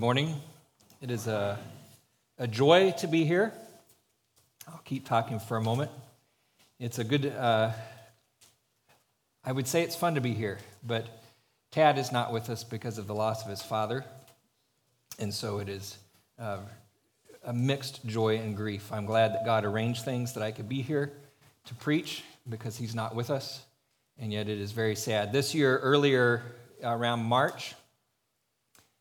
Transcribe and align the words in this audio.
Good 0.00 0.06
morning. 0.06 0.40
It 1.02 1.10
is 1.10 1.26
a, 1.26 1.58
a 2.38 2.48
joy 2.48 2.94
to 3.00 3.06
be 3.06 3.26
here. 3.26 3.52
I'll 4.66 4.80
keep 4.82 5.06
talking 5.06 5.38
for 5.38 5.58
a 5.58 5.60
moment. 5.60 5.90
It's 6.78 6.98
a 6.98 7.04
good, 7.04 7.26
uh, 7.26 7.72
I 9.44 9.52
would 9.52 9.68
say 9.68 9.82
it's 9.82 9.94
fun 9.94 10.14
to 10.14 10.22
be 10.22 10.32
here, 10.32 10.56
but 10.82 11.06
Tad 11.70 11.98
is 11.98 12.12
not 12.12 12.32
with 12.32 12.48
us 12.48 12.64
because 12.64 12.96
of 12.96 13.08
the 13.08 13.14
loss 13.14 13.44
of 13.44 13.50
his 13.50 13.60
father. 13.60 14.06
And 15.18 15.34
so 15.34 15.58
it 15.58 15.68
is 15.68 15.98
uh, 16.38 16.60
a 17.44 17.52
mixed 17.52 18.06
joy 18.06 18.38
and 18.38 18.56
grief. 18.56 18.90
I'm 18.90 19.04
glad 19.04 19.34
that 19.34 19.44
God 19.44 19.66
arranged 19.66 20.02
things 20.02 20.32
that 20.32 20.42
I 20.42 20.50
could 20.50 20.66
be 20.66 20.80
here 20.80 21.12
to 21.66 21.74
preach 21.74 22.24
because 22.48 22.78
he's 22.78 22.94
not 22.94 23.14
with 23.14 23.28
us. 23.28 23.60
And 24.18 24.32
yet 24.32 24.48
it 24.48 24.58
is 24.58 24.72
very 24.72 24.96
sad. 24.96 25.30
This 25.30 25.54
year, 25.54 25.76
earlier 25.76 26.42
around 26.82 27.22
March, 27.22 27.74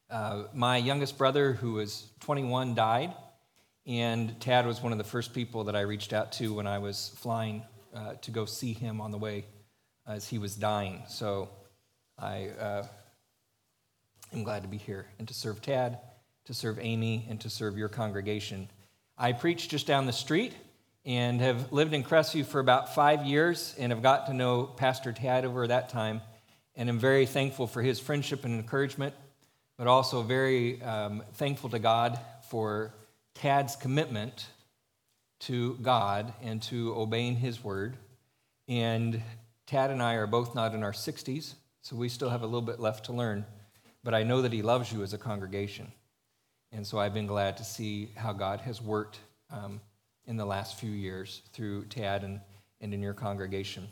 uh, 0.09 0.44
my 0.54 0.77
youngest 0.77 1.18
brother, 1.18 1.54
who 1.54 1.73
was 1.73 2.08
21, 2.22 2.73
died, 2.73 3.13
and 3.86 4.40
Tad 4.41 4.66
was 4.66 4.81
one 4.81 4.91
of 4.91 4.98
the 4.98 5.04
first 5.04 5.34
people 5.34 5.66
that 5.66 5.76
I 5.76 5.81
reached 5.81 6.13
out 6.13 6.31
to 6.34 6.54
when 6.54 6.66
I 6.66 6.80
was 6.80 7.12
flying 7.17 7.63
uh, 7.94 8.14
to 8.22 8.31
go 8.31 8.45
see 8.45 8.73
him 8.73 9.02
on 9.02 9.12
the 9.12 9.17
way 9.17 9.45
as 10.08 10.27
he 10.27 10.40
was 10.40 10.55
dying. 10.55 11.03
So 11.08 11.50
I 12.17 12.50
uh, 12.59 12.88
am 14.34 14.44
glad 14.44 14.64
to 14.64 14.67
be 14.67 14.77
here 14.77 15.05
and 15.20 15.27
to 15.27 15.34
serve 15.34 15.62
Tad, 15.62 16.00
to 16.45 16.53
serve 16.53 16.80
Amy, 16.81 17.28
and 17.30 17.39
to 17.41 17.50
serve 17.50 17.78
your 17.78 17.89
congregation. 17.89 18.67
I 19.17 19.34
preach 19.34 19.69
just 19.69 19.86
down 19.86 20.08
the 20.08 20.14
street 20.14 20.53
and 21.06 21.39
have 21.39 21.72
lived 21.72 21.94
in 21.94 22.03
Crestview 22.03 22.45
for 22.45 22.59
about 22.59 22.95
five 22.95 23.25
years 23.25 23.75
and 23.78 23.91
have 23.91 24.02
got 24.02 24.28
to 24.28 24.34
know 24.34 24.64
Pastor 24.64 25.14
Tad 25.14 25.45
over 25.45 25.67
that 25.67 25.89
time 25.89 26.22
and 26.75 26.89
am 26.89 27.00
very 27.00 27.25
thankful 27.25 27.67
for 27.67 27.81
his 27.81 28.00
friendship 28.00 28.44
and 28.44 28.56
encouragement 28.56 29.14
but 29.80 29.88
also 29.88 30.22
very 30.22 30.81
um, 30.81 31.23
thankful 31.35 31.69
to 31.69 31.80
God 31.80 32.19
for 32.49 32.94
Tad's 33.33 33.77
commitment 33.77 34.47
to 35.39 35.75
God 35.75 36.33
and 36.41 36.61
to 36.63 36.94
obeying 36.95 37.38
His 37.38 37.63
word. 37.63 37.95
And 38.67 39.23
Tad 39.67 39.89
and 39.89 40.03
I 40.03 40.16
are 40.16 40.27
both 40.27 40.53
not 40.53 40.75
in 40.75 40.83
our 40.83 40.91
60s, 40.91 41.53
so 41.81 41.95
we 41.95 42.09
still 42.09 42.30
have 42.30 42.41
a 42.41 42.45
little 42.45 42.61
bit 42.61 42.81
left 42.81 43.05
to 43.05 43.13
learn. 43.13 43.45
But 44.03 44.13
I 44.13 44.23
know 44.23 44.41
that 44.41 44.52
He 44.52 44.61
loves 44.61 44.91
you 44.91 45.02
as 45.02 45.13
a 45.13 45.17
congregation. 45.17 45.89
And 46.73 46.85
so 46.85 47.00
I've 47.00 47.13
been 47.13 47.25
glad 47.25 47.55
to 47.55 47.63
see 47.63 48.09
how 48.17 48.33
God 48.33 48.59
has 48.59 48.81
worked 48.81 49.19
um, 49.50 49.80
in 50.27 50.35
the 50.35 50.45
last 50.45 50.77
few 50.77 50.91
years 50.91 51.41
through 51.53 51.85
Tad 51.85 52.25
and, 52.25 52.41
and 52.81 52.94
in 52.94 53.02
your 53.02 53.13
congregation. 53.13 53.88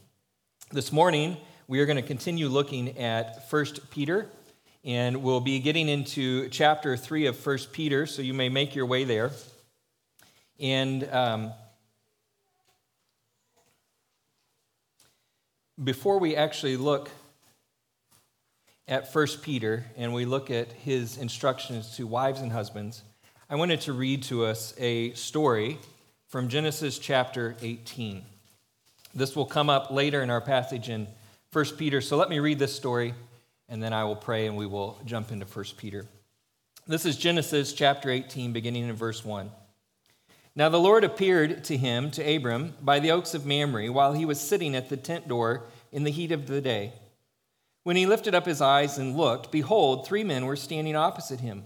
This 0.69 0.91
morning, 0.91 1.37
we 1.69 1.79
are 1.79 1.85
going 1.85 1.95
to 1.95 2.01
continue 2.01 2.49
looking 2.49 2.97
at 2.97 3.45
1 3.49 3.65
Peter 3.89 4.29
and 4.87 5.21
we'll 5.21 5.41
be 5.41 5.59
getting 5.59 5.89
into 5.89 6.47
chapter 6.47 6.95
3 6.95 7.25
of 7.25 7.35
First 7.35 7.73
Peter, 7.73 8.05
so 8.05 8.21
you 8.21 8.33
may 8.33 8.47
make 8.47 8.73
your 8.73 8.85
way 8.85 9.03
there. 9.03 9.31
And 10.61 11.03
um, 11.11 11.51
before 15.83 16.19
we 16.19 16.37
actually 16.37 16.77
look 16.77 17.09
at 18.87 19.11
First 19.11 19.41
Peter 19.41 19.85
and 19.97 20.13
we 20.13 20.23
look 20.23 20.49
at 20.49 20.71
his 20.71 21.17
instructions 21.17 21.97
to 21.97 22.07
wives 22.07 22.39
and 22.39 22.53
husbands, 22.53 23.03
I 23.49 23.55
wanted 23.55 23.81
to 23.81 23.93
read 23.93 24.23
to 24.23 24.45
us 24.45 24.73
a 24.77 25.11
story 25.15 25.79
from 26.29 26.47
Genesis 26.47 26.97
chapter 26.97 27.57
18. 27.61 28.23
This 29.13 29.35
will 29.35 29.45
come 29.45 29.69
up 29.69 29.91
later 29.91 30.21
in 30.23 30.29
our 30.29 30.39
passage 30.39 30.87
in 30.87 31.09
First 31.51 31.77
Peter, 31.77 31.99
so 31.99 32.15
let 32.15 32.29
me 32.29 32.39
read 32.39 32.57
this 32.57 32.73
story 32.73 33.13
and 33.69 33.81
then 33.81 33.93
I 33.93 34.03
will 34.03 34.15
pray 34.15 34.47
and 34.47 34.55
we 34.55 34.65
will 34.65 34.99
jump 35.05 35.31
into 35.31 35.45
1 35.45 35.65
Peter. 35.77 36.05
This 36.85 37.05
is 37.05 37.17
Genesis 37.17 37.73
chapter 37.73 38.09
18, 38.09 38.53
beginning 38.53 38.87
in 38.87 38.95
verse 38.95 39.25
1. 39.25 39.51
Now 40.55 40.69
the 40.69 40.79
Lord 40.79 41.03
appeared 41.03 41.63
to 41.65 41.77
him, 41.77 42.09
to 42.11 42.35
Abram, 42.35 42.73
by 42.81 42.99
the 42.99 43.11
oaks 43.11 43.33
of 43.33 43.45
Mamre, 43.45 43.91
while 43.91 44.13
he 44.13 44.25
was 44.25 44.39
sitting 44.39 44.75
at 44.75 44.89
the 44.89 44.97
tent 44.97 45.27
door 45.27 45.65
in 45.91 46.03
the 46.03 46.11
heat 46.11 46.31
of 46.31 46.47
the 46.47 46.61
day. 46.61 46.93
When 47.83 47.95
he 47.95 48.05
lifted 48.05 48.33
up 48.33 48.45
his 48.45 48.61
eyes 48.61 48.97
and 48.97 49.15
looked, 49.15 49.51
behold, 49.51 50.07
three 50.07 50.23
men 50.23 50.45
were 50.45 50.55
standing 50.55 50.95
opposite 50.95 51.41
him. 51.41 51.65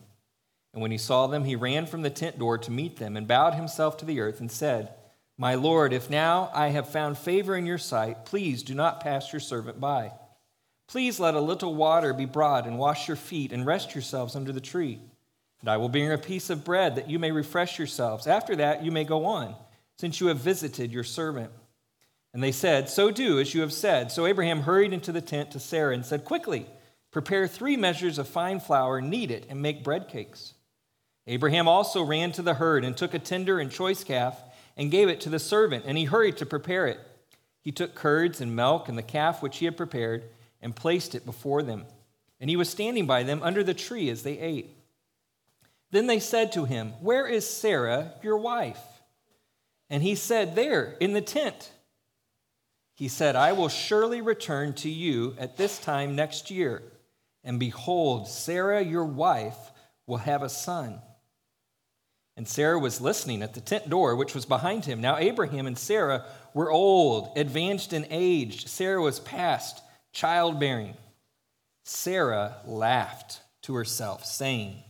And 0.73 0.81
when 0.81 0.91
he 0.91 0.97
saw 0.97 1.27
them, 1.27 1.45
he 1.45 1.55
ran 1.55 1.85
from 1.85 2.01
the 2.01 2.09
tent 2.09 2.39
door 2.39 2.57
to 2.57 2.71
meet 2.71 2.97
them 2.97 3.15
and 3.15 3.27
bowed 3.27 3.53
himself 3.53 3.97
to 3.97 4.05
the 4.05 4.19
earth 4.19 4.39
and 4.39 4.51
said, 4.51 4.93
My 5.37 5.55
Lord, 5.55 5.93
if 5.93 6.09
now 6.09 6.49
I 6.53 6.69
have 6.69 6.89
found 6.89 7.17
favor 7.17 7.55
in 7.55 7.65
your 7.65 7.77
sight, 7.77 8.25
please 8.25 8.63
do 8.63 8.73
not 8.73 9.01
pass 9.01 9.31
your 9.33 9.39
servant 9.39 9.79
by. 9.79 10.11
Please 10.91 11.21
let 11.21 11.35
a 11.35 11.39
little 11.39 11.73
water 11.73 12.13
be 12.13 12.25
brought 12.25 12.67
and 12.67 12.77
wash 12.77 13.07
your 13.07 13.15
feet 13.15 13.53
and 13.53 13.65
rest 13.65 13.95
yourselves 13.95 14.35
under 14.35 14.51
the 14.51 14.59
tree. 14.59 14.99
And 15.61 15.69
I 15.69 15.77
will 15.77 15.87
bring 15.87 16.11
a 16.11 16.17
piece 16.17 16.49
of 16.49 16.65
bread 16.65 16.97
that 16.97 17.09
you 17.09 17.17
may 17.17 17.31
refresh 17.31 17.79
yourselves. 17.79 18.27
After 18.27 18.57
that, 18.57 18.83
you 18.83 18.91
may 18.91 19.05
go 19.05 19.23
on, 19.23 19.55
since 19.97 20.19
you 20.19 20.27
have 20.27 20.39
visited 20.39 20.91
your 20.91 21.05
servant. 21.05 21.49
And 22.33 22.43
they 22.43 22.51
said, 22.51 22.89
So 22.89 23.09
do 23.09 23.39
as 23.39 23.53
you 23.53 23.61
have 23.61 23.71
said. 23.71 24.11
So 24.11 24.25
Abraham 24.25 24.63
hurried 24.63 24.91
into 24.91 25.13
the 25.13 25.21
tent 25.21 25.51
to 25.51 25.61
Sarah 25.61 25.93
and 25.93 26.05
said, 26.05 26.25
Quickly, 26.25 26.65
prepare 27.09 27.47
three 27.47 27.77
measures 27.77 28.17
of 28.17 28.27
fine 28.27 28.59
flour, 28.59 28.99
knead 28.99 29.31
it, 29.31 29.45
and 29.47 29.61
make 29.61 29.85
bread 29.85 30.09
cakes. 30.09 30.55
Abraham 31.25 31.69
also 31.69 32.03
ran 32.03 32.33
to 32.33 32.41
the 32.41 32.55
herd 32.55 32.83
and 32.83 32.97
took 32.97 33.13
a 33.13 33.19
tender 33.19 33.61
and 33.61 33.71
choice 33.71 34.03
calf 34.03 34.43
and 34.75 34.91
gave 34.91 35.07
it 35.07 35.21
to 35.21 35.29
the 35.29 35.39
servant, 35.39 35.85
and 35.87 35.97
he 35.97 36.03
hurried 36.03 36.35
to 36.35 36.45
prepare 36.45 36.85
it. 36.85 36.99
He 37.61 37.71
took 37.71 37.95
curds 37.95 38.41
and 38.41 38.57
milk 38.57 38.89
and 38.89 38.97
the 38.97 39.03
calf 39.03 39.41
which 39.41 39.59
he 39.59 39.65
had 39.65 39.77
prepared 39.77 40.25
and 40.61 40.75
placed 40.75 41.15
it 41.15 41.25
before 41.25 41.63
them. 41.63 41.85
And 42.39 42.49
he 42.49 42.55
was 42.55 42.69
standing 42.69 43.05
by 43.05 43.23
them 43.23 43.41
under 43.43 43.63
the 43.63 43.73
tree 43.73 44.09
as 44.09 44.23
they 44.23 44.37
ate. 44.39 44.75
Then 45.91 46.07
they 46.07 46.19
said 46.19 46.51
to 46.53 46.65
him, 46.65 46.91
Where 47.01 47.27
is 47.27 47.47
Sarah, 47.47 48.13
your 48.23 48.37
wife? 48.37 48.81
And 49.89 50.01
he 50.01 50.15
said, 50.15 50.55
There, 50.55 50.95
in 50.99 51.13
the 51.13 51.21
tent. 51.21 51.71
He 52.95 53.07
said, 53.07 53.35
I 53.35 53.53
will 53.53 53.69
surely 53.69 54.21
return 54.21 54.73
to 54.75 54.89
you 54.89 55.35
at 55.39 55.57
this 55.57 55.79
time 55.79 56.15
next 56.15 56.51
year. 56.51 56.83
And 57.43 57.59
behold, 57.59 58.27
Sarah, 58.27 58.81
your 58.81 59.05
wife, 59.05 59.57
will 60.05 60.17
have 60.17 60.43
a 60.43 60.49
son. 60.49 61.01
And 62.37 62.47
Sarah 62.47 62.79
was 62.79 63.01
listening 63.01 63.41
at 63.41 63.53
the 63.53 63.61
tent 63.61 63.89
door, 63.89 64.15
which 64.15 64.33
was 64.33 64.45
behind 64.45 64.85
him. 64.85 65.01
Now, 65.01 65.17
Abraham 65.17 65.67
and 65.67 65.77
Sarah 65.77 66.25
were 66.53 66.71
old, 66.71 67.37
advanced 67.37 67.91
in 67.91 68.05
age. 68.09 68.67
Sarah 68.67 69.01
was 69.01 69.19
past 69.19 69.81
childbearing. 70.11 70.95
Sarah 71.83 72.57
laughed 72.65 73.41
to 73.63 73.75
herself, 73.75 74.25
saying, 74.25 74.83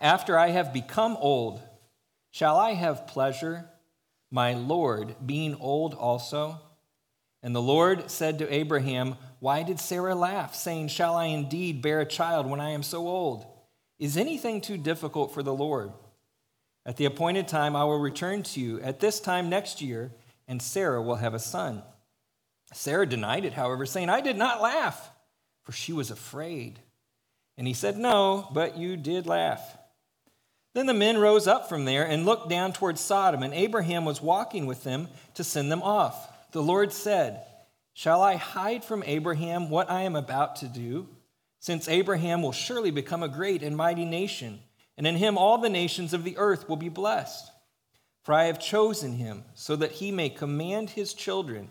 After 0.00 0.38
I 0.38 0.48
have 0.48 0.72
become 0.72 1.16
old, 1.18 1.62
shall 2.30 2.56
I 2.56 2.74
have 2.74 3.06
pleasure, 3.06 3.68
my 4.30 4.54
Lord 4.54 5.14
being 5.24 5.54
old 5.56 5.94
also? 5.94 6.60
And 7.42 7.54
the 7.54 7.62
Lord 7.62 8.10
said 8.10 8.38
to 8.38 8.52
Abraham, 8.52 9.16
Why 9.38 9.62
did 9.62 9.78
Sarah 9.78 10.14
laugh, 10.14 10.54
saying, 10.54 10.88
Shall 10.88 11.14
I 11.14 11.26
indeed 11.26 11.82
bear 11.82 12.00
a 12.00 12.06
child 12.06 12.46
when 12.46 12.60
I 12.60 12.70
am 12.70 12.82
so 12.82 13.06
old? 13.06 13.44
Is 13.98 14.16
anything 14.16 14.60
too 14.60 14.78
difficult 14.78 15.32
for 15.32 15.42
the 15.42 15.54
Lord? 15.54 15.92
At 16.86 16.96
the 16.96 17.04
appointed 17.06 17.48
time, 17.48 17.76
I 17.76 17.84
will 17.84 17.98
return 17.98 18.42
to 18.44 18.60
you 18.60 18.80
at 18.80 19.00
this 19.00 19.20
time 19.20 19.48
next 19.48 19.80
year, 19.80 20.10
and 20.48 20.60
Sarah 20.60 21.00
will 21.02 21.16
have 21.16 21.34
a 21.34 21.38
son. 21.38 21.82
Sarah 22.74 23.06
denied 23.06 23.44
it, 23.44 23.52
however, 23.52 23.86
saying, 23.86 24.10
I 24.10 24.20
did 24.20 24.36
not 24.36 24.60
laugh, 24.60 25.10
for 25.62 25.72
she 25.72 25.92
was 25.92 26.10
afraid. 26.10 26.80
And 27.56 27.66
he 27.66 27.72
said, 27.72 27.96
No, 27.96 28.48
but 28.52 28.76
you 28.76 28.96
did 28.96 29.26
laugh. 29.26 29.76
Then 30.74 30.86
the 30.86 30.94
men 30.94 31.18
rose 31.18 31.46
up 31.46 31.68
from 31.68 31.84
there 31.84 32.04
and 32.04 32.26
looked 32.26 32.48
down 32.48 32.72
toward 32.72 32.98
Sodom, 32.98 33.44
and 33.44 33.54
Abraham 33.54 34.04
was 34.04 34.20
walking 34.20 34.66
with 34.66 34.82
them 34.82 35.08
to 35.34 35.44
send 35.44 35.70
them 35.70 35.82
off. 35.82 36.50
The 36.50 36.62
Lord 36.62 36.92
said, 36.92 37.44
Shall 37.92 38.20
I 38.22 38.34
hide 38.34 38.84
from 38.84 39.04
Abraham 39.06 39.70
what 39.70 39.88
I 39.88 40.02
am 40.02 40.16
about 40.16 40.56
to 40.56 40.66
do? 40.66 41.08
Since 41.60 41.88
Abraham 41.88 42.42
will 42.42 42.52
surely 42.52 42.90
become 42.90 43.22
a 43.22 43.28
great 43.28 43.62
and 43.62 43.76
mighty 43.76 44.04
nation, 44.04 44.58
and 44.98 45.06
in 45.06 45.14
him 45.14 45.38
all 45.38 45.58
the 45.58 45.70
nations 45.70 46.12
of 46.12 46.24
the 46.24 46.36
earth 46.38 46.68
will 46.68 46.76
be 46.76 46.88
blessed. 46.88 47.50
For 48.24 48.34
I 48.34 48.44
have 48.44 48.58
chosen 48.58 49.12
him 49.12 49.44
so 49.54 49.76
that 49.76 49.92
he 49.92 50.10
may 50.10 50.28
command 50.28 50.90
his 50.90 51.14
children 51.14 51.70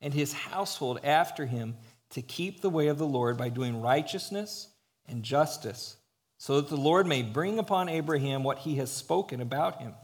and 0.00 0.14
his 0.14 0.32
household 0.32 1.00
after 1.04 1.46
him 1.46 1.76
to 2.10 2.22
keep 2.22 2.60
the 2.60 2.70
way 2.70 2.88
of 2.88 2.98
the 2.98 3.06
Lord 3.06 3.36
by 3.36 3.48
doing 3.48 3.80
righteousness 3.80 4.68
and 5.08 5.22
justice, 5.22 5.96
so 6.38 6.60
that 6.60 6.68
the 6.68 6.76
Lord 6.76 7.06
may 7.06 7.22
bring 7.22 7.58
upon 7.58 7.88
Abraham 7.88 8.42
what 8.42 8.58
he 8.58 8.76
has 8.76 8.90
spoken 8.90 9.40
about 9.40 9.80
him. 9.80 9.94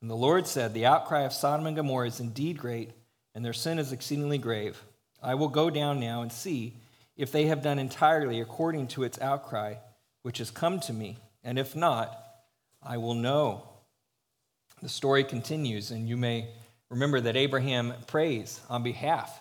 And 0.00 0.08
the 0.08 0.16
Lord 0.16 0.46
said, 0.46 0.72
The 0.72 0.86
outcry 0.86 1.22
of 1.22 1.32
Sodom 1.32 1.66
and 1.66 1.76
Gomorrah 1.76 2.06
is 2.06 2.20
indeed 2.20 2.58
great, 2.58 2.90
and 3.34 3.44
their 3.44 3.52
sin 3.52 3.78
is 3.78 3.92
exceedingly 3.92 4.38
grave. 4.38 4.82
I 5.22 5.34
will 5.34 5.48
go 5.48 5.68
down 5.68 6.00
now 6.00 6.22
and 6.22 6.32
see 6.32 6.74
if 7.16 7.32
they 7.32 7.46
have 7.46 7.62
done 7.62 7.78
entirely 7.78 8.40
according 8.40 8.88
to 8.88 9.02
its 9.02 9.20
outcry, 9.20 9.74
which 10.22 10.38
has 10.38 10.50
come 10.50 10.80
to 10.80 10.92
me, 10.92 11.18
and 11.44 11.58
if 11.58 11.76
not, 11.76 12.18
I 12.82 12.96
will 12.96 13.14
know. 13.14 13.68
The 14.80 14.88
story 14.88 15.24
continues, 15.24 15.90
and 15.90 16.08
you 16.08 16.16
may 16.16 16.48
Remember 16.90 17.20
that 17.20 17.36
Abraham 17.36 17.94
prays 18.06 18.60
on 18.68 18.82
behalf 18.82 19.40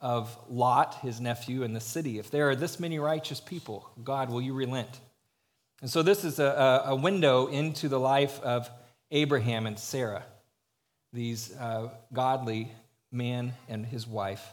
of 0.00 0.36
Lot, 0.48 0.96
his 0.96 1.20
nephew, 1.20 1.62
and 1.62 1.74
the 1.74 1.80
city. 1.80 2.18
If 2.18 2.30
there 2.30 2.50
are 2.50 2.56
this 2.56 2.78
many 2.78 2.98
righteous 2.98 3.40
people, 3.40 3.88
God, 4.02 4.30
will 4.30 4.42
you 4.42 4.54
relent? 4.54 5.00
And 5.80 5.90
so 5.90 6.02
this 6.02 6.24
is 6.24 6.38
a, 6.38 6.82
a 6.86 6.96
window 6.96 7.46
into 7.46 7.88
the 7.88 8.00
life 8.00 8.40
of 8.40 8.68
Abraham 9.10 9.66
and 9.66 9.78
Sarah, 9.78 10.24
these 11.12 11.56
uh, 11.56 11.88
godly 12.12 12.70
man 13.12 13.54
and 13.68 13.86
his 13.86 14.06
wife 14.06 14.44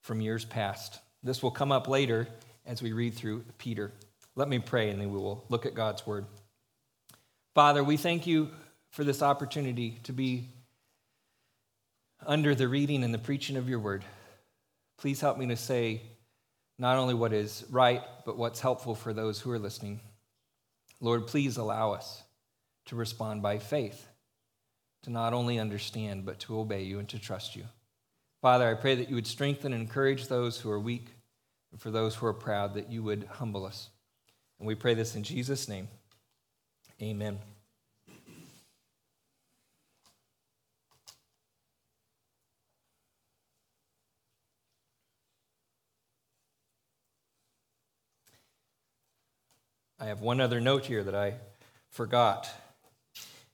from 0.00 0.20
years 0.20 0.44
past. 0.44 0.98
This 1.22 1.42
will 1.42 1.50
come 1.50 1.70
up 1.70 1.86
later 1.86 2.26
as 2.66 2.82
we 2.82 2.92
read 2.92 3.14
through 3.14 3.44
Peter. 3.58 3.92
Let 4.36 4.48
me 4.48 4.58
pray 4.58 4.90
and 4.90 5.00
then 5.00 5.12
we 5.12 5.18
will 5.18 5.44
look 5.48 5.66
at 5.66 5.74
God's 5.74 6.06
word. 6.06 6.24
Father, 7.54 7.84
we 7.84 7.96
thank 7.96 8.26
you 8.26 8.48
for 8.90 9.04
this 9.04 9.22
opportunity 9.22 9.98
to 10.04 10.12
be 10.12 10.48
under 12.26 12.54
the 12.54 12.68
reading 12.68 13.04
and 13.04 13.12
the 13.12 13.18
preaching 13.18 13.56
of 13.56 13.68
your 13.68 13.78
word. 13.78 14.04
Please 14.98 15.20
help 15.20 15.38
me 15.38 15.46
to 15.46 15.56
say 15.56 16.02
not 16.78 16.96
only 16.96 17.14
what 17.14 17.32
is 17.32 17.64
right, 17.70 18.02
but 18.24 18.36
what's 18.36 18.60
helpful 18.60 18.94
for 18.94 19.12
those 19.12 19.40
who 19.40 19.50
are 19.50 19.58
listening. 19.58 20.00
Lord, 21.00 21.26
please 21.26 21.56
allow 21.56 21.92
us 21.92 22.22
to 22.86 22.96
respond 22.96 23.42
by 23.42 23.58
faith, 23.58 24.06
to 25.02 25.10
not 25.10 25.32
only 25.32 25.58
understand, 25.58 26.24
but 26.24 26.38
to 26.40 26.58
obey 26.58 26.82
you 26.82 26.98
and 26.98 27.08
to 27.10 27.18
trust 27.18 27.56
you. 27.56 27.64
Father, 28.42 28.68
I 28.68 28.74
pray 28.74 28.94
that 28.94 29.08
you 29.08 29.14
would 29.14 29.26
strengthen 29.26 29.72
and 29.72 29.82
encourage 29.82 30.28
those 30.28 30.58
who 30.58 30.70
are 30.70 30.80
weak, 30.80 31.08
and 31.72 31.80
for 31.80 31.90
those 31.90 32.14
who 32.14 32.26
are 32.26 32.34
proud, 32.34 32.74
that 32.74 32.90
you 32.90 33.02
would 33.02 33.28
humble 33.30 33.66
us. 33.66 33.90
And 34.58 34.66
we 34.66 34.74
pray 34.74 34.94
this 34.94 35.14
in 35.14 35.22
Jesus' 35.22 35.68
name. 35.68 35.88
Amen. 37.02 37.38
I 50.02 50.06
have 50.06 50.22
one 50.22 50.40
other 50.40 50.62
note 50.62 50.86
here 50.86 51.04
that 51.04 51.14
I 51.14 51.34
forgot. 51.90 52.48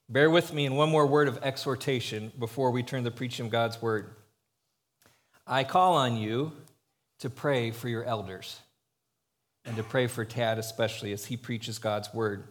Bear 0.09 0.31
with 0.31 0.55
me 0.55 0.65
in 0.65 0.77
one 0.77 0.89
more 0.89 1.05
word 1.05 1.27
of 1.27 1.41
exhortation 1.43 2.31
before 2.39 2.71
we 2.71 2.85
turn 2.85 3.03
to 3.03 3.11
the 3.11 3.17
preaching 3.17 3.47
of 3.47 3.53
God's 3.53 3.83
word. 3.83 4.11
I 5.45 5.65
call 5.65 5.97
on 5.97 6.17
you 6.17 6.53
to 7.19 7.29
pray 7.29 7.73
for 7.73 7.89
your 7.89 8.05
elders 8.05 8.61
and 9.65 9.77
to 9.77 9.83
pray 9.83 10.07
for 10.07 10.25
Tad, 10.25 10.59
especially 10.59 11.13
as 11.13 11.25
he 11.25 11.37
preaches 11.37 11.81
God's 11.81 12.15
word. 12.15 12.45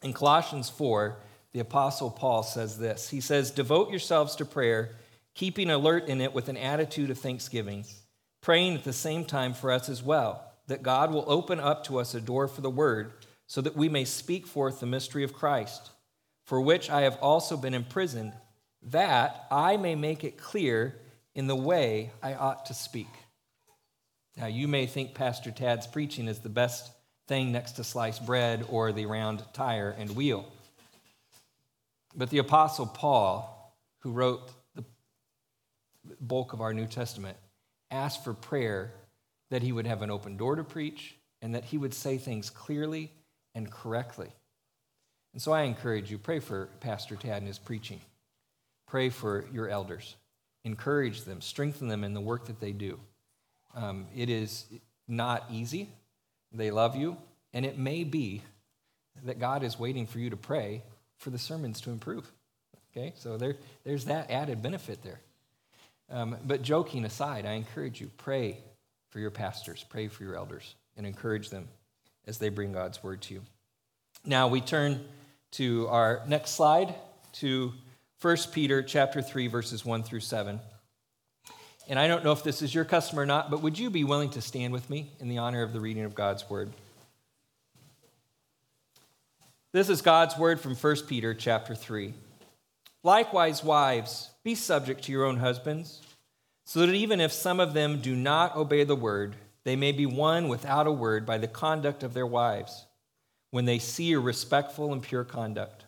In 0.00 0.12
Colossians 0.12 0.70
4, 0.70 1.16
the 1.52 1.58
Apostle 1.58 2.12
Paul 2.12 2.44
says 2.44 2.78
this 2.78 3.10
He 3.10 3.20
says, 3.20 3.50
Devote 3.50 3.90
yourselves 3.90 4.36
to 4.36 4.44
prayer, 4.44 4.94
keeping 5.34 5.70
alert 5.70 6.06
in 6.06 6.20
it 6.20 6.32
with 6.32 6.48
an 6.48 6.56
attitude 6.56 7.10
of 7.10 7.18
thanksgiving, 7.18 7.84
praying 8.40 8.76
at 8.76 8.84
the 8.84 8.92
same 8.92 9.24
time 9.24 9.54
for 9.54 9.72
us 9.72 9.88
as 9.88 10.04
well 10.04 10.47
that 10.68 10.82
God 10.82 11.12
will 11.12 11.24
open 11.26 11.58
up 11.58 11.84
to 11.84 11.98
us 11.98 12.14
a 12.14 12.20
door 12.20 12.46
for 12.46 12.60
the 12.60 12.70
word, 12.70 13.12
so 13.46 13.60
that 13.60 13.76
we 13.76 13.88
may 13.88 14.04
speak 14.04 14.46
forth 14.46 14.80
the 14.80 14.86
mystery 14.86 15.24
of 15.24 15.32
Christ, 15.32 15.90
for 16.44 16.60
which 16.60 16.88
I 16.88 17.02
have 17.02 17.18
also 17.20 17.56
been 17.56 17.74
imprisoned, 17.74 18.34
that 18.82 19.46
I 19.50 19.76
may 19.76 19.94
make 19.94 20.22
it 20.22 20.38
clear 20.38 20.94
in 21.34 21.46
the 21.46 21.56
way 21.56 22.10
I 22.22 22.34
ought 22.34 22.66
to 22.66 22.74
speak. 22.74 23.08
Now, 24.36 24.46
you 24.46 24.68
may 24.68 24.86
think 24.86 25.14
Pastor 25.14 25.50
Tad's 25.50 25.86
preaching 25.86 26.28
is 26.28 26.40
the 26.40 26.48
best 26.48 26.92
thing 27.26 27.50
next 27.52 27.72
to 27.72 27.84
sliced 27.84 28.24
bread 28.24 28.64
or 28.68 28.92
the 28.92 29.06
round 29.06 29.42
tire 29.52 29.94
and 29.98 30.14
wheel. 30.14 30.50
But 32.14 32.30
the 32.30 32.38
Apostle 32.38 32.86
Paul, 32.86 33.74
who 34.00 34.12
wrote 34.12 34.50
the 34.74 34.84
bulk 36.20 36.52
of 36.52 36.60
our 36.60 36.72
New 36.72 36.86
Testament, 36.86 37.36
asked 37.90 38.24
for 38.24 38.34
prayer 38.34 38.92
that 39.50 39.62
he 39.62 39.72
would 39.72 39.86
have 39.86 40.02
an 40.02 40.10
open 40.10 40.36
door 40.36 40.56
to 40.56 40.64
preach, 40.64 41.16
and 41.40 41.54
that 41.54 41.64
he 41.64 41.78
would 41.78 41.94
say 41.94 42.18
things 42.18 42.50
clearly 42.50 43.10
and 43.54 43.70
correctly. 43.70 44.30
And 45.32 45.42
so 45.42 45.52
I 45.52 45.62
encourage 45.62 46.10
you 46.10 46.18
pray 46.18 46.40
for 46.40 46.68
Pastor 46.80 47.16
Tad 47.16 47.38
and 47.38 47.46
his 47.46 47.58
preaching. 47.58 48.00
Pray 48.86 49.10
for 49.10 49.44
your 49.52 49.68
elders. 49.68 50.16
Encourage 50.64 51.22
them, 51.22 51.40
strengthen 51.40 51.88
them 51.88 52.04
in 52.04 52.14
the 52.14 52.20
work 52.20 52.46
that 52.46 52.60
they 52.60 52.72
do. 52.72 52.98
Um, 53.74 54.06
it 54.16 54.28
is 54.28 54.64
not 55.06 55.44
easy. 55.50 55.90
They 56.52 56.70
love 56.70 56.96
you, 56.96 57.16
and 57.52 57.64
it 57.64 57.78
may 57.78 58.04
be 58.04 58.42
that 59.24 59.38
God 59.38 59.62
is 59.62 59.78
waiting 59.78 60.06
for 60.06 60.18
you 60.18 60.30
to 60.30 60.36
pray 60.36 60.82
for 61.16 61.30
the 61.30 61.38
sermons 61.38 61.80
to 61.82 61.90
improve. 61.90 62.30
Okay, 62.90 63.12
so 63.16 63.36
there, 63.36 63.56
there's 63.84 64.06
that 64.06 64.30
added 64.30 64.62
benefit 64.62 65.02
there. 65.02 65.20
Um, 66.10 66.36
but 66.44 66.62
joking 66.62 67.04
aside, 67.04 67.44
I 67.44 67.52
encourage 67.52 68.00
you 68.00 68.10
pray 68.16 68.58
for 69.10 69.20
your 69.20 69.30
pastors, 69.30 69.84
pray 69.88 70.08
for 70.08 70.24
your 70.24 70.36
elders, 70.36 70.74
and 70.96 71.06
encourage 71.06 71.50
them 71.50 71.68
as 72.26 72.38
they 72.38 72.48
bring 72.48 72.72
God's 72.72 73.02
word 73.02 73.22
to 73.22 73.34
you. 73.34 73.42
Now 74.24 74.48
we 74.48 74.60
turn 74.60 75.04
to 75.52 75.88
our 75.88 76.22
next 76.26 76.50
slide 76.50 76.94
to 77.34 77.72
1 78.20 78.36
Peter 78.52 78.82
chapter 78.82 79.22
3 79.22 79.46
verses 79.46 79.84
1 79.84 80.02
through 80.02 80.20
7. 80.20 80.60
And 81.88 81.98
I 81.98 82.06
don't 82.06 82.22
know 82.22 82.32
if 82.32 82.44
this 82.44 82.60
is 82.60 82.74
your 82.74 82.84
custom 82.84 83.18
or 83.18 83.24
not, 83.24 83.50
but 83.50 83.62
would 83.62 83.78
you 83.78 83.88
be 83.88 84.04
willing 84.04 84.30
to 84.30 84.42
stand 84.42 84.74
with 84.74 84.90
me 84.90 85.10
in 85.20 85.28
the 85.28 85.38
honor 85.38 85.62
of 85.62 85.72
the 85.72 85.80
reading 85.80 86.04
of 86.04 86.14
God's 86.14 86.48
word? 86.50 86.70
This 89.72 89.88
is 89.88 90.02
God's 90.02 90.36
word 90.36 90.60
from 90.60 90.74
1 90.74 90.96
Peter 91.06 91.32
chapter 91.32 91.74
3. 91.74 92.12
Likewise, 93.02 93.64
wives, 93.64 94.30
be 94.42 94.54
subject 94.54 95.04
to 95.04 95.12
your 95.12 95.24
own 95.24 95.38
husbands 95.38 96.02
so 96.68 96.84
that 96.84 96.94
even 96.94 97.18
if 97.18 97.32
some 97.32 97.60
of 97.60 97.72
them 97.72 97.98
do 97.98 98.14
not 98.14 98.54
obey 98.54 98.84
the 98.84 98.94
word, 98.94 99.36
they 99.64 99.74
may 99.74 99.90
be 99.90 100.04
won 100.04 100.48
without 100.48 100.86
a 100.86 100.92
word 100.92 101.24
by 101.24 101.38
the 101.38 101.48
conduct 101.48 102.02
of 102.02 102.12
their 102.12 102.26
wives, 102.26 102.84
when 103.50 103.64
they 103.64 103.78
see 103.78 104.04
your 104.04 104.20
respectful 104.20 104.92
and 104.92 105.02
pure 105.02 105.24
conduct. 105.24 105.86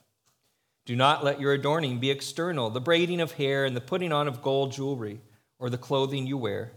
Do 0.86 0.96
not 0.96 1.22
let 1.22 1.38
your 1.38 1.52
adorning 1.52 1.98
be 1.98 2.10
external, 2.10 2.70
the 2.70 2.80
braiding 2.80 3.20
of 3.20 3.32
hair 3.32 3.66
and 3.66 3.76
the 3.76 3.82
putting 3.82 4.10
on 4.10 4.26
of 4.26 4.40
gold 4.40 4.72
jewelry, 4.72 5.20
or 5.58 5.68
the 5.68 5.76
clothing 5.76 6.26
you 6.26 6.38
wear, 6.38 6.72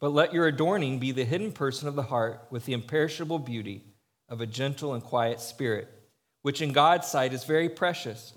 but 0.00 0.08
let 0.08 0.34
your 0.34 0.48
adorning 0.48 0.98
be 0.98 1.12
the 1.12 1.24
hidden 1.24 1.52
person 1.52 1.86
of 1.86 1.94
the 1.94 2.02
heart 2.02 2.44
with 2.50 2.64
the 2.64 2.72
imperishable 2.72 3.38
beauty 3.38 3.84
of 4.28 4.40
a 4.40 4.46
gentle 4.46 4.94
and 4.94 5.04
quiet 5.04 5.40
spirit, 5.40 5.88
which 6.42 6.60
in 6.60 6.72
God's 6.72 7.06
sight 7.06 7.32
is 7.32 7.44
very 7.44 7.68
precious. 7.68 8.32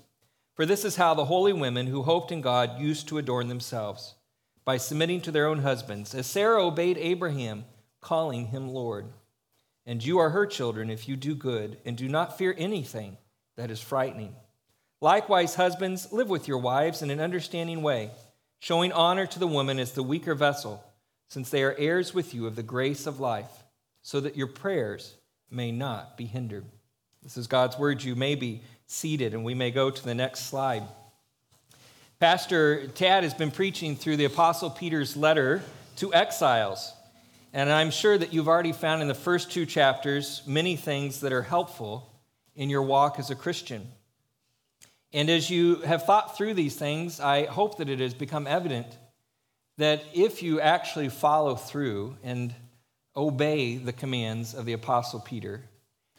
For 0.54 0.64
this 0.64 0.84
is 0.84 0.94
how 0.94 1.14
the 1.14 1.24
holy 1.24 1.52
women 1.52 1.88
who 1.88 2.04
hoped 2.04 2.30
in 2.30 2.40
God 2.40 2.78
used 2.78 3.08
to 3.08 3.18
adorn 3.18 3.48
themselves 3.48 4.14
by 4.68 4.76
submitting 4.76 5.22
to 5.22 5.30
their 5.30 5.46
own 5.46 5.60
husbands, 5.60 6.14
as 6.14 6.26
Sarah 6.26 6.62
obeyed 6.62 6.98
Abraham, 6.98 7.64
calling 8.02 8.48
him 8.48 8.68
Lord. 8.68 9.06
And 9.86 10.04
you 10.04 10.18
are 10.18 10.28
her 10.28 10.44
children 10.44 10.90
if 10.90 11.08
you 11.08 11.16
do 11.16 11.34
good 11.34 11.78
and 11.86 11.96
do 11.96 12.06
not 12.06 12.36
fear 12.36 12.54
anything 12.58 13.16
that 13.56 13.70
is 13.70 13.80
frightening. 13.80 14.34
Likewise, 15.00 15.54
husbands, 15.54 16.12
live 16.12 16.28
with 16.28 16.46
your 16.46 16.58
wives 16.58 17.00
in 17.00 17.08
an 17.08 17.18
understanding 17.18 17.80
way, 17.80 18.10
showing 18.58 18.92
honor 18.92 19.24
to 19.24 19.38
the 19.38 19.46
woman 19.46 19.78
as 19.78 19.92
the 19.92 20.02
weaker 20.02 20.34
vessel, 20.34 20.84
since 21.28 21.48
they 21.48 21.62
are 21.62 21.74
heirs 21.78 22.12
with 22.12 22.34
you 22.34 22.46
of 22.46 22.54
the 22.54 22.62
grace 22.62 23.06
of 23.06 23.20
life, 23.20 23.64
so 24.02 24.20
that 24.20 24.36
your 24.36 24.48
prayers 24.48 25.14
may 25.50 25.72
not 25.72 26.18
be 26.18 26.26
hindered. 26.26 26.66
This 27.22 27.38
is 27.38 27.46
God's 27.46 27.78
word. 27.78 28.02
You 28.02 28.16
may 28.16 28.34
be 28.34 28.60
seated, 28.86 29.32
and 29.32 29.46
we 29.46 29.54
may 29.54 29.70
go 29.70 29.88
to 29.88 30.04
the 30.04 30.14
next 30.14 30.50
slide. 30.50 30.82
Pastor 32.20 32.88
Tad 32.88 33.22
has 33.22 33.32
been 33.32 33.52
preaching 33.52 33.94
through 33.94 34.16
the 34.16 34.24
Apostle 34.24 34.70
Peter's 34.70 35.16
letter 35.16 35.62
to 35.98 36.12
exiles. 36.12 36.92
And 37.52 37.70
I'm 37.70 37.92
sure 37.92 38.18
that 38.18 38.32
you've 38.32 38.48
already 38.48 38.72
found 38.72 39.02
in 39.02 39.06
the 39.06 39.14
first 39.14 39.52
two 39.52 39.64
chapters 39.64 40.42
many 40.44 40.74
things 40.74 41.20
that 41.20 41.32
are 41.32 41.42
helpful 41.42 42.12
in 42.56 42.70
your 42.70 42.82
walk 42.82 43.20
as 43.20 43.30
a 43.30 43.36
Christian. 43.36 43.86
And 45.12 45.30
as 45.30 45.48
you 45.48 45.76
have 45.82 46.06
thought 46.06 46.36
through 46.36 46.54
these 46.54 46.74
things, 46.74 47.20
I 47.20 47.46
hope 47.46 47.78
that 47.78 47.88
it 47.88 48.00
has 48.00 48.14
become 48.14 48.48
evident 48.48 48.88
that 49.76 50.02
if 50.12 50.42
you 50.42 50.60
actually 50.60 51.10
follow 51.10 51.54
through 51.54 52.16
and 52.24 52.52
obey 53.14 53.76
the 53.76 53.92
commands 53.92 54.54
of 54.54 54.64
the 54.64 54.72
Apostle 54.72 55.20
Peter, 55.20 55.62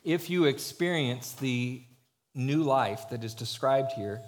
if 0.06 0.30
you 0.30 0.46
experience 0.46 1.34
the 1.34 1.84
new 2.34 2.64
life 2.64 3.10
that 3.10 3.26
is 3.26 3.34
described 3.34 3.92
here, 3.92 4.22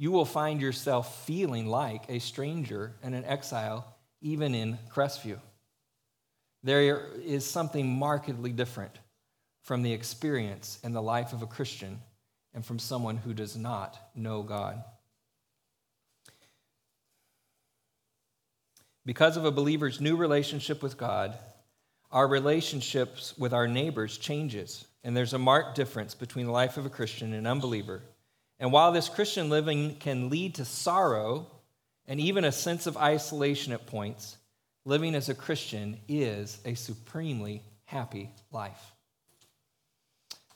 you 0.00 0.10
will 0.10 0.24
find 0.24 0.62
yourself 0.62 1.26
feeling 1.26 1.66
like 1.66 2.04
a 2.08 2.20
stranger 2.20 2.94
and 3.02 3.14
an 3.14 3.22
exile, 3.26 3.86
even 4.22 4.54
in 4.54 4.78
Crestview. 4.90 5.38
There 6.62 7.08
is 7.22 7.44
something 7.44 7.86
markedly 7.86 8.50
different 8.50 8.98
from 9.60 9.82
the 9.82 9.92
experience 9.92 10.78
and 10.82 10.94
the 10.96 11.02
life 11.02 11.34
of 11.34 11.42
a 11.42 11.46
Christian 11.46 12.00
and 12.54 12.64
from 12.64 12.78
someone 12.78 13.18
who 13.18 13.34
does 13.34 13.58
not 13.58 13.98
know 14.14 14.42
God. 14.42 14.82
Because 19.04 19.36
of 19.36 19.44
a 19.44 19.52
believer's 19.52 20.00
new 20.00 20.16
relationship 20.16 20.82
with 20.82 20.96
God, 20.96 21.36
our 22.10 22.26
relationships 22.26 23.36
with 23.36 23.52
our 23.52 23.68
neighbors 23.68 24.16
changes, 24.16 24.86
and 25.04 25.14
there's 25.14 25.34
a 25.34 25.38
marked 25.38 25.76
difference 25.76 26.14
between 26.14 26.46
the 26.46 26.52
life 26.52 26.78
of 26.78 26.86
a 26.86 26.90
Christian 26.90 27.34
and 27.34 27.46
an 27.46 27.46
unbeliever 27.46 28.00
and 28.60 28.70
while 28.70 28.92
this 28.92 29.08
Christian 29.08 29.48
living 29.48 29.96
can 29.96 30.28
lead 30.28 30.56
to 30.56 30.66
sorrow 30.66 31.46
and 32.06 32.20
even 32.20 32.44
a 32.44 32.52
sense 32.52 32.86
of 32.86 32.98
isolation 32.98 33.72
at 33.72 33.86
points, 33.86 34.36
living 34.84 35.14
as 35.14 35.30
a 35.30 35.34
Christian 35.34 35.98
is 36.08 36.60
a 36.66 36.74
supremely 36.74 37.62
happy 37.86 38.30
life. 38.52 38.92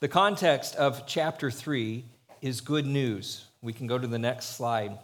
The 0.01 0.07
context 0.07 0.75
of 0.75 1.07
chapter 1.07 1.49
3 1.49 2.05
is 2.41 2.61
good 2.61 2.85
news. 2.85 3.45
We 3.61 3.73
can 3.73 3.87
go 3.87 3.97
to 3.97 4.07
the 4.07 4.19
next 4.19 4.55
slide. 4.55 4.99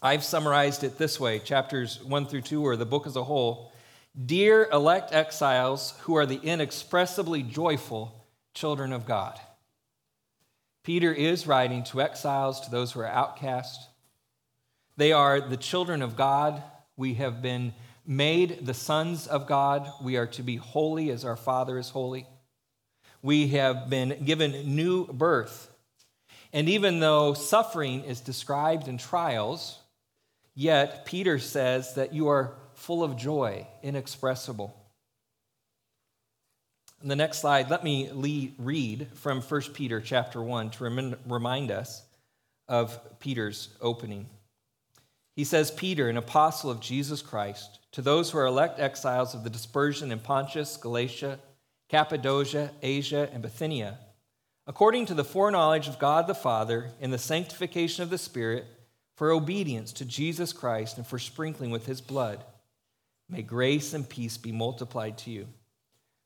I've 0.00 0.22
summarized 0.22 0.84
it 0.84 0.98
this 0.98 1.18
way 1.18 1.40
chapters 1.40 2.02
1 2.04 2.26
through 2.26 2.42
2, 2.42 2.64
or 2.64 2.76
the 2.76 2.86
book 2.86 3.06
as 3.06 3.16
a 3.16 3.24
whole. 3.24 3.72
Dear 4.26 4.68
elect 4.72 5.12
exiles 5.12 5.94
who 6.02 6.16
are 6.16 6.26
the 6.26 6.40
inexpressibly 6.42 7.42
joyful 7.42 8.24
children 8.54 8.92
of 8.92 9.06
God. 9.06 9.40
Peter 10.82 11.12
is 11.12 11.46
writing 11.46 11.84
to 11.84 12.02
exiles, 12.02 12.60
to 12.60 12.70
those 12.70 12.92
who 12.92 13.00
are 13.00 13.06
outcast. 13.06 13.88
They 14.96 15.12
are 15.12 15.40
the 15.40 15.56
children 15.56 16.02
of 16.02 16.16
God. 16.16 16.62
We 16.96 17.14
have 17.14 17.40
been 17.40 17.72
made 18.04 18.66
the 18.66 18.74
sons 18.74 19.26
of 19.26 19.46
God. 19.46 19.88
We 20.02 20.16
are 20.16 20.26
to 20.28 20.42
be 20.42 20.56
holy 20.56 21.10
as 21.10 21.24
our 21.24 21.36
Father 21.36 21.78
is 21.78 21.90
holy. 21.90 22.26
We 23.22 23.48
have 23.48 23.88
been 23.88 24.24
given 24.24 24.74
new 24.74 25.06
birth. 25.06 25.70
And 26.52 26.68
even 26.68 27.00
though 27.00 27.32
suffering 27.34 28.04
is 28.04 28.20
described 28.20 28.88
in 28.88 28.98
trials, 28.98 29.78
yet 30.54 31.06
Peter 31.06 31.38
says 31.38 31.94
that 31.94 32.12
you 32.12 32.28
are 32.28 32.54
full 32.74 33.04
of 33.04 33.16
joy, 33.16 33.66
inexpressible. 33.82 34.76
The 37.04 37.16
next 37.16 37.40
slide, 37.40 37.68
let 37.68 37.82
me 37.82 38.10
lead, 38.12 38.54
read 38.58 39.08
from 39.14 39.40
1 39.40 39.60
Peter 39.74 40.00
chapter 40.00 40.40
1 40.40 40.70
to 40.70 41.16
remind 41.26 41.70
us 41.72 42.04
of 42.68 43.18
Peter's 43.18 43.70
opening. 43.80 44.28
He 45.34 45.42
says, 45.42 45.72
Peter, 45.72 46.08
an 46.08 46.16
apostle 46.16 46.70
of 46.70 46.80
Jesus 46.80 47.20
Christ, 47.20 47.80
to 47.92 48.02
those 48.02 48.30
who 48.30 48.38
are 48.38 48.46
elect 48.46 48.78
exiles 48.78 49.34
of 49.34 49.42
the 49.42 49.50
dispersion 49.50 50.12
in 50.12 50.20
Pontus, 50.20 50.76
Galatia, 50.76 51.40
Cappadocia, 51.88 52.70
Asia, 52.82 53.28
and 53.32 53.42
Bithynia, 53.42 53.98
according 54.68 55.06
to 55.06 55.14
the 55.14 55.24
foreknowledge 55.24 55.88
of 55.88 55.98
God 55.98 56.28
the 56.28 56.34
Father, 56.34 56.90
in 57.00 57.10
the 57.10 57.18
sanctification 57.18 58.04
of 58.04 58.10
the 58.10 58.18
Spirit, 58.18 58.64
for 59.16 59.32
obedience 59.32 59.92
to 59.94 60.04
Jesus 60.04 60.52
Christ 60.52 60.98
and 60.98 61.06
for 61.06 61.18
sprinkling 61.18 61.72
with 61.72 61.86
his 61.86 62.00
blood, 62.00 62.44
may 63.28 63.42
grace 63.42 63.92
and 63.92 64.08
peace 64.08 64.36
be 64.36 64.52
multiplied 64.52 65.18
to 65.18 65.30
you. 65.30 65.48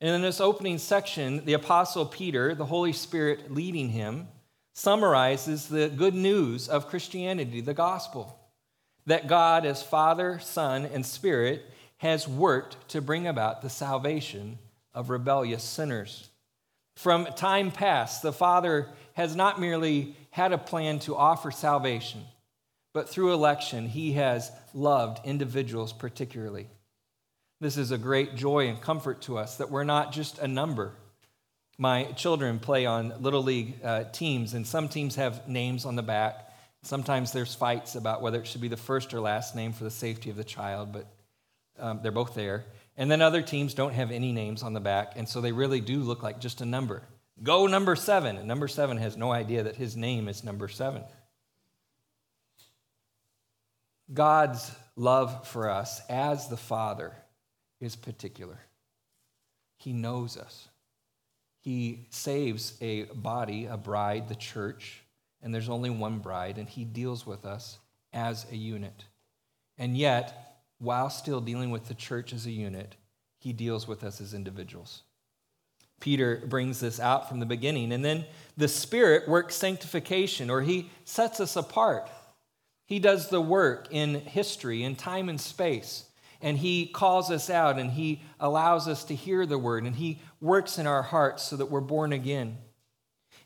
And 0.00 0.14
in 0.14 0.22
this 0.22 0.40
opening 0.40 0.78
section, 0.78 1.44
the 1.44 1.54
Apostle 1.54 2.06
Peter, 2.06 2.54
the 2.54 2.66
Holy 2.66 2.92
Spirit 2.92 3.52
leading 3.52 3.90
him, 3.90 4.28
summarizes 4.74 5.68
the 5.68 5.88
good 5.88 6.14
news 6.14 6.68
of 6.68 6.88
Christianity, 6.88 7.60
the 7.60 7.74
gospel 7.74 8.38
that 9.06 9.28
God, 9.28 9.66
as 9.66 9.82
Father, 9.82 10.38
Son, 10.38 10.86
and 10.86 11.04
Spirit, 11.04 11.64
has 11.98 12.26
worked 12.26 12.88
to 12.88 13.00
bring 13.00 13.26
about 13.26 13.62
the 13.62 13.70
salvation 13.70 14.58
of 14.92 15.10
rebellious 15.10 15.62
sinners. 15.62 16.28
From 16.96 17.26
time 17.26 17.70
past, 17.70 18.22
the 18.22 18.32
Father 18.32 18.88
has 19.14 19.36
not 19.36 19.60
merely 19.60 20.16
had 20.30 20.52
a 20.52 20.58
plan 20.58 20.98
to 21.00 21.16
offer 21.16 21.50
salvation, 21.50 22.24
but 22.92 23.08
through 23.08 23.32
election, 23.32 23.88
He 23.88 24.12
has 24.12 24.50
loved 24.72 25.24
individuals 25.24 25.92
particularly. 25.92 26.68
This 27.64 27.78
is 27.78 27.92
a 27.92 27.96
great 27.96 28.34
joy 28.34 28.68
and 28.68 28.78
comfort 28.78 29.22
to 29.22 29.38
us 29.38 29.56
that 29.56 29.70
we're 29.70 29.84
not 29.84 30.12
just 30.12 30.38
a 30.38 30.46
number. 30.46 30.92
My 31.78 32.04
children 32.12 32.58
play 32.58 32.84
on 32.84 33.22
Little 33.22 33.42
League 33.42 33.76
uh, 33.82 34.04
teams, 34.12 34.52
and 34.52 34.66
some 34.66 34.86
teams 34.86 35.14
have 35.14 35.48
names 35.48 35.86
on 35.86 35.96
the 35.96 36.02
back. 36.02 36.52
Sometimes 36.82 37.32
there's 37.32 37.54
fights 37.54 37.94
about 37.94 38.20
whether 38.20 38.38
it 38.38 38.46
should 38.46 38.60
be 38.60 38.68
the 38.68 38.76
first 38.76 39.14
or 39.14 39.20
last 39.20 39.56
name 39.56 39.72
for 39.72 39.84
the 39.84 39.90
safety 39.90 40.28
of 40.28 40.36
the 40.36 40.44
child, 40.44 40.92
but 40.92 41.06
um, 41.78 42.00
they're 42.02 42.12
both 42.12 42.34
there. 42.34 42.66
And 42.98 43.10
then 43.10 43.22
other 43.22 43.40
teams 43.40 43.72
don't 43.72 43.94
have 43.94 44.10
any 44.10 44.32
names 44.32 44.62
on 44.62 44.74
the 44.74 44.80
back, 44.80 45.14
and 45.16 45.26
so 45.26 45.40
they 45.40 45.52
really 45.52 45.80
do 45.80 46.00
look 46.00 46.22
like 46.22 46.40
just 46.40 46.60
a 46.60 46.66
number. 46.66 47.02
Go 47.42 47.66
number 47.66 47.96
seven. 47.96 48.36
And 48.36 48.46
number 48.46 48.68
seven 48.68 48.98
has 48.98 49.16
no 49.16 49.32
idea 49.32 49.62
that 49.62 49.76
his 49.76 49.96
name 49.96 50.28
is 50.28 50.44
number 50.44 50.68
seven. 50.68 51.02
God's 54.12 54.70
love 54.96 55.48
for 55.48 55.70
us 55.70 56.02
as 56.10 56.48
the 56.48 56.58
Father 56.58 57.14
is 57.80 57.96
particular. 57.96 58.58
He 59.76 59.92
knows 59.92 60.36
us. 60.36 60.68
He 61.60 62.06
saves 62.10 62.76
a 62.80 63.04
body, 63.04 63.66
a 63.66 63.76
bride, 63.76 64.28
the 64.28 64.34
church, 64.34 65.02
and 65.42 65.54
there's 65.54 65.68
only 65.68 65.90
one 65.90 66.18
bride, 66.18 66.58
and 66.58 66.68
he 66.68 66.84
deals 66.84 67.26
with 67.26 67.44
us 67.44 67.78
as 68.12 68.46
a 68.50 68.56
unit. 68.56 69.04
And 69.78 69.96
yet, 69.96 70.60
while 70.78 71.10
still 71.10 71.40
dealing 71.40 71.70
with 71.70 71.86
the 71.86 71.94
church 71.94 72.32
as 72.32 72.46
a 72.46 72.50
unit, 72.50 72.96
he 73.38 73.52
deals 73.52 73.88
with 73.88 74.04
us 74.04 74.20
as 74.20 74.34
individuals. 74.34 75.02
Peter 76.00 76.42
brings 76.46 76.80
this 76.80 77.00
out 77.00 77.28
from 77.28 77.40
the 77.40 77.46
beginning. 77.46 77.92
And 77.92 78.04
then 78.04 78.24
the 78.56 78.68
Spirit 78.68 79.28
works 79.28 79.54
sanctification, 79.54 80.50
or 80.50 80.60
he 80.60 80.90
sets 81.04 81.40
us 81.40 81.56
apart. 81.56 82.10
He 82.86 82.98
does 82.98 83.30
the 83.30 83.40
work 83.40 83.88
in 83.90 84.14
history, 84.20 84.82
in 84.82 84.96
time 84.96 85.28
and 85.28 85.40
space. 85.40 86.04
And 86.40 86.58
he 86.58 86.86
calls 86.86 87.30
us 87.30 87.48
out 87.48 87.78
and 87.78 87.90
he 87.90 88.22
allows 88.38 88.88
us 88.88 89.04
to 89.04 89.14
hear 89.14 89.46
the 89.46 89.58
word 89.58 89.84
and 89.84 89.96
he 89.96 90.20
works 90.40 90.78
in 90.78 90.86
our 90.86 91.02
hearts 91.02 91.42
so 91.42 91.56
that 91.56 91.70
we're 91.70 91.80
born 91.80 92.12
again. 92.12 92.58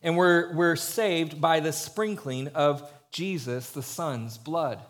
And 0.02 0.16
we're, 0.16 0.54
we're 0.54 0.76
saved 0.76 1.40
by 1.40 1.61
the 1.61 1.73
sprinkling 1.73 2.49
of 2.49 2.90
Jesus, 3.11 3.71
the 3.71 3.83
Son's 3.83 4.38
blood. 4.38 4.80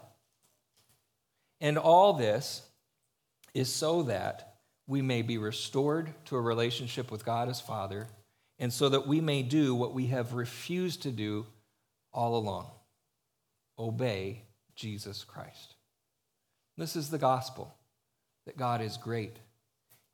And 1.61 1.78
all 1.78 2.12
this 2.12 2.62
is 3.55 3.73
so 3.73 4.02
that 4.05 4.57
we 4.87 5.02
may 5.02 5.23
be 5.23 5.38
restored 5.38 6.12
to 6.26 6.37
a 6.37 6.40
relationship 6.40 7.11
with 7.11 7.25
God 7.25 7.49
as 7.49 7.61
Father, 7.61 8.09
and 8.59 8.73
so 8.73 8.88
that 8.88 9.07
we 9.07 9.21
may 9.21 9.43
do 9.43 9.75
what 9.75 9.95
we 9.95 10.07
have 10.07 10.35
refused 10.35 11.02
to 11.02 11.11
do 11.11 11.47
all 12.12 12.37
along 12.37 12.71
obey 13.78 14.43
Jesus 14.75 15.23
Christ. 15.25 15.75
This 16.76 16.97
is 16.97 17.11
the 17.11 17.19
gospel 17.19 17.75
that 18.49 18.57
God 18.57 18.81
is 18.81 18.97
great, 18.97 19.37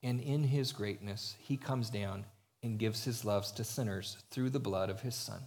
and 0.02 0.20
in 0.20 0.42
his 0.42 0.72
greatness, 0.72 1.36
he 1.38 1.56
comes 1.56 1.88
down 1.88 2.24
and 2.64 2.80
gives 2.80 3.04
his 3.04 3.24
loves 3.24 3.52
to 3.52 3.62
sinners 3.62 4.16
through 4.32 4.50
the 4.50 4.58
blood 4.58 4.90
of 4.90 5.02
his 5.02 5.14
Son. 5.14 5.38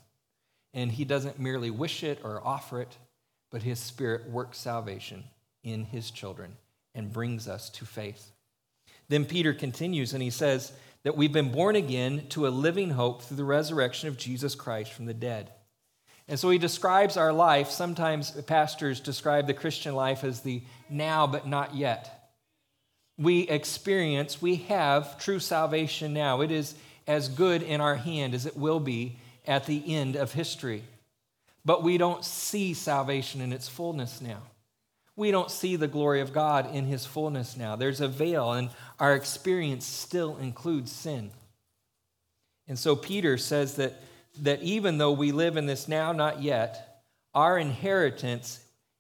And 0.74 0.90
he 0.90 1.04
doesn't 1.04 1.38
merely 1.38 1.70
wish 1.70 2.02
it 2.02 2.22
or 2.24 2.42
offer 2.48 2.82
it, 2.82 2.98
but 3.52 3.62
his 3.62 3.78
Spirit 3.78 4.30
works 4.30 4.58
salvation 4.58 5.26
in 5.66 5.84
his 5.84 6.12
children 6.12 6.56
and 6.96 7.12
brings 7.12 7.46
us 7.50 7.70
to 7.72 7.86
faith. 7.86 8.32
Then 9.10 9.26
Peter 9.26 9.54
continues 9.54 10.14
and 10.14 10.24
he 10.24 10.30
says 10.30 10.72
that 11.04 11.18
we've 11.18 11.34
been 11.34 11.52
born 11.52 11.76
again 11.76 12.28
to 12.30 12.48
a 12.48 12.50
living 12.50 12.92
hope 12.92 13.22
through 13.22 13.36
the 13.36 13.44
resurrection 13.44 14.08
of 14.08 14.16
Jesus 14.16 14.56
Christ 14.56 14.94
from 14.94 15.08
the 15.08 15.14
dead. 15.14 15.52
And 16.30 16.40
so 16.40 16.50
he 16.50 16.58
describes 16.58 17.18
our 17.18 17.34
life. 17.34 17.70
Sometimes 17.70 18.32
pastors 18.32 19.02
describe 19.02 19.46
the 19.46 19.54
Christian 19.54 19.94
life 19.94 20.24
as 20.24 20.40
the 20.40 20.64
now 20.90 21.28
but 21.28 21.46
not 21.46 21.76
yet. 21.76 22.17
We 23.18 23.42
experience, 23.42 24.42
we 24.42 24.58
have 24.68 25.18
true 25.20 25.40
salvation 25.40 26.14
now. 26.14 26.42
It 26.42 26.52
is 26.52 26.76
as 27.08 27.30
good 27.30 27.64
in 27.64 27.82
our 27.82 27.96
hand 27.96 28.34
as 28.34 28.46
it 28.46 28.56
will 28.56 28.80
be 28.80 29.18
at 29.46 29.66
the 29.66 29.96
end 29.96 30.16
of 30.16 30.34
history. 30.34 30.84
But 31.66 31.84
we 31.84 31.98
don't 31.98 32.24
see 32.24 32.74
salvation 32.74 33.42
in 33.42 33.52
its 33.52 33.68
fullness 33.68 34.22
now. 34.22 34.44
We 35.16 35.32
don't 35.32 35.50
see 35.50 35.76
the 35.76 35.88
glory 35.88 36.22
of 36.22 36.32
God 36.32 36.74
in 36.76 36.86
his 36.86 37.06
fullness 37.06 37.58
now. 37.58 37.76
There's 37.76 38.02
a 38.02 38.08
veil, 38.08 38.52
and 38.52 38.70
our 39.00 39.16
experience 39.16 39.86
still 39.86 40.38
includes 40.38 40.92
sin. 40.92 41.32
And 42.68 42.78
so 42.78 42.96
Peter 42.96 43.38
says 43.38 43.78
that 43.78 44.00
that 44.44 44.62
even 44.62 44.98
though 44.98 45.12
we 45.12 45.32
live 45.32 45.58
in 45.58 45.66
this 45.66 45.88
now, 45.88 46.12
not 46.12 46.42
yet, 46.42 47.04
our 47.34 47.58
inheritance 47.58 48.60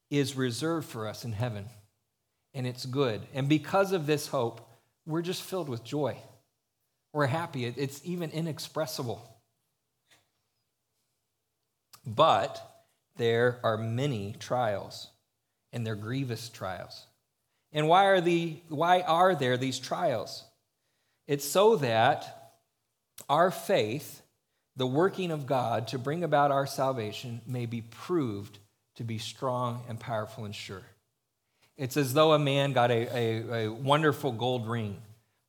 is 0.09 0.35
reserved 0.35 0.87
for 0.87 1.07
us 1.07 1.25
in 1.25 1.33
heaven. 1.33 1.65
And 2.57 2.65
it's 2.65 2.87
good. 2.87 3.21
And 3.35 3.47
because 3.47 3.91
of 3.91 4.07
this 4.07 4.25
hope, 4.25 4.67
we're 5.05 5.21
just 5.21 5.43
filled 5.43 5.69
with 5.69 5.83
joy. 5.83 6.17
We're 7.13 7.27
happy. 7.27 7.65
It's 7.65 8.01
even 8.03 8.31
inexpressible. 8.31 9.23
But 12.03 12.59
there 13.17 13.59
are 13.61 13.77
many 13.77 14.35
trials, 14.39 15.11
and 15.71 15.85
they're 15.85 15.95
grievous 15.95 16.49
trials. 16.49 17.05
And 17.71 17.87
why 17.87 18.05
are, 18.05 18.21
the, 18.21 18.57
why 18.69 19.01
are 19.01 19.35
there 19.35 19.57
these 19.57 19.77
trials? 19.77 20.43
It's 21.27 21.45
so 21.45 21.75
that 21.75 22.55
our 23.29 23.51
faith, 23.51 24.23
the 24.75 24.87
working 24.87 25.29
of 25.29 25.45
God 25.45 25.89
to 25.89 25.99
bring 25.99 26.23
about 26.23 26.49
our 26.49 26.65
salvation, 26.65 27.41
may 27.45 27.67
be 27.67 27.81
proved 27.81 28.57
to 28.95 29.03
be 29.03 29.19
strong 29.19 29.83
and 29.87 29.99
powerful 29.99 30.43
and 30.43 30.55
sure. 30.55 30.83
It's 31.77 31.97
as 31.97 32.13
though 32.13 32.33
a 32.33 32.39
man 32.39 32.73
got 32.73 32.89
a, 32.89 33.07
a, 33.15 33.65
a, 33.65 33.71
wonderful 33.71 34.31
gold 34.31 34.67
ring, 34.67 34.97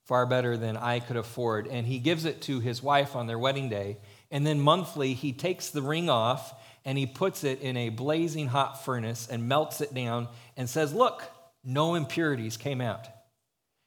far 0.05 0.27
better 0.27 0.57
than 0.57 0.77
I 0.77 1.01
could 1.01 1.17
afford, 1.17 1.67
and 1.67 1.87
he 1.87 1.99
gives 1.99 2.25
it 2.27 2.43
to 2.43 2.61
his 2.61 2.83
wife 2.83 3.17
on 3.17 3.27
their 3.27 3.39
wedding 3.39 3.69
day. 3.69 3.97
And 4.31 4.47
then 4.47 4.61
monthly, 4.61 5.15
he 5.15 5.33
takes 5.33 5.71
the 5.71 5.81
ring 5.81 6.11
off 6.11 6.55
and 6.85 6.97
he 6.97 7.07
puts 7.07 7.45
it 7.45 7.61
in 7.61 7.77
a 7.77 7.89
blazing 7.89 8.47
hot 8.47 8.85
furnace 8.85 9.29
and 9.31 9.49
melts 9.49 9.81
it 9.81 9.93
down 9.93 10.29
and 10.57 10.69
says, 10.69 10.95
Look, 10.95 11.23
no 11.65 11.95
impurities 11.95 12.57
came 12.57 12.81
out. 12.81 13.07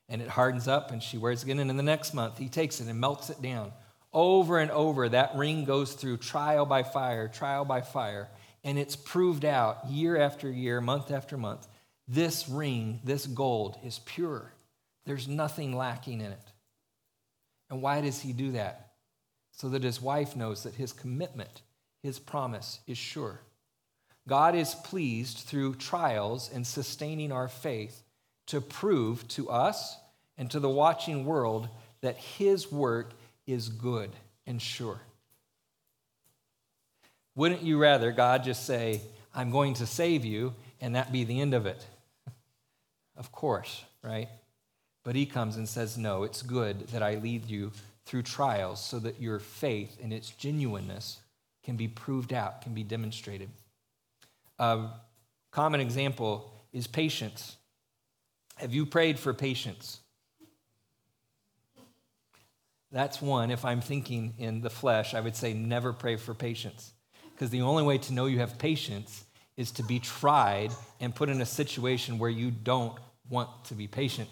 And 0.10 0.22
it 0.22 0.28
hardens 0.28 0.68
up, 0.68 0.92
and 0.92 1.02
she 1.02 1.18
wears 1.18 1.42
it 1.42 1.46
again. 1.46 1.60
And 1.60 1.70
in 1.70 1.78
the 1.78 1.84
next 1.84 2.14
month, 2.14 2.38
he 2.38 2.50
takes 2.50 2.82
it 2.82 2.88
and 2.88 3.00
melts 3.00 3.30
it 3.30 3.42
down. 3.42 3.72
Over 4.14 4.60
and 4.60 4.70
over, 4.70 5.08
that 5.08 5.36
ring 5.36 5.64
goes 5.64 5.94
through 5.94 6.18
trial 6.18 6.66
by 6.66 6.84
fire, 6.84 7.30
trial 7.30 7.64
by 7.64 7.82
fire, 7.82 8.28
and 8.64 8.78
it's 8.78 8.96
proved 8.96 9.46
out 9.46 9.90
year 9.90 10.18
after 10.18 10.52
year, 10.52 10.82
month 10.82 11.12
after 11.12 11.38
month. 11.38 11.66
This 12.08 12.50
ring, 12.50 13.00
this 13.04 13.26
gold, 13.26 13.78
is 13.84 14.00
pure. 14.00 14.52
There's 15.06 15.28
nothing 15.28 15.76
lacking 15.76 16.22
in 16.22 16.32
it. 16.32 16.52
And 17.70 17.82
why 17.82 18.02
does 18.02 18.22
he 18.22 18.34
do 18.34 18.52
that? 18.52 18.92
So 19.52 19.70
that 19.70 19.84
his 19.84 20.02
wife 20.02 20.36
knows 20.36 20.64
that 20.64 20.76
his 20.76 20.94
commitment, 20.94 21.62
his 22.04 22.20
promise, 22.20 22.80
is 22.88 22.98
sure. 22.98 23.42
God 24.28 24.56
is 24.56 24.76
pleased 24.76 25.40
through 25.40 25.76
trials 25.76 26.52
and 26.54 26.66
sustaining 26.66 27.32
our 27.32 27.48
faith 27.48 28.04
to 28.48 28.62
prove 28.62 29.28
to 29.30 29.50
us 29.50 29.98
and 30.38 30.50
to 30.52 30.60
the 30.60 30.70
watching 30.70 31.26
world 31.26 31.70
that 32.02 32.18
his 32.18 32.72
work 32.72 33.14
is 33.48 33.70
good 33.70 34.12
and 34.46 34.62
sure. 34.62 35.00
Wouldn't 37.36 37.62
you 37.62 37.78
rather 37.78 38.12
God 38.12 38.44
just 38.44 38.66
say, 38.66 39.02
I'm 39.34 39.52
going 39.52 39.76
to 39.76 39.86
save 39.86 40.26
you, 40.26 40.54
and 40.82 40.96
that 40.96 41.12
be 41.12 41.24
the 41.24 41.40
end 41.40 41.54
of 41.54 41.66
it? 41.66 41.86
Of 43.22 43.32
course, 43.32 43.86
right? 44.04 44.30
But 45.04 45.16
he 45.16 45.28
comes 45.28 45.56
and 45.56 45.70
says, 45.70 45.96
No, 45.96 46.24
it's 46.24 46.42
good 46.42 46.88
that 46.88 47.04
I 47.04 47.16
lead 47.16 47.46
you 47.46 47.72
through 48.04 48.24
trials 48.24 48.84
so 48.84 48.98
that 48.98 49.22
your 49.22 49.38
faith 49.38 50.00
and 50.02 50.12
its 50.12 50.32
genuineness 50.32 51.20
can 51.64 51.78
be 51.78 51.88
proved 51.88 52.34
out, 52.34 52.64
can 52.64 52.74
be 52.74 52.82
demonstrated. 52.82 53.52
A 54.58 54.88
common 55.52 55.82
example 55.82 56.52
is 56.74 56.88
patience. 56.88 57.58
Have 58.56 58.74
you 58.74 58.88
prayed 58.88 59.20
for 59.20 59.36
patience? 59.36 60.00
That's 62.92 63.22
one. 63.22 63.52
If 63.52 63.66
I'm 63.66 63.82
thinking 63.82 64.34
in 64.40 64.62
the 64.62 64.72
flesh, 64.72 65.14
I 65.14 65.22
would 65.22 65.36
say 65.36 65.54
never 65.54 65.94
pray 65.94 66.16
for 66.16 66.34
patience. 66.34 66.92
Because 67.36 67.52
the 67.52 67.62
only 67.62 67.84
way 67.84 68.00
to 68.00 68.14
know 68.14 68.26
you 68.26 68.40
have 68.40 68.58
patience 68.58 69.26
is 69.58 69.70
to 69.74 69.84
be 69.84 70.00
tried 70.00 70.72
and 71.00 71.14
put 71.14 71.30
in 71.30 71.40
a 71.40 71.46
situation 71.46 72.18
where 72.18 72.30
you 72.32 72.50
don't 72.50 72.98
want 73.32 73.50
to 73.66 73.74
be 73.74 73.88
patient. 73.88 74.30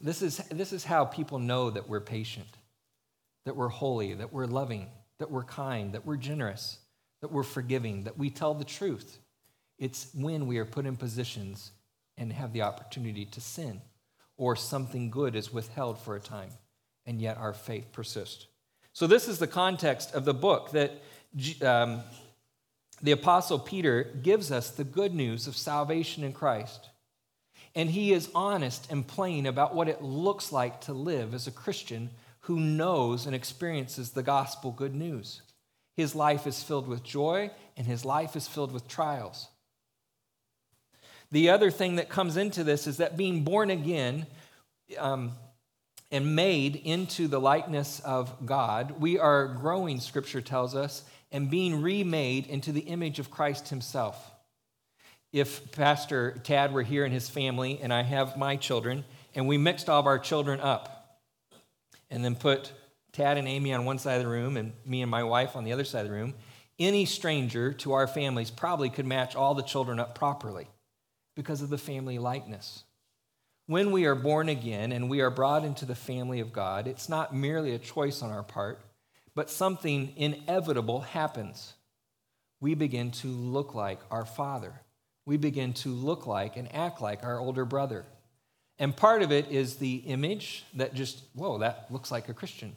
This 0.00 0.22
is, 0.22 0.38
this 0.50 0.72
is 0.72 0.84
how 0.84 1.04
people 1.04 1.38
know 1.38 1.68
that 1.68 1.88
we're 1.88 2.00
patient, 2.00 2.48
that 3.44 3.54
we're 3.54 3.68
holy, 3.68 4.14
that 4.14 4.32
we're 4.32 4.46
loving, 4.46 4.88
that 5.18 5.30
we're 5.30 5.44
kind, 5.44 5.92
that 5.92 6.06
we're 6.06 6.16
generous 6.16 6.78
that 7.22 7.32
we're 7.32 7.44
forgiving, 7.44 8.02
that 8.04 8.18
we 8.18 8.28
tell 8.28 8.52
the 8.52 8.64
truth. 8.64 9.18
It's 9.78 10.08
when 10.12 10.46
we 10.46 10.58
are 10.58 10.64
put 10.66 10.84
in 10.84 10.96
positions 10.96 11.70
and 12.18 12.32
have 12.32 12.52
the 12.52 12.62
opportunity 12.62 13.24
to 13.24 13.40
sin, 13.40 13.80
or 14.36 14.54
something 14.54 15.08
good 15.08 15.34
is 15.34 15.52
withheld 15.52 15.98
for 15.98 16.14
a 16.14 16.20
time, 16.20 16.50
and 17.06 17.20
yet 17.20 17.38
our 17.38 17.54
faith 17.54 17.86
persists. 17.92 18.46
So, 18.92 19.06
this 19.06 19.28
is 19.28 19.38
the 19.38 19.46
context 19.46 20.14
of 20.14 20.24
the 20.24 20.34
book 20.34 20.72
that 20.72 21.00
um, 21.62 22.02
the 23.02 23.12
Apostle 23.12 23.58
Peter 23.58 24.04
gives 24.22 24.52
us 24.52 24.70
the 24.70 24.84
good 24.84 25.12
news 25.12 25.46
of 25.46 25.56
salvation 25.56 26.22
in 26.22 26.32
Christ. 26.32 26.88
And 27.74 27.90
he 27.90 28.12
is 28.12 28.30
honest 28.34 28.90
and 28.90 29.06
plain 29.06 29.46
about 29.46 29.74
what 29.74 29.88
it 29.88 30.02
looks 30.02 30.52
like 30.52 30.82
to 30.82 30.92
live 30.92 31.34
as 31.34 31.46
a 31.46 31.52
Christian 31.52 32.10
who 32.40 32.60
knows 32.60 33.26
and 33.26 33.34
experiences 33.34 34.10
the 34.10 34.22
gospel 34.22 34.70
good 34.70 34.94
news. 34.94 35.42
His 35.96 36.14
life 36.14 36.46
is 36.46 36.62
filled 36.62 36.88
with 36.88 37.02
joy, 37.02 37.50
and 37.76 37.86
his 37.86 38.04
life 38.04 38.36
is 38.36 38.48
filled 38.48 38.72
with 38.72 38.88
trials. 38.88 39.48
The 41.30 41.50
other 41.50 41.70
thing 41.70 41.96
that 41.96 42.08
comes 42.08 42.36
into 42.36 42.62
this 42.62 42.86
is 42.86 42.98
that 42.98 43.16
being 43.16 43.42
born 43.42 43.70
again 43.70 44.26
um, 44.98 45.32
and 46.10 46.36
made 46.36 46.76
into 46.76 47.26
the 47.26 47.40
likeness 47.40 48.00
of 48.00 48.44
God, 48.44 49.00
we 49.00 49.18
are 49.18 49.48
growing, 49.48 49.98
scripture 50.00 50.42
tells 50.42 50.74
us, 50.74 51.04
and 51.32 51.50
being 51.50 51.82
remade 51.82 52.46
into 52.46 52.70
the 52.72 52.80
image 52.80 53.18
of 53.18 53.30
Christ 53.30 53.70
himself. 53.70 54.30
If 55.32 55.72
Pastor 55.72 56.38
Tad 56.44 56.72
were 56.72 56.82
here 56.82 57.04
and 57.04 57.12
his 57.12 57.30
family, 57.30 57.80
and 57.82 57.92
I 57.92 58.02
have 58.02 58.36
my 58.36 58.56
children, 58.56 59.04
and 59.34 59.48
we 59.48 59.56
mixed 59.56 59.88
all 59.88 59.98
of 59.98 60.06
our 60.06 60.18
children 60.18 60.60
up 60.60 61.20
and 62.10 62.22
then 62.22 62.36
put 62.36 62.72
Tad 63.12 63.38
and 63.38 63.48
Amy 63.48 63.72
on 63.72 63.86
one 63.86 63.98
side 63.98 64.16
of 64.16 64.22
the 64.22 64.28
room 64.28 64.56
and 64.56 64.72
me 64.84 65.00
and 65.00 65.10
my 65.10 65.22
wife 65.22 65.56
on 65.56 65.64
the 65.64 65.72
other 65.72 65.84
side 65.84 66.00
of 66.00 66.08
the 66.08 66.14
room, 66.14 66.34
any 66.78 67.04
stranger 67.04 67.72
to 67.72 67.92
our 67.92 68.06
families 68.06 68.50
probably 68.50 68.90
could 68.90 69.06
match 69.06 69.34
all 69.34 69.54
the 69.54 69.62
children 69.62 69.98
up 69.98 70.14
properly 70.14 70.68
because 71.34 71.62
of 71.62 71.70
the 71.70 71.78
family 71.78 72.18
likeness. 72.18 72.84
When 73.66 73.90
we 73.90 74.04
are 74.06 74.14
born 74.14 74.48
again 74.48 74.92
and 74.92 75.08
we 75.08 75.20
are 75.20 75.30
brought 75.30 75.64
into 75.64 75.86
the 75.86 75.94
family 75.94 76.40
of 76.40 76.52
God, 76.52 76.86
it's 76.86 77.08
not 77.08 77.34
merely 77.34 77.74
a 77.74 77.78
choice 77.78 78.20
on 78.22 78.30
our 78.30 78.42
part, 78.42 78.80
but 79.34 79.50
something 79.50 80.12
inevitable 80.16 81.00
happens. 81.00 81.74
We 82.60 82.74
begin 82.74 83.10
to 83.12 83.28
look 83.28 83.74
like 83.74 84.00
our 84.10 84.24
Father. 84.24 84.72
We 85.24 85.36
begin 85.36 85.72
to 85.74 85.88
look 85.88 86.26
like 86.26 86.56
and 86.56 86.72
act 86.74 87.00
like 87.00 87.24
our 87.24 87.38
older 87.38 87.64
brother. 87.64 88.04
And 88.78 88.96
part 88.96 89.22
of 89.22 89.30
it 89.30 89.50
is 89.50 89.76
the 89.76 89.96
image 89.96 90.64
that 90.74 90.94
just, 90.94 91.22
whoa, 91.34 91.58
that 91.58 91.86
looks 91.90 92.10
like 92.10 92.28
a 92.28 92.34
Christian. 92.34 92.76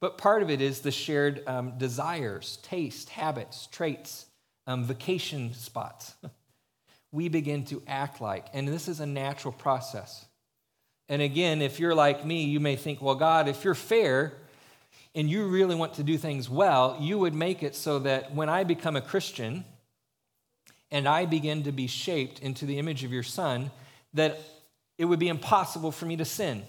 But 0.00 0.18
part 0.18 0.42
of 0.42 0.50
it 0.50 0.60
is 0.60 0.80
the 0.80 0.92
shared 0.92 1.42
um, 1.46 1.76
desires, 1.76 2.58
taste, 2.62 3.08
habits, 3.10 3.66
traits, 3.66 4.26
um, 4.66 4.84
vacation 4.84 5.54
spots. 5.54 6.14
we 7.12 7.28
begin 7.28 7.64
to 7.66 7.82
act 7.86 8.20
like, 8.20 8.46
and 8.52 8.68
this 8.68 8.86
is 8.86 9.00
a 9.00 9.06
natural 9.06 9.52
process. 9.52 10.24
And 11.08 11.22
again, 11.22 11.62
if 11.62 11.80
you're 11.80 11.94
like 11.94 12.24
me, 12.24 12.44
you 12.44 12.60
may 12.60 12.76
think, 12.76 13.00
well, 13.00 13.14
God, 13.14 13.48
if 13.48 13.64
you're 13.64 13.74
fair 13.74 14.34
and 15.18 15.28
you 15.28 15.48
really 15.48 15.74
want 15.74 15.94
to 15.94 16.04
do 16.04 16.16
things 16.16 16.48
well, 16.48 16.96
you 17.00 17.18
would 17.18 17.34
make 17.34 17.64
it 17.64 17.74
so 17.74 17.98
that 17.98 18.36
when 18.36 18.48
I 18.48 18.62
become 18.62 18.94
a 18.94 19.00
Christian 19.00 19.64
and 20.92 21.08
I 21.08 21.26
begin 21.26 21.64
to 21.64 21.72
be 21.72 21.88
shaped 21.88 22.38
into 22.38 22.66
the 22.66 22.78
image 22.78 23.02
of 23.02 23.12
your 23.12 23.24
Son, 23.24 23.72
that 24.14 24.38
it 24.96 25.06
would 25.06 25.18
be 25.18 25.26
impossible 25.26 25.90
for 25.90 26.06
me 26.06 26.14
to 26.18 26.24
sin. 26.24 26.62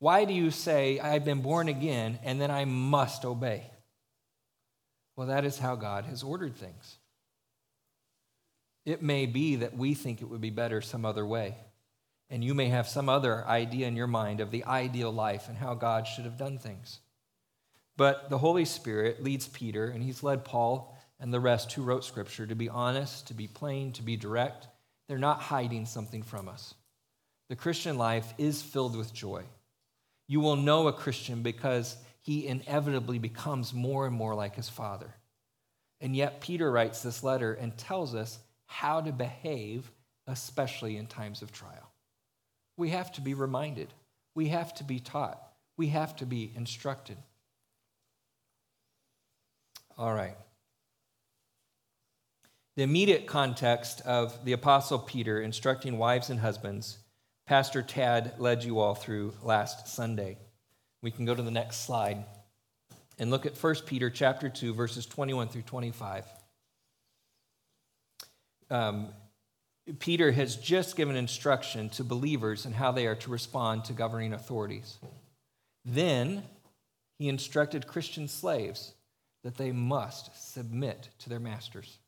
Why 0.00 0.26
do 0.26 0.34
you 0.34 0.50
say, 0.50 1.00
I've 1.00 1.24
been 1.24 1.40
born 1.40 1.68
again, 1.68 2.18
and 2.22 2.38
then 2.38 2.50
I 2.50 2.66
must 2.66 3.24
obey? 3.24 3.64
Well, 5.16 5.28
that 5.28 5.46
is 5.46 5.58
how 5.58 5.76
God 5.76 6.04
has 6.04 6.22
ordered 6.22 6.56
things. 6.56 6.98
It 8.84 9.00
may 9.00 9.24
be 9.24 9.56
that 9.56 9.74
we 9.74 9.94
think 9.94 10.20
it 10.20 10.26
would 10.26 10.42
be 10.42 10.50
better 10.50 10.82
some 10.82 11.06
other 11.06 11.24
way. 11.24 11.56
And 12.30 12.42
you 12.42 12.54
may 12.54 12.68
have 12.68 12.88
some 12.88 13.08
other 13.08 13.46
idea 13.46 13.86
in 13.86 13.96
your 13.96 14.06
mind 14.06 14.40
of 14.40 14.50
the 14.50 14.64
ideal 14.64 15.12
life 15.12 15.48
and 15.48 15.58
how 15.58 15.74
God 15.74 16.06
should 16.06 16.24
have 16.24 16.38
done 16.38 16.58
things. 16.58 17.00
But 17.96 18.30
the 18.30 18.38
Holy 18.38 18.64
Spirit 18.64 19.22
leads 19.22 19.46
Peter, 19.46 19.86
and 19.86 20.02
he's 20.02 20.22
led 20.22 20.44
Paul 20.44 20.98
and 21.20 21.32
the 21.32 21.40
rest 21.40 21.72
who 21.72 21.82
wrote 21.82 22.04
Scripture 22.04 22.46
to 22.46 22.54
be 22.54 22.68
honest, 22.68 23.28
to 23.28 23.34
be 23.34 23.46
plain, 23.46 23.92
to 23.92 24.02
be 24.02 24.16
direct. 24.16 24.66
They're 25.06 25.18
not 25.18 25.40
hiding 25.40 25.86
something 25.86 26.22
from 26.22 26.48
us. 26.48 26.74
The 27.48 27.56
Christian 27.56 27.98
life 27.98 28.32
is 28.38 28.62
filled 28.62 28.96
with 28.96 29.12
joy. 29.12 29.44
You 30.26 30.40
will 30.40 30.56
know 30.56 30.88
a 30.88 30.92
Christian 30.92 31.42
because 31.42 31.96
he 32.20 32.46
inevitably 32.46 33.18
becomes 33.18 33.74
more 33.74 34.06
and 34.06 34.16
more 34.16 34.34
like 34.34 34.56
his 34.56 34.68
father. 34.68 35.14
And 36.00 36.16
yet, 36.16 36.40
Peter 36.40 36.70
writes 36.70 37.02
this 37.02 37.22
letter 37.22 37.54
and 37.54 37.76
tells 37.76 38.14
us 38.14 38.38
how 38.66 39.00
to 39.02 39.12
behave, 39.12 39.90
especially 40.26 40.96
in 40.96 41.06
times 41.06 41.42
of 41.42 41.52
trial. 41.52 41.83
We 42.76 42.90
have 42.90 43.12
to 43.12 43.20
be 43.20 43.34
reminded, 43.34 43.88
we 44.34 44.48
have 44.48 44.74
to 44.74 44.84
be 44.84 44.98
taught, 45.00 45.40
We 45.76 45.88
have 45.88 46.16
to 46.16 46.26
be 46.26 46.52
instructed. 46.54 47.16
All 49.96 50.12
right. 50.12 50.36
The 52.76 52.82
immediate 52.82 53.26
context 53.26 54.00
of 54.00 54.44
the 54.44 54.52
Apostle 54.52 54.98
Peter 54.98 55.40
instructing 55.40 55.96
wives 55.96 56.30
and 56.30 56.40
husbands, 56.40 56.98
Pastor 57.46 57.82
Tad 57.82 58.34
led 58.38 58.64
you 58.64 58.80
all 58.80 58.96
through 58.96 59.34
last 59.44 59.86
Sunday. 59.86 60.38
We 61.00 61.12
can 61.12 61.24
go 61.24 61.34
to 61.34 61.42
the 61.42 61.52
next 61.52 61.84
slide 61.84 62.24
and 63.18 63.30
look 63.30 63.46
at 63.46 63.56
1 63.56 63.74
Peter 63.86 64.10
chapter 64.10 64.48
2, 64.48 64.74
verses 64.74 65.06
21 65.06 65.48
through 65.48 65.62
25. 65.62 66.24
Um, 68.70 69.08
Peter 69.98 70.32
has 70.32 70.56
just 70.56 70.96
given 70.96 71.16
instruction 71.16 71.88
to 71.90 72.04
believers 72.04 72.64
in 72.64 72.72
how 72.72 72.90
they 72.90 73.06
are 73.06 73.14
to 73.14 73.30
respond 73.30 73.84
to 73.84 73.92
governing 73.92 74.32
authorities. 74.32 74.96
Then 75.84 76.42
he 77.18 77.28
instructed 77.28 77.86
Christian 77.86 78.26
slaves 78.26 78.94
that 79.42 79.56
they 79.56 79.72
must 79.72 80.52
submit 80.52 81.10
to 81.18 81.28
their 81.28 81.38
masters. 81.38 81.98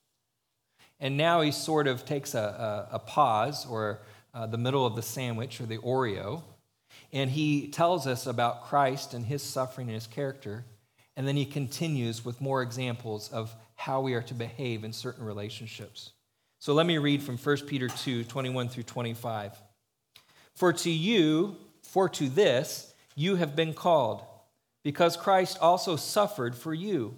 And 0.99 1.19
now 1.19 1.43
he 1.43 1.53
sort 1.53 1.87
of 1.87 2.07
takes 2.07 2.35
a, 2.35 2.89
a, 2.91 2.97
a 2.97 2.99
pause 2.99 3.67
or 3.67 4.01
uh, 4.33 4.47
the 4.47 4.59
middle 4.59 4.87
of 4.87 4.97
the 4.97 5.03
sandwich 5.03 5.61
or 5.61 5.67
the 5.67 5.79
Oreo, 5.79 6.43
and 7.13 7.31
he 7.31 7.69
tells 7.69 8.07
us 8.07 8.27
about 8.27 8.65
Christ 8.65 9.13
and 9.13 9.27
his 9.27 9.43
suffering 9.43 9.89
and 9.89 9.95
his 9.95 10.07
character. 10.07 10.65
And 11.17 11.27
then 11.27 11.37
he 11.37 11.47
continues 11.47 12.25
with 12.25 12.41
more 12.41 12.63
examples 12.63 13.31
of 13.33 13.55
how 13.75 14.01
we 14.01 14.15
are 14.15 14.23
to 14.23 14.35
behave 14.35 14.85
in 14.85 14.93
certain 14.93 15.25
relationships. 15.25 16.13
So 16.59 16.73
let 16.75 16.87
me 16.87 16.99
read 16.99 17.23
from 17.23 17.37
1 17.37 17.57
Peter 17.67 17.89
2 17.89 18.25
21 18.25 18.69
through 18.69 18.85
25. 18.85 19.53
For 20.55 20.73
to 20.73 20.91
you, 20.91 21.57
for 21.83 22.09
to 22.11 22.29
this, 22.29 22.95
you 23.15 23.37
have 23.37 23.55
been 23.55 23.75
called, 23.75 24.23
because 24.83 25.17
Christ 25.17 25.59
also 25.61 25.97
suffered 25.97 26.55
for 26.55 26.73
you, 26.73 27.17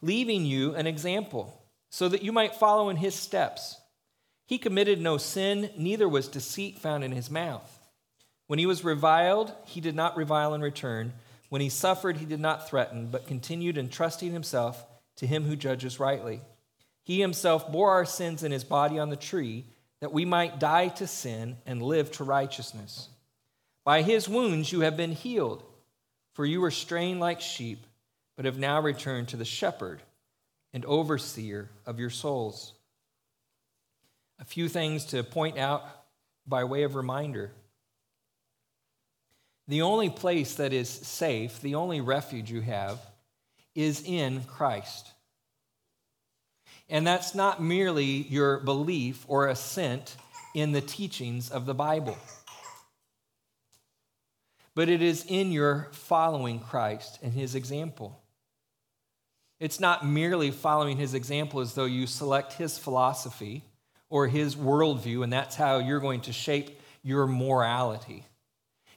leaving 0.00 0.44
you 0.44 0.74
an 0.74 0.86
example, 0.86 1.62
so 1.90 2.08
that 2.08 2.22
you 2.22 2.32
might 2.32 2.54
follow 2.54 2.88
in 2.88 2.96
his 2.96 3.14
steps. 3.14 3.80
He 4.46 4.58
committed 4.58 5.00
no 5.00 5.18
sin, 5.18 5.70
neither 5.76 6.08
was 6.08 6.28
deceit 6.28 6.78
found 6.78 7.04
in 7.04 7.12
his 7.12 7.30
mouth. 7.30 7.78
When 8.46 8.58
he 8.58 8.66
was 8.66 8.82
reviled, 8.82 9.52
he 9.66 9.80
did 9.80 9.94
not 9.94 10.16
revile 10.16 10.54
in 10.54 10.62
return. 10.62 11.12
When 11.50 11.60
he 11.60 11.68
suffered, 11.68 12.16
he 12.16 12.24
did 12.24 12.40
not 12.40 12.68
threaten, 12.68 13.08
but 13.08 13.26
continued 13.26 13.76
entrusting 13.76 14.32
himself 14.32 14.86
to 15.16 15.26
him 15.26 15.44
who 15.44 15.54
judges 15.56 16.00
rightly. 16.00 16.40
He 17.08 17.22
himself 17.22 17.72
bore 17.72 17.92
our 17.92 18.04
sins 18.04 18.42
in 18.42 18.52
his 18.52 18.64
body 18.64 18.98
on 18.98 19.08
the 19.08 19.16
tree, 19.16 19.64
that 20.00 20.12
we 20.12 20.26
might 20.26 20.60
die 20.60 20.88
to 20.88 21.06
sin 21.06 21.56
and 21.64 21.82
live 21.82 22.12
to 22.12 22.22
righteousness. 22.22 23.08
By 23.82 24.02
his 24.02 24.28
wounds 24.28 24.70
you 24.70 24.80
have 24.80 24.94
been 24.94 25.12
healed, 25.12 25.64
for 26.34 26.44
you 26.44 26.60
were 26.60 26.70
straying 26.70 27.18
like 27.18 27.40
sheep, 27.40 27.86
but 28.36 28.44
have 28.44 28.58
now 28.58 28.82
returned 28.82 29.28
to 29.28 29.38
the 29.38 29.46
shepherd 29.46 30.02
and 30.74 30.84
overseer 30.84 31.70
of 31.86 31.98
your 31.98 32.10
souls. 32.10 32.74
A 34.38 34.44
few 34.44 34.68
things 34.68 35.06
to 35.06 35.24
point 35.24 35.56
out 35.56 35.82
by 36.46 36.64
way 36.64 36.82
of 36.82 36.94
reminder. 36.94 37.52
The 39.66 39.80
only 39.80 40.10
place 40.10 40.56
that 40.56 40.74
is 40.74 40.90
safe, 40.90 41.62
the 41.62 41.76
only 41.76 42.02
refuge 42.02 42.50
you 42.50 42.60
have, 42.60 43.00
is 43.74 44.02
in 44.04 44.42
Christ. 44.44 45.10
And 46.88 47.06
that's 47.06 47.34
not 47.34 47.62
merely 47.62 48.04
your 48.04 48.60
belief 48.60 49.24
or 49.28 49.48
assent 49.48 50.16
in 50.54 50.72
the 50.72 50.80
teachings 50.80 51.50
of 51.50 51.66
the 51.66 51.74
Bible, 51.74 52.16
but 54.74 54.88
it 54.88 55.02
is 55.02 55.24
in 55.28 55.52
your 55.52 55.88
following 55.92 56.58
Christ 56.58 57.18
and 57.22 57.32
his 57.32 57.54
example. 57.54 58.20
It's 59.60 59.80
not 59.80 60.06
merely 60.06 60.50
following 60.50 60.96
his 60.96 61.14
example 61.14 61.60
as 61.60 61.74
though 61.74 61.84
you 61.84 62.06
select 62.06 62.54
his 62.54 62.78
philosophy 62.78 63.64
or 64.08 64.28
his 64.28 64.56
worldview, 64.56 65.22
and 65.22 65.32
that's 65.32 65.56
how 65.56 65.78
you're 65.78 66.00
going 66.00 66.22
to 66.22 66.32
shape 66.32 66.80
your 67.02 67.26
morality. 67.26 68.24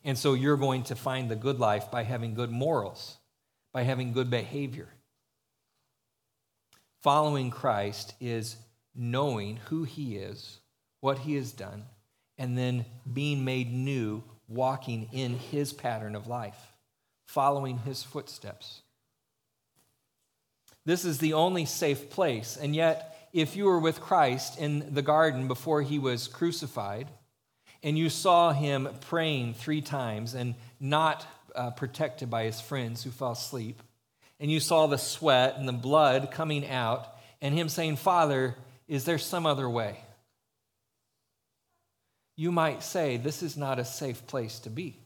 And 0.04 0.17
so 0.17 0.34
you're 0.34 0.58
going 0.58 0.84
to 0.84 0.95
find 0.95 1.30
the 1.30 1.36
good 1.36 1.60
life 1.60 1.91
by 1.91 2.04
having 2.04 2.34
good 2.34 2.51
morals, 2.51 3.17
by 3.73 3.84
having 3.84 4.13
good 4.13 4.30
behavior. 4.30 4.88
Following 7.02 7.50
Christ 7.50 8.14
is 8.20 8.58
knowing 8.96 9.58
who 9.70 9.84
he 9.84 10.18
is, 10.18 10.60
what 11.00 11.20
he 11.20 11.36
has 11.36 11.52
done, 11.52 11.84
and 12.38 12.58
then 12.58 12.86
being 13.12 13.44
made 13.44 13.74
new, 13.74 14.24
walking 14.48 15.10
in 15.12 15.36
his 15.36 15.74
pattern 15.74 16.16
of 16.16 16.28
life, 16.28 16.74
following 17.26 17.80
his 17.80 18.04
footsteps. 18.04 18.82
This 20.86 21.06
is 21.06 21.18
the 21.18 21.34
only 21.34 21.66
safe 21.66 22.10
place. 22.10 22.58
And 22.58 22.76
yet, 22.76 23.30
if 23.34 23.56
you 23.56 23.66
were 23.66 23.80
with 23.80 24.02
Christ 24.02 24.60
in 24.60 24.94
the 24.94 25.02
garden 25.02 25.48
before 25.48 25.82
he 25.82 25.98
was 25.98 26.28
crucified, 26.28 27.08
and 27.82 27.98
you 27.98 28.10
saw 28.10 28.52
him 28.52 28.88
praying 29.02 29.56
three 29.56 29.82
times 29.82 30.36
and 30.36 30.54
not 30.80 31.26
uh, 31.56 31.72
protected 31.72 32.30
by 32.30 32.44
his 32.44 32.62
friends 32.62 33.04
who 33.04 33.10
fell 33.10 33.32
asleep, 33.32 33.82
and 34.41 34.51
you 34.51 34.60
saw 34.60 34.88
the 34.88 34.97
sweat 34.97 35.56
and 35.58 35.67
the 35.67 35.73
blood 35.73 36.32
coming 36.32 36.67
out, 36.67 37.08
and 37.41 37.54
him 37.54 37.69
saying, 37.69 37.95
Father, 37.95 38.56
is 38.88 39.06
there 39.06 39.19
some 39.19 39.45
other 39.45 39.69
way? 39.69 39.99
You 42.36 42.51
might 42.51 42.82
say, 42.82 43.17
This 43.17 43.43
is 43.43 43.56
not 43.56 43.77
a 43.77 43.86
safe 43.86 44.25
place 44.25 44.58
to 44.60 44.71
be. 44.71 44.97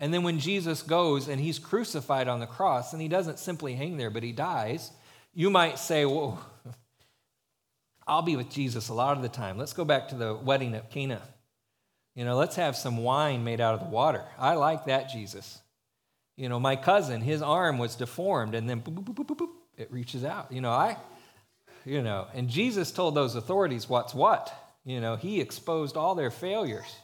And 0.00 0.12
then 0.12 0.24
when 0.24 0.40
Jesus 0.40 0.82
goes 0.82 1.28
and 1.28 1.40
he's 1.40 1.60
crucified 1.60 2.26
on 2.26 2.40
the 2.40 2.46
cross, 2.46 2.92
and 2.92 3.00
he 3.00 3.06
doesn't 3.06 3.38
simply 3.38 3.74
hang 3.74 3.96
there, 3.96 4.10
but 4.10 4.24
he 4.24 4.32
dies, 4.32 4.90
you 5.32 5.48
might 5.48 5.78
say, 5.78 6.04
Whoa, 6.04 6.38
I'll 8.08 8.22
be 8.22 8.34
with 8.34 8.50
Jesus 8.50 8.88
a 8.88 8.94
lot 8.94 9.16
of 9.16 9.22
the 9.22 9.28
time. 9.28 9.56
Let's 9.56 9.72
go 9.72 9.84
back 9.84 10.08
to 10.08 10.16
the 10.16 10.34
wedding 10.34 10.74
at 10.74 10.90
Cana. 10.90 11.22
You 12.16 12.24
know, 12.24 12.36
let's 12.36 12.56
have 12.56 12.76
some 12.76 12.98
wine 12.98 13.44
made 13.44 13.60
out 13.60 13.74
of 13.74 13.80
the 13.80 13.86
water. 13.86 14.24
I 14.36 14.54
like 14.54 14.86
that, 14.86 15.10
Jesus. 15.10 15.61
You 16.36 16.48
know, 16.48 16.58
my 16.58 16.76
cousin, 16.76 17.20
his 17.20 17.42
arm 17.42 17.78
was 17.78 17.94
deformed, 17.94 18.54
and 18.54 18.68
then 18.68 18.80
boop, 18.80 19.04
boop, 19.04 19.26
boop, 19.26 19.48
it 19.76 19.92
reaches 19.92 20.24
out. 20.24 20.50
You 20.50 20.60
know, 20.60 20.70
I, 20.70 20.96
you 21.84 22.02
know, 22.02 22.26
and 22.34 22.48
Jesus 22.48 22.90
told 22.90 23.14
those 23.14 23.34
authorities 23.34 23.88
what's 23.88 24.14
what. 24.14 24.52
You 24.84 25.00
know, 25.00 25.16
he 25.16 25.40
exposed 25.40 25.96
all 25.96 26.14
their 26.14 26.30
failures. 26.30 26.96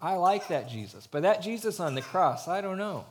I 0.00 0.14
like 0.14 0.48
that 0.48 0.68
Jesus. 0.68 1.06
But 1.06 1.22
that 1.22 1.42
Jesus 1.42 1.78
on 1.78 1.94
the 1.94 2.02
cross, 2.02 2.48
I 2.48 2.60
don't 2.60 2.78
know. 2.78 3.04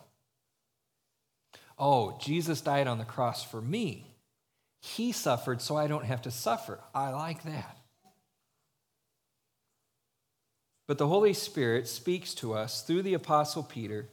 Oh, 1.78 2.18
Jesus 2.20 2.62
died 2.62 2.88
on 2.88 2.98
the 2.98 3.06
cross 3.06 3.44
for 3.44 3.62
me. 3.62 4.06
He 4.82 5.12
suffered 5.12 5.62
so 5.62 5.78
I 5.78 5.88
don't 5.88 6.06
have 6.06 6.24
to 6.24 6.32
suffer. 6.32 6.80
I 6.94 7.12
like 7.12 7.44
that. 7.44 7.78
But 10.88 10.98
the 10.98 11.08
Holy 11.08 11.34
Spirit 11.34 11.88
speaks 11.88 12.34
to 12.36 12.54
us 12.54 12.82
through 12.82 13.04
the 13.04 13.14
Apostle 13.14 13.64
Peter 13.64 14.08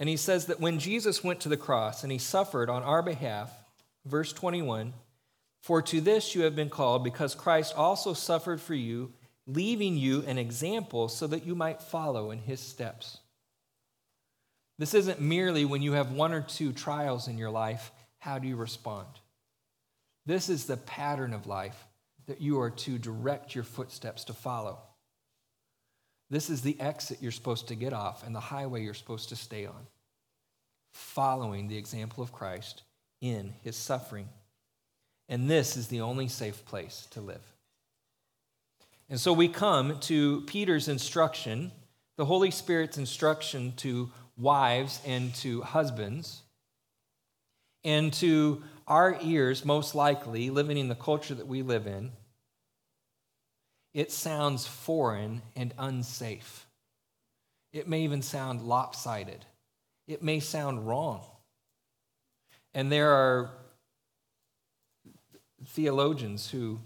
and 0.00 0.08
he 0.08 0.16
says 0.16 0.46
that 0.46 0.60
when 0.60 0.78
Jesus 0.78 1.22
went 1.22 1.40
to 1.40 1.50
the 1.50 1.58
cross 1.58 2.02
and 2.02 2.10
he 2.10 2.18
suffered 2.18 2.70
on 2.70 2.82
our 2.82 3.02
behalf, 3.02 3.52
verse 4.06 4.32
21, 4.32 4.94
for 5.60 5.82
to 5.82 6.00
this 6.00 6.34
you 6.34 6.42
have 6.42 6.56
been 6.56 6.70
called, 6.70 7.04
because 7.04 7.34
Christ 7.34 7.74
also 7.76 8.14
suffered 8.14 8.62
for 8.62 8.74
you, 8.74 9.12
leaving 9.46 9.98
you 9.98 10.24
an 10.26 10.38
example 10.38 11.08
so 11.08 11.26
that 11.26 11.46
you 11.46 11.54
might 11.54 11.82
follow 11.82 12.30
in 12.30 12.38
his 12.38 12.60
steps. 12.60 13.18
This 14.78 14.94
isn't 14.94 15.20
merely 15.20 15.66
when 15.66 15.82
you 15.82 15.92
have 15.92 16.12
one 16.12 16.32
or 16.32 16.40
two 16.40 16.72
trials 16.72 17.28
in 17.28 17.36
your 17.36 17.50
life, 17.50 17.92
how 18.18 18.38
do 18.38 18.48
you 18.48 18.56
respond? 18.56 19.06
This 20.24 20.48
is 20.48 20.64
the 20.64 20.78
pattern 20.78 21.34
of 21.34 21.46
life 21.46 21.84
that 22.26 22.40
you 22.40 22.58
are 22.60 22.70
to 22.70 22.96
direct 22.96 23.54
your 23.54 23.64
footsteps 23.64 24.24
to 24.24 24.32
follow. 24.32 24.78
This 26.30 26.48
is 26.48 26.62
the 26.62 26.80
exit 26.80 27.18
you're 27.20 27.32
supposed 27.32 27.68
to 27.68 27.74
get 27.74 27.92
off 27.92 28.24
and 28.24 28.34
the 28.34 28.40
highway 28.40 28.84
you're 28.84 28.94
supposed 28.94 29.28
to 29.30 29.36
stay 29.36 29.66
on, 29.66 29.86
following 30.92 31.66
the 31.66 31.76
example 31.76 32.22
of 32.22 32.32
Christ 32.32 32.82
in 33.20 33.52
his 33.62 33.76
suffering. 33.76 34.28
And 35.28 35.50
this 35.50 35.76
is 35.76 35.88
the 35.88 36.00
only 36.00 36.28
safe 36.28 36.64
place 36.64 37.08
to 37.10 37.20
live. 37.20 37.42
And 39.08 39.18
so 39.18 39.32
we 39.32 39.48
come 39.48 39.98
to 40.00 40.42
Peter's 40.42 40.86
instruction, 40.86 41.72
the 42.16 42.24
Holy 42.24 42.52
Spirit's 42.52 42.96
instruction 42.96 43.72
to 43.78 44.10
wives 44.38 45.00
and 45.04 45.34
to 45.36 45.62
husbands, 45.62 46.42
and 47.82 48.12
to 48.14 48.62
our 48.86 49.18
ears, 49.22 49.64
most 49.64 49.94
likely, 49.94 50.50
living 50.50 50.78
in 50.78 50.88
the 50.88 50.94
culture 50.94 51.34
that 51.34 51.46
we 51.46 51.62
live 51.62 51.86
in, 51.86 52.12
it 53.92 54.12
sounds 54.12 54.66
foreign 54.66 55.42
and 55.56 55.74
unsafe. 55.78 56.66
It 57.72 57.88
may 57.88 58.02
even 58.02 58.22
sound 58.22 58.62
lopsided. 58.62 59.44
It 60.06 60.22
may 60.22 60.40
sound 60.40 60.86
wrong. 60.86 61.24
And 62.74 62.90
there 62.90 63.10
are 63.10 63.50
theologians 65.66 66.50
who 66.50 66.80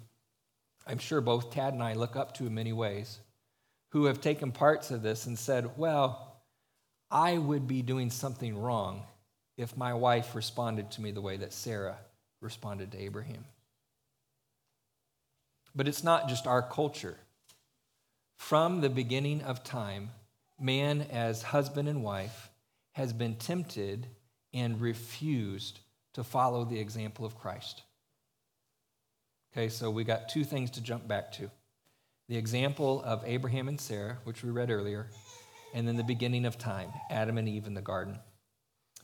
I'm 0.86 0.98
sure 0.98 1.20
both 1.20 1.50
Tad 1.50 1.72
and 1.72 1.82
I 1.82 1.94
look 1.94 2.16
up 2.16 2.34
to 2.34 2.46
in 2.46 2.54
many 2.54 2.72
ways 2.72 3.18
who 3.90 4.06
have 4.06 4.20
taken 4.20 4.52
parts 4.52 4.90
of 4.90 5.02
this 5.02 5.26
and 5.26 5.38
said, 5.38 5.78
well, 5.78 6.36
I 7.10 7.38
would 7.38 7.66
be 7.66 7.80
doing 7.80 8.10
something 8.10 8.58
wrong 8.58 9.02
if 9.56 9.76
my 9.76 9.94
wife 9.94 10.34
responded 10.34 10.90
to 10.92 11.00
me 11.00 11.12
the 11.12 11.20
way 11.20 11.36
that 11.36 11.52
Sarah 11.52 11.96
responded 12.40 12.92
to 12.92 12.98
Abraham. 12.98 13.44
But 15.74 15.88
it's 15.88 16.04
not 16.04 16.28
just 16.28 16.46
our 16.46 16.62
culture. 16.62 17.16
From 18.36 18.80
the 18.80 18.90
beginning 18.90 19.42
of 19.42 19.64
time, 19.64 20.10
man, 20.60 21.06
as 21.10 21.42
husband 21.42 21.88
and 21.88 22.02
wife, 22.02 22.50
has 22.92 23.12
been 23.12 23.36
tempted 23.36 24.06
and 24.52 24.80
refused 24.80 25.80
to 26.12 26.22
follow 26.22 26.64
the 26.64 26.78
example 26.78 27.26
of 27.26 27.36
Christ. 27.36 27.82
Okay, 29.52 29.68
so 29.68 29.90
we 29.90 30.04
got 30.04 30.28
two 30.28 30.44
things 30.44 30.70
to 30.72 30.80
jump 30.80 31.06
back 31.06 31.32
to 31.32 31.50
the 32.28 32.36
example 32.36 33.02
of 33.04 33.22
Abraham 33.26 33.68
and 33.68 33.80
Sarah, 33.80 34.18
which 34.24 34.42
we 34.42 34.50
read 34.50 34.70
earlier, 34.70 35.08
and 35.74 35.86
then 35.86 35.96
the 35.96 36.04
beginning 36.04 36.46
of 36.46 36.56
time, 36.56 36.90
Adam 37.10 37.36
and 37.36 37.48
Eve 37.48 37.66
in 37.66 37.74
the 37.74 37.82
garden. 37.82 38.18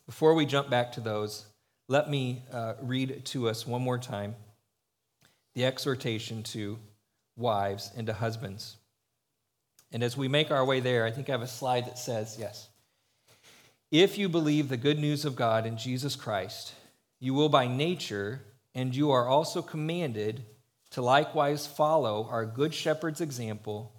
Before 0.07 0.35
we 0.35 0.47
jump 0.47 0.71
back 0.71 0.93
to 0.93 1.01
those, 1.01 1.47
let 1.89 2.09
me 2.09 2.43
uh, 2.53 2.75
read 2.81 3.25
to 3.27 3.49
us 3.49 3.67
one 3.67 3.83
more 3.83 3.99
time 3.99 4.35
the 5.55 5.65
exhortation 5.65 6.43
to 6.45 6.79
wives 7.37 7.91
and 7.97 8.07
to 8.07 8.13
husbands. 8.13 8.77
And 9.93 10.03
as 10.03 10.17
we 10.17 10.29
make 10.29 10.51
our 10.51 10.65
way 10.65 10.81
there, 10.81 11.05
I 11.05 11.11
think 11.11 11.29
I 11.29 11.33
have 11.33 11.43
a 11.43 11.49
slide 11.49 11.87
that 11.87 11.99
says, 11.99 12.37
yes, 12.39 12.69
if 13.91 14.19
you 14.19 14.29
believe 14.29 14.69
the 14.69 14.77
good 14.77 14.99
news 14.99 15.25
of 15.25 15.35
God 15.35 15.67
in 15.67 15.77
Jesus 15.77 16.15
Christ, 16.15 16.75
you 17.19 17.35
will 17.35 17.49
by 17.49 17.67
nature, 17.67 18.41
and 18.75 18.95
you 18.95 19.11
are 19.11 19.27
also 19.27 19.63
commanded 19.63 20.45
to 20.91 21.03
likewise 21.03 21.67
follow 21.67 22.29
our 22.31 22.47
good 22.47 22.73
shepherd's 22.73 23.21
example 23.21 23.93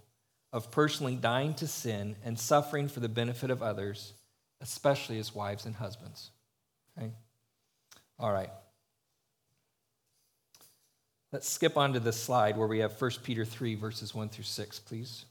of 0.53 0.71
personally 0.71 1.15
dying 1.15 1.53
to 1.55 1.67
sin 1.67 2.15
and 2.23 2.39
suffering 2.39 2.87
for 2.87 2.99
the 2.99 3.09
benefit 3.09 3.49
of 3.49 3.61
others, 3.61 4.13
especially 4.61 5.19
as 5.19 5.35
wives 5.35 5.65
and 5.65 5.75
husbands. 5.75 6.31
Okay? 6.97 7.11
All 8.19 8.31
right. 8.31 8.49
Let's 11.31 11.49
skip 11.49 11.77
on 11.77 11.93
to 11.93 11.99
the 11.99 12.11
slide 12.11 12.57
where 12.57 12.67
we 12.67 12.79
have 12.79 12.99
1 12.99 13.11
Peter 13.23 13.45
3, 13.45 13.75
verses 13.75 14.13
1 14.13 14.29
through 14.29 14.43
6, 14.43 14.79
please. 14.79 15.25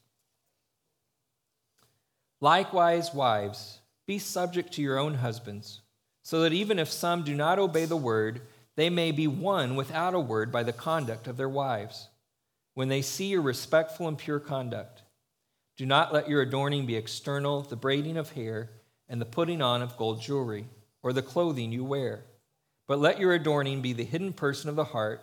Likewise, 2.41 3.13
wives, 3.13 3.81
be 4.07 4.19
subject 4.19 4.73
to 4.73 4.83
your 4.83 4.99
own 4.99 5.15
husbands, 5.15 5.83
so 6.23 6.41
that 6.41 6.55
even 6.55 6.79
if 6.79 6.91
some 6.91 7.23
do 7.23 7.35
not 7.35 7.59
obey 7.59 7.85
the 7.85 7.97
word, 7.97 8.41
they 8.77 8.89
may 8.89 9.13
be 9.13 9.27
won 9.27 9.77
without 9.77 10.15
a 10.15 10.21
word 10.21 10.51
by 10.51 10.63
the 10.63 10.73
conduct 10.73 11.27
of 11.27 11.37
their 11.37 11.51
wives, 11.51 12.09
when 12.73 12.89
they 12.89 13.03
see 13.03 13.27
your 13.27 13.43
respectful 13.43 14.09
and 14.09 14.17
pure 14.17 14.41
conduct. 14.41 15.03
Do 15.77 15.85
not 15.85 16.15
let 16.15 16.31
your 16.31 16.41
adorning 16.41 16.87
be 16.87 16.97
external, 16.97 17.61
the 17.61 17.77
braiding 17.77 18.17
of 18.17 18.33
hair, 18.33 18.71
and 19.07 19.21
the 19.21 19.27
putting 19.27 19.61
on 19.61 19.83
of 19.83 19.99
gold 19.99 20.23
jewelry, 20.23 20.67
or 21.03 21.13
the 21.13 21.21
clothing 21.21 21.73
you 21.73 21.85
wear. 21.85 22.25
But 22.87 23.01
let 23.01 23.21
your 23.21 23.35
adorning 23.35 23.83
be 23.83 23.93
the 23.93 24.05
hidden 24.05 24.33
person 24.33 24.71
of 24.71 24.77
the 24.77 24.85
heart, 24.85 25.23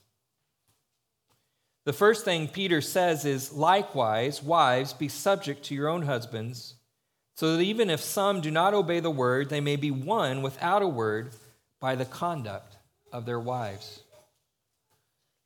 The 1.83 1.93
first 1.93 2.25
thing 2.25 2.47
Peter 2.47 2.79
says 2.79 3.25
is, 3.25 3.51
likewise, 3.53 4.43
wives, 4.43 4.93
be 4.93 5.07
subject 5.07 5.63
to 5.65 5.75
your 5.75 5.89
own 5.89 6.03
husbands 6.03 6.75
so 7.35 7.57
that 7.57 7.63
even 7.63 7.89
if 7.89 8.01
some 8.01 8.39
do 8.39 8.51
not 8.51 8.73
obey 8.73 8.99
the 8.99 9.09
word, 9.09 9.49
they 9.49 9.61
may 9.61 9.75
be 9.75 9.89
won 9.89 10.43
without 10.43 10.83
a 10.83 10.87
word 10.87 11.31
by 11.79 11.95
the 11.95 12.05
conduct 12.05 12.77
of 13.11 13.25
their 13.25 13.39
wives. 13.39 14.01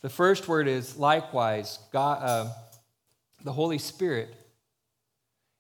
The 0.01 0.09
first 0.09 0.47
word 0.47 0.67
is 0.67 0.97
likewise, 0.97 1.79
God, 1.93 2.19
uh, 2.21 2.51
the 3.43 3.53
Holy 3.53 3.77
Spirit 3.77 4.35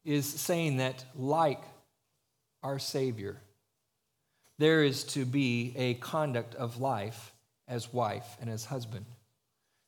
is 0.03 0.25
saying 0.25 0.77
that, 0.77 1.05
like 1.15 1.61
our 2.61 2.79
Savior, 2.79 3.37
there 4.57 4.83
is 4.83 5.03
to 5.05 5.25
be 5.25 5.73
a 5.77 5.93
conduct 5.95 6.53
of 6.55 6.79
life 6.79 7.33
as 7.67 7.93
wife 7.93 8.37
and 8.41 8.49
as 8.49 8.65
husband. 8.65 9.05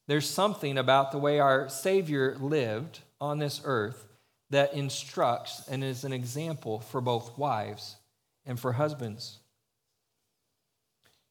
There's 0.08 0.30
something 0.30 0.78
about 0.78 1.12
the 1.12 1.17
way 1.17 1.39
our 1.39 1.67
Savior 1.70 2.36
lived 2.39 3.00
on 3.20 3.39
this 3.39 3.62
earth 3.63 4.08
that 4.50 4.74
instructs 4.74 5.67
and 5.67 5.84
is 5.84 6.04
an 6.04 6.13
example 6.13 6.80
for 6.80 7.02
both 7.02 7.38
wives 7.38 7.98
and 8.46 8.60
for 8.60 8.74
husbands. 8.74 9.39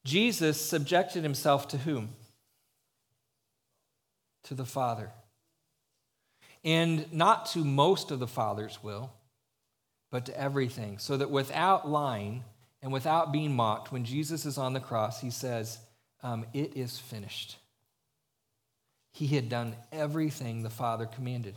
Jesus 0.05 0.61
subjected 0.61 1.23
himself 1.23 1.67
to 1.69 1.77
whom? 1.79 2.09
To 4.43 4.53
the 4.53 4.65
Father. 4.65 5.11
And 6.63 7.11
not 7.11 7.47
to 7.47 7.59
most 7.59 8.11
of 8.11 8.19
the 8.19 8.27
Father's 8.27 8.83
will, 8.83 9.11
but 10.11 10.25
to 10.27 10.39
everything. 10.39 10.99
So 10.99 11.17
that 11.17 11.31
without 11.31 11.89
lying 11.89 12.43
and 12.81 12.93
without 12.93 13.31
being 13.31 13.55
mocked, 13.55 13.91
when 13.91 14.05
Jesus 14.05 14.45
is 14.45 14.57
on 14.57 14.73
the 14.73 14.79
cross, 14.79 15.19
he 15.19 15.31
says, 15.31 15.79
um, 16.21 16.45
It 16.53 16.77
is 16.77 16.99
finished. 16.99 17.57
He 19.17 19.25
had 19.25 19.49
done 19.49 19.75
everything 19.91 20.61
the 20.61 20.69
Father 20.69 21.07
commanded. 21.07 21.55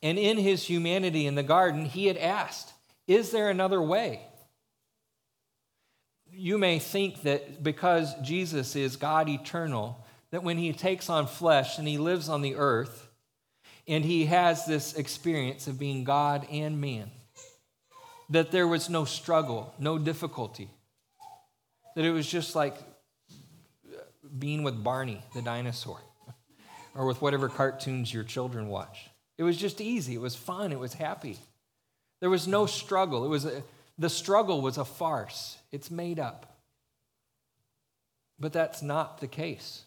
And 0.00 0.16
in 0.16 0.36
his 0.38 0.64
humanity 0.64 1.26
in 1.26 1.34
the 1.34 1.42
garden, 1.42 1.84
he 1.84 2.06
had 2.06 2.16
asked, 2.16 2.72
Is 3.08 3.32
there 3.32 3.50
another 3.50 3.82
way? 3.82 4.20
You 6.30 6.56
may 6.56 6.78
think 6.78 7.22
that 7.22 7.64
because 7.64 8.14
Jesus 8.22 8.76
is 8.76 8.94
God 8.94 9.28
eternal, 9.28 10.06
that 10.30 10.44
when 10.44 10.58
he 10.58 10.72
takes 10.72 11.10
on 11.10 11.26
flesh 11.26 11.76
and 11.76 11.88
he 11.88 11.98
lives 11.98 12.28
on 12.28 12.42
the 12.42 12.54
earth, 12.54 13.08
and 13.88 14.04
he 14.04 14.26
has 14.26 14.64
this 14.64 14.94
experience 14.94 15.66
of 15.66 15.76
being 15.76 16.04
God 16.04 16.46
and 16.52 16.80
man, 16.80 17.10
that 18.30 18.52
there 18.52 18.68
was 18.68 18.88
no 18.88 19.04
struggle, 19.04 19.74
no 19.80 19.98
difficulty, 19.98 20.70
that 21.96 22.04
it 22.04 22.12
was 22.12 22.30
just 22.30 22.54
like 22.54 22.76
being 24.38 24.62
with 24.62 24.84
Barney 24.84 25.20
the 25.34 25.42
dinosaur, 25.42 25.98
or 26.98 27.06
with 27.06 27.22
whatever 27.22 27.48
cartoons 27.48 28.12
your 28.12 28.24
children 28.24 28.68
watch. 28.68 29.08
It 29.38 29.44
was 29.44 29.56
just 29.56 29.80
easy. 29.80 30.14
It 30.14 30.20
was 30.20 30.34
fun. 30.34 30.72
It 30.72 30.80
was 30.80 30.94
happy. 30.94 31.38
There 32.18 32.28
was 32.28 32.48
no 32.48 32.66
struggle. 32.66 33.24
It 33.24 33.28
was 33.28 33.44
a, 33.44 33.62
the 33.96 34.10
struggle 34.10 34.60
was 34.60 34.78
a 34.78 34.84
farce. 34.84 35.58
It's 35.70 35.92
made 35.92 36.18
up. 36.18 36.58
But 38.40 38.52
that's 38.52 38.82
not 38.82 39.20
the 39.20 39.28
case. 39.28 39.84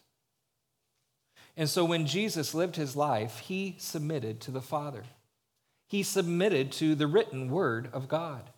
And 1.58 1.70
so 1.70 1.84
when 1.84 2.06
Jesus 2.06 2.54
lived 2.54 2.78
his 2.78 2.96
life, 2.96 3.40
he 3.40 3.76
submitted 3.78 4.40
to 4.42 4.52
the 4.52 4.62
Father. 4.62 5.04
He 5.90 6.04
submitted 6.04 6.72
to 6.74 6.96
the 6.96 7.08
written 7.08 7.50
word 7.52 7.90
of 7.92 8.08
God. 8.08 8.50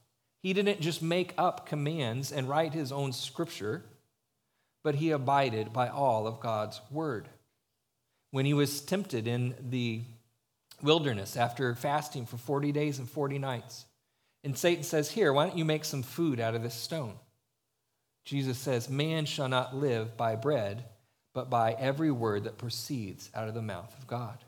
He 0.44 0.54
didn't 0.54 0.80
just 0.80 1.02
make 1.02 1.34
up 1.40 1.66
commands 1.66 2.32
and 2.32 2.48
write 2.48 2.74
his 2.76 2.92
own 2.92 3.14
scripture, 3.14 3.84
but 4.84 4.96
he 4.96 5.10
abided 5.10 5.74
by 5.74 5.88
all 5.88 6.28
of 6.28 6.40
God's 6.40 6.80
word. 6.92 7.30
When 8.34 8.48
he 8.48 8.56
was 8.56 8.82
tempted 8.82 9.28
in 9.28 9.54
the 9.70 10.02
wilderness 10.82 11.38
after 11.38 11.76
fasting 11.76 12.26
for 12.26 12.38
40 12.38 12.72
days 12.72 12.98
and 12.98 13.08
40 13.08 13.38
nights. 13.38 13.86
And 14.44 14.58
Satan 14.58 14.84
says, 14.84 15.12
Here, 15.12 15.32
why 15.32 15.46
don't 15.46 15.56
you 15.56 15.66
make 15.66 15.86
some 15.86 16.02
food 16.02 16.40
out 16.40 16.56
of 16.56 16.64
this 16.64 16.74
stone? 16.74 17.14
Jesus 18.26 18.58
says, 18.58 18.90
Man 18.90 19.26
shall 19.26 19.50
not 19.50 19.76
live 19.76 20.18
by 20.18 20.36
bread, 20.36 20.86
but 21.36 21.52
by 21.52 21.74
every 21.74 22.10
word 22.10 22.46
that 22.46 22.58
proceeds 22.58 23.30
out 23.36 23.48
of 23.48 23.54
the 23.54 23.62
mouth 23.62 23.96
of 24.00 24.08
God. 24.08 24.40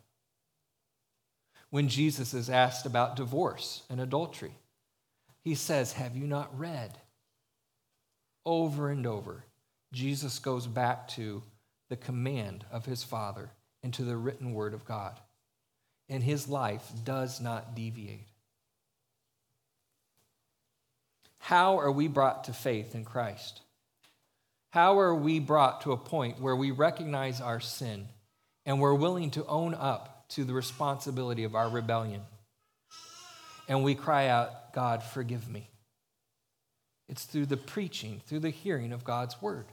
When 1.70 1.88
Jesus 1.88 2.34
is 2.34 2.50
asked 2.50 2.88
about 2.88 3.16
divorce 3.16 3.84
and 3.88 4.02
adultery, 4.02 4.56
he 5.44 5.54
says, 5.54 5.94
Have 5.94 6.18
you 6.18 6.26
not 6.26 6.58
read? 6.58 6.98
Over 8.48 8.90
and 8.90 9.06
over, 9.06 9.44
Jesus 9.94 10.40
goes 10.40 10.66
back 10.66 11.08
to 11.10 11.44
the 11.90 11.96
command 11.96 12.66
of 12.72 12.88
his 12.88 13.04
Father 13.04 13.52
and 13.86 13.94
to 13.94 14.04
the 14.04 14.18
written 14.18 14.52
word 14.56 14.74
of 14.74 14.84
God 14.84 15.14
and 16.10 16.24
his 16.24 16.50
life 16.50 16.84
does 17.04 17.40
not 17.40 17.76
deviate. 17.76 18.28
How 21.38 21.78
are 21.78 21.92
we 21.92 22.08
brought 22.08 22.46
to 22.46 22.54
faith 22.54 22.96
in 22.96 23.06
Christ? 23.06 23.62
How 24.72 25.00
are 25.00 25.14
we 25.14 25.38
brought 25.38 25.82
to 25.82 25.92
a 25.92 25.98
point 25.98 26.42
where 26.42 26.56
we 26.56 26.72
recognize 26.72 27.40
our 27.40 27.60
sin 27.60 28.08
and 28.66 28.82
we're 28.82 28.96
willing 28.96 29.30
to 29.32 29.46
own 29.46 29.76
up 29.76 30.26
to 30.30 30.44
the 30.44 30.54
responsibility 30.54 31.44
of 31.44 31.54
our 31.54 31.70
rebellion? 31.70 32.22
And 33.68 33.84
we 33.84 33.94
cry 33.94 34.30
out, 34.30 34.74
God, 34.74 35.04
forgive 35.04 35.48
me. 35.48 35.70
It's 37.08 37.26
through 37.26 37.46
the 37.46 37.56
preaching, 37.56 38.20
through 38.26 38.40
the 38.40 38.50
hearing 38.50 38.92
of 38.92 39.04
God's 39.04 39.40
word. 39.44 39.68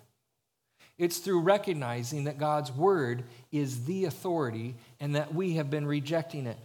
It's 0.99 1.19
through 1.19 1.41
recognizing 1.41 2.25
that 2.25 2.39
God's 2.39 2.71
word 2.71 3.25
is 3.51 3.85
the 3.85 4.05
authority 4.05 4.77
and 5.01 5.17
that 5.17 5.35
we 5.35 5.55
have 5.55 5.71
been 5.71 5.87
rejecting 5.87 6.47
it. 6.47 6.59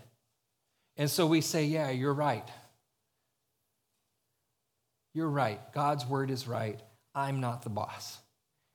And 0.97 1.09
so 1.09 1.25
we 1.25 1.41
say, 1.41 1.65
Yeah, 1.65 1.89
you're 1.89 2.13
right. 2.13 2.47
You're 5.13 5.29
right. 5.29 5.59
God's 5.73 6.05
word 6.05 6.29
is 6.29 6.47
right. 6.47 6.79
I'm 7.15 7.39
not 7.39 7.63
the 7.63 7.69
boss. 7.69 8.19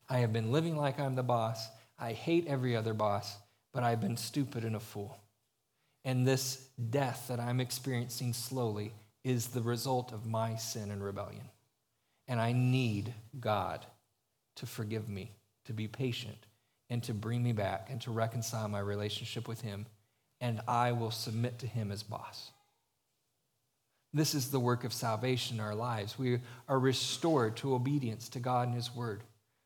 I 0.09 0.19
have 0.19 0.33
been 0.33 0.51
living 0.51 0.77
like 0.77 0.99
I'm 0.99 1.15
the 1.15 1.23
boss. 1.23 1.69
I 1.99 2.13
hate 2.13 2.49
every 2.49 2.75
other 2.77 2.95
boss, 2.95 3.37
but 3.73 3.85
I've 3.85 4.01
been 4.01 4.17
stupid 4.17 4.65
and 4.65 4.75
a 4.75 4.81
fool. 4.81 5.17
And 6.05 6.27
this 6.27 6.67
death 6.91 7.27
that 7.29 7.39
I'm 7.39 7.61
experiencing 7.61 8.33
slowly 8.33 8.93
is 9.23 9.49
the 9.49 9.63
result 9.63 10.13
of 10.13 10.27
my 10.27 10.57
sin 10.57 10.91
and 10.91 11.03
rebellion. 11.03 11.49
And 12.27 12.41
I 12.41 12.53
need 12.53 13.15
God 13.39 13.87
to 14.57 14.67
forgive 14.67 15.09
me, 15.09 15.31
to 15.73 15.77
be 15.77 15.89
patient, 15.89 16.39
and 16.91 17.03
to 17.05 17.15
bring 17.15 17.43
me 17.43 17.53
back 17.53 17.89
and 17.91 18.01
to 18.03 18.11
reconcile 18.11 18.69
my 18.69 18.79
relationship 18.79 19.49
with 19.49 19.63
Him. 19.63 19.87
And 20.41 20.61
I 20.69 20.93
will 20.93 21.11
submit 21.11 21.59
to 21.61 21.67
Him 21.67 21.91
as 21.91 22.03
boss. 22.03 22.51
This 24.13 24.35
is 24.35 24.51
the 24.51 24.61
work 24.61 24.85
of 24.85 24.93
salvation 24.93 25.57
in 25.57 25.65
our 25.65 25.75
lives. 25.75 26.19
We 26.19 26.41
are 26.69 26.79
restored 26.79 27.57
to 27.59 27.75
obedience 27.75 28.29
to 28.31 28.41
God 28.41 28.69
and 28.69 28.77
His 28.77 28.95
Word. 28.95 29.23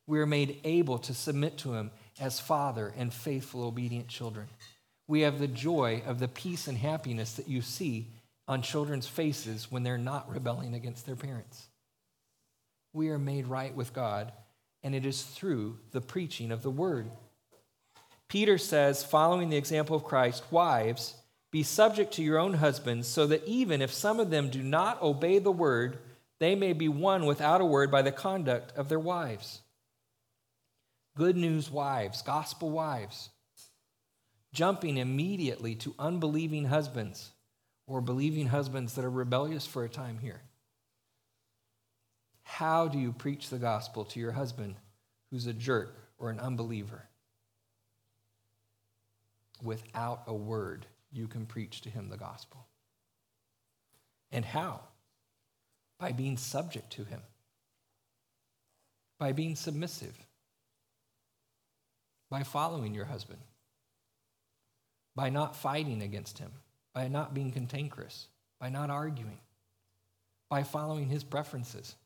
We 0.06 0.20
are 0.20 0.26
made 0.26 0.60
able 0.62 0.98
to 0.98 1.14
submit 1.14 1.58
to 1.58 1.74
Him 1.74 1.90
as 2.20 2.38
Father 2.38 2.94
and 2.96 3.12
faithful, 3.12 3.64
obedient 3.64 4.06
children. 4.06 4.46
We 5.08 5.22
have 5.22 5.40
the 5.40 5.48
joy 5.48 6.02
of 6.06 6.20
the 6.20 6.28
peace 6.28 6.68
and 6.68 6.78
happiness 6.78 7.34
that 7.34 7.48
you 7.48 7.60
see 7.60 8.12
on 8.46 8.62
children's 8.62 9.08
faces 9.08 9.70
when 9.70 9.82
they're 9.82 9.98
not 9.98 10.30
rebelling 10.32 10.74
against 10.74 11.06
their 11.06 11.16
parents. 11.16 11.66
We 12.92 13.08
are 13.08 13.18
made 13.18 13.46
right 13.46 13.74
with 13.74 13.92
God, 13.92 14.32
and 14.82 14.94
it 14.94 15.04
is 15.04 15.22
through 15.22 15.78
the 15.92 16.00
preaching 16.00 16.52
of 16.52 16.62
the 16.62 16.70
Word. 16.70 17.10
Peter 18.28 18.58
says, 18.58 19.04
following 19.04 19.50
the 19.50 19.56
example 19.56 19.96
of 19.96 20.04
Christ, 20.04 20.44
wives, 20.50 21.14
be 21.52 21.62
subject 21.62 22.12
to 22.14 22.22
your 22.22 22.38
own 22.38 22.54
husbands, 22.54 23.06
so 23.06 23.26
that 23.28 23.46
even 23.46 23.80
if 23.80 23.92
some 23.92 24.20
of 24.20 24.30
them 24.30 24.50
do 24.50 24.62
not 24.62 25.00
obey 25.00 25.38
the 25.38 25.52
word, 25.52 25.98
they 26.38 26.54
may 26.54 26.72
be 26.72 26.88
won 26.88 27.24
without 27.24 27.60
a 27.60 27.64
word 27.64 27.90
by 27.90 28.02
the 28.02 28.12
conduct 28.12 28.76
of 28.76 28.88
their 28.88 28.98
wives. 28.98 29.62
Good 31.16 31.36
news 31.36 31.70
wives, 31.70 32.20
gospel 32.20 32.70
wives, 32.70 33.30
jumping 34.52 34.98
immediately 34.98 35.74
to 35.76 35.94
unbelieving 35.98 36.66
husbands 36.66 37.30
or 37.86 38.00
believing 38.00 38.48
husbands 38.48 38.94
that 38.94 39.04
are 39.04 39.10
rebellious 39.10 39.66
for 39.66 39.84
a 39.84 39.88
time 39.88 40.18
here. 40.18 40.42
How 42.48 42.86
do 42.86 42.96
you 42.96 43.12
preach 43.12 43.50
the 43.50 43.58
gospel 43.58 44.04
to 44.04 44.20
your 44.20 44.30
husband 44.30 44.76
who's 45.30 45.46
a 45.46 45.52
jerk 45.52 45.94
or 46.16 46.30
an 46.30 46.38
unbeliever? 46.38 47.02
Without 49.62 50.22
a 50.28 50.32
word 50.32 50.86
you 51.12 51.26
can 51.26 51.44
preach 51.44 51.80
to 51.82 51.90
him 51.90 52.08
the 52.08 52.16
gospel. 52.16 52.64
And 54.30 54.44
how? 54.44 54.80
By 55.98 56.12
being 56.12 56.36
subject 56.36 56.90
to 56.92 57.04
him, 57.04 57.20
by 59.18 59.32
being 59.32 59.56
submissive, 59.56 60.16
by 62.30 62.44
following 62.44 62.94
your 62.94 63.06
husband, 63.06 63.40
by 65.16 65.30
not 65.30 65.56
fighting 65.56 66.00
against 66.00 66.38
him, 66.38 66.52
by 66.94 67.08
not 67.08 67.34
being 67.34 67.50
cantankerous, 67.50 68.28
by 68.60 68.68
not 68.68 68.88
arguing, 68.88 69.40
by 70.48 70.62
following 70.62 71.08
his 71.08 71.24
preferences. 71.24 71.96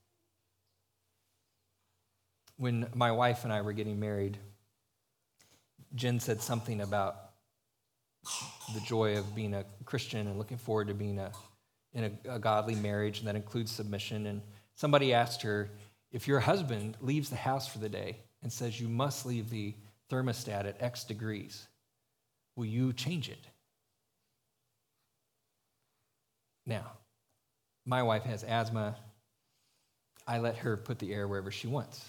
When 2.61 2.87
my 2.95 3.11
wife 3.11 3.45
and 3.45 3.53
I 3.55 3.63
were 3.63 3.73
getting 3.73 3.99
married, 3.99 4.37
Jen 5.95 6.21
said 6.21 6.43
something 6.43 6.83
about 6.83 7.17
the 8.75 8.81
joy 8.81 9.17
of 9.17 9.35
being 9.35 9.55
a 9.55 9.65
Christian 9.87 10.27
and 10.27 10.37
looking 10.37 10.59
forward 10.59 10.89
to 10.89 10.95
being 10.95 11.19
a, 11.19 11.33
in 11.95 12.05
a, 12.27 12.35
a 12.35 12.39
godly 12.39 12.75
marriage, 12.75 13.21
and 13.21 13.29
that 13.29 13.35
includes 13.35 13.73
submission. 13.73 14.27
And 14.27 14.43
somebody 14.75 15.15
asked 15.15 15.41
her, 15.41 15.71
if 16.13 16.29
your 16.29 16.39
husband 16.39 16.99
leaves 17.01 17.31
the 17.31 17.37
house 17.37 17.67
for 17.67 17.79
the 17.79 17.89
day 17.89 18.19
and 18.43 18.53
says 18.53 18.79
you 18.79 18.89
must 18.89 19.25
leave 19.25 19.49
the 19.49 19.75
thermostat 20.11 20.67
at 20.67 20.83
X 20.83 21.05
degrees, 21.05 21.67
will 22.57 22.67
you 22.67 22.93
change 22.93 23.31
it? 23.31 23.47
Now, 26.67 26.93
my 27.87 28.03
wife 28.03 28.25
has 28.25 28.45
asthma. 28.45 28.97
I 30.27 30.41
let 30.41 30.59
her 30.59 30.77
put 30.77 30.99
the 30.99 31.15
air 31.15 31.27
wherever 31.27 31.51
she 31.51 31.67
wants. 31.67 32.07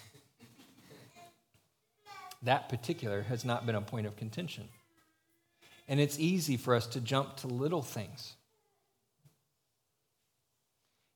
That 2.43 2.69
particular 2.69 3.21
has 3.23 3.45
not 3.45 3.65
been 3.65 3.75
a 3.75 3.81
point 3.81 4.07
of 4.07 4.15
contention. 4.15 4.67
And 5.87 5.99
it's 5.99 6.19
easy 6.19 6.57
for 6.57 6.75
us 6.75 6.87
to 6.87 7.01
jump 7.01 7.37
to 7.37 7.47
little 7.47 7.81
things. 7.81 8.33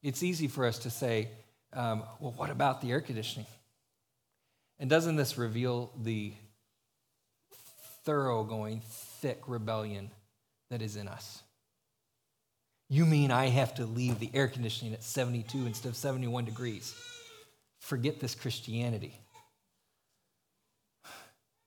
It's 0.04 0.22
easy 0.22 0.48
for 0.48 0.66
us 0.66 0.80
to 0.80 0.90
say, 0.90 1.30
um, 1.74 2.04
well, 2.20 2.34
what 2.36 2.50
about 2.50 2.82
the 2.82 2.92
air 2.92 3.02
conditioning? 3.02 3.48
And 4.80 4.90
doesn't 4.90 5.16
this 5.16 5.38
reveal 5.38 5.92
the 6.02 6.34
thoroughgoing, 8.04 8.82
thick 9.22 9.42
rebellion 9.48 10.12
that 10.70 10.82
is 10.82 10.96
in 10.96 11.08
us? 11.08 11.42
You 12.88 13.06
mean 13.06 13.32
I 13.32 13.48
have 13.48 13.74
to 13.76 13.86
leave 13.86 14.20
the 14.20 14.30
air 14.34 14.48
conditioning 14.48 14.94
at 14.94 15.04
72 15.04 15.66
instead 15.66 15.90
of 15.90 15.96
71 15.96 16.46
degrees? 16.46 16.94
Forget 17.80 18.20
this 18.20 18.36
Christianity. 18.36 19.20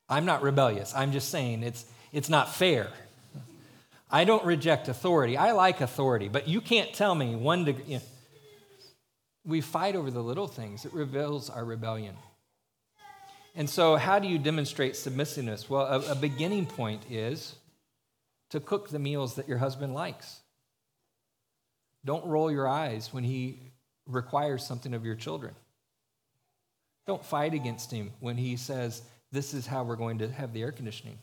I'm 0.09 0.25
not 0.25 0.43
rebellious. 0.43 0.95
I'm 0.95 1.13
just 1.13 1.31
saying 1.31 1.63
it's, 1.63 1.85
it's 2.13 2.29
not 2.29 2.55
fair. 2.55 2.89
I 4.11 4.25
don't 4.25 4.45
reject 4.45 4.89
authority. 4.89 5.37
I 5.37 5.53
like 5.53 5.81
authority, 5.81 6.29
but 6.29 6.49
you 6.49 6.61
can't 6.61 6.93
tell 6.95 7.15
me 7.15 7.37
one 7.37 7.65
degree. 7.65 7.85
You 7.87 7.97
know, 7.97 8.05
we 9.45 9.61
fight 9.61 9.97
over 9.97 10.11
the 10.11 10.23
little 10.23 10.47
things, 10.47 10.85
it 10.85 10.93
reveals 10.93 11.51
our 11.51 11.65
rebellion. 11.65 12.15
And 13.55 13.69
so, 13.69 13.97
how 13.97 14.19
do 14.19 14.29
you 14.29 14.39
demonstrate 14.39 14.95
submissiveness? 14.95 15.69
Well, 15.69 15.87
a, 15.87 16.13
a 16.13 16.15
beginning 16.15 16.67
point 16.67 17.03
is 17.11 17.57
to 18.51 18.61
cook 18.61 18.89
the 18.89 18.99
meals 18.99 19.35
that 19.35 19.49
your 19.49 19.59
husband 19.59 19.95
likes. 19.95 20.41
Don't 22.05 22.25
roll 22.27 22.51
your 22.53 22.69
eyes 22.69 23.13
when 23.13 23.25
he 23.25 23.59
requires 24.07 24.65
something 24.65 24.95
of 24.95 25.05
your 25.05 25.15
children. 25.15 25.55
Don't 27.07 27.25
fight 27.25 27.55
against 27.55 27.91
him 27.91 28.13
when 28.21 28.37
he 28.37 28.57
says, 28.57 29.03
This 29.31 29.53
is 29.55 29.67
how 29.67 29.83
we're 29.83 29.97
going 29.97 30.19
to 30.19 30.31
have 30.31 30.53
the 30.53 30.63
air 30.63 30.73
conditioning. 30.73 31.19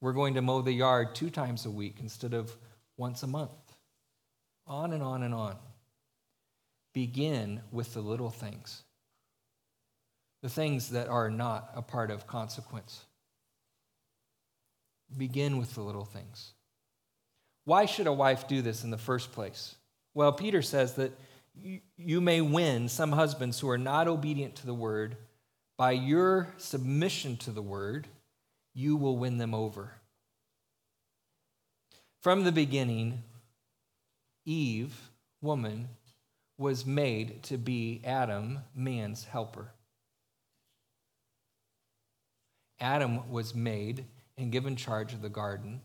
We're 0.00 0.12
going 0.12 0.34
to 0.34 0.42
mow 0.42 0.62
the 0.62 0.72
yard 0.72 1.14
two 1.14 1.30
times 1.30 1.66
a 1.66 1.70
week 1.70 1.96
instead 2.00 2.34
of 2.34 2.56
once 2.96 3.22
a 3.22 3.26
month. 3.26 3.50
On 4.66 4.92
and 4.92 5.02
on 5.02 5.22
and 5.22 5.34
on. 5.34 5.56
Begin 6.92 7.60
with 7.70 7.94
the 7.94 8.00
little 8.00 8.30
things, 8.30 8.82
the 10.42 10.48
things 10.48 10.90
that 10.90 11.08
are 11.08 11.30
not 11.30 11.70
a 11.74 11.82
part 11.82 12.10
of 12.10 12.26
consequence. 12.26 13.04
Begin 15.16 15.58
with 15.58 15.74
the 15.74 15.80
little 15.80 16.04
things. 16.04 16.52
Why 17.64 17.86
should 17.86 18.06
a 18.06 18.12
wife 18.12 18.48
do 18.48 18.62
this 18.62 18.84
in 18.84 18.90
the 18.90 18.98
first 18.98 19.32
place? 19.32 19.76
Well, 20.14 20.32
Peter 20.32 20.62
says 20.62 20.94
that 20.94 21.12
you 21.96 22.20
may 22.20 22.40
win 22.40 22.88
some 22.88 23.12
husbands 23.12 23.60
who 23.60 23.68
are 23.68 23.78
not 23.78 24.08
obedient 24.08 24.56
to 24.56 24.66
the 24.66 24.74
word 24.74 25.16
by 25.78 25.92
your 25.92 26.48
submission 26.58 27.36
to 27.36 27.52
the 27.52 27.62
word 27.62 28.08
you 28.74 28.96
will 28.96 29.16
win 29.16 29.38
them 29.38 29.54
over. 29.54 29.92
From 32.20 32.42
the 32.42 32.52
beginning, 32.52 33.22
Eve, 34.44 35.10
woman, 35.40 35.88
was 36.58 36.84
made 36.84 37.44
to 37.44 37.56
be 37.56 38.02
Adam, 38.04 38.58
man's 38.74 39.24
helper. 39.24 39.70
Adam 42.80 43.30
was 43.30 43.54
made 43.54 44.04
and 44.36 44.50
given 44.50 44.74
charge 44.74 45.12
of 45.12 45.22
the 45.22 45.28
garden 45.28 45.80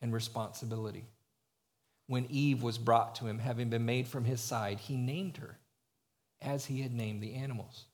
and 0.00 0.12
responsibility. 0.12 1.04
When 2.06 2.26
Eve 2.30 2.62
was 2.62 2.78
brought 2.78 3.16
to 3.16 3.26
him, 3.26 3.40
having 3.40 3.70
been 3.70 3.84
made 3.84 4.06
from 4.06 4.24
his 4.24 4.40
side, 4.40 4.78
he 4.78 4.96
named 4.96 5.38
her 5.38 5.58
as 6.40 6.66
he 6.66 6.82
had 6.82 6.92
named 6.92 7.22
the 7.22 7.34
animals. 7.34 7.86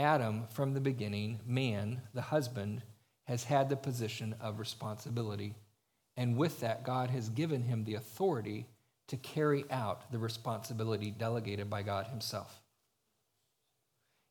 Adam, 0.00 0.46
from 0.50 0.72
the 0.74 0.80
beginning, 0.80 1.38
man, 1.46 2.00
the 2.14 2.22
husband, 2.22 2.82
has 3.24 3.44
had 3.44 3.68
the 3.68 3.76
position 3.76 4.34
of 4.40 4.58
responsibility. 4.58 5.54
And 6.16 6.36
with 6.36 6.60
that, 6.60 6.84
God 6.84 7.10
has 7.10 7.28
given 7.28 7.62
him 7.62 7.84
the 7.84 7.94
authority 7.94 8.66
to 9.08 9.16
carry 9.16 9.64
out 9.70 10.10
the 10.10 10.18
responsibility 10.18 11.10
delegated 11.10 11.68
by 11.68 11.82
God 11.82 12.06
Himself. 12.06 12.62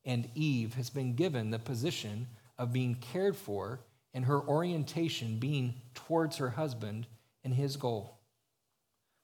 And 0.06 0.30
Eve 0.36 0.74
has 0.76 0.90
been 0.90 1.16
given 1.16 1.52
the 1.52 1.60
position 1.60 2.28
of 2.58 2.74
being 2.74 2.96
cared 2.96 3.36
for 3.36 3.82
and 4.14 4.26
her 4.26 4.42
orientation 4.42 5.38
being 5.38 5.76
towards 5.94 6.38
her 6.38 6.50
husband 6.50 7.08
and 7.44 7.54
his 7.54 7.76
goal. 7.76 8.18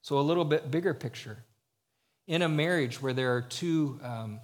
So, 0.01 0.19
a 0.19 0.21
little 0.21 0.45
bit 0.45 0.69
bigger 0.69 0.93
picture 0.93 1.37
In 2.27 2.41
a 2.41 2.49
marriage 2.49 3.01
where 3.01 3.13
there 3.13 3.35
are 3.35 3.41
two 3.41 3.99
um, 4.03 4.39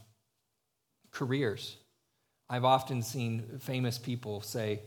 careers, 1.11 1.77
I've 2.51 2.65
often 2.65 3.01
seen 3.01 3.59
famous 3.61 3.97
people 3.97 4.41
say, 4.41 4.81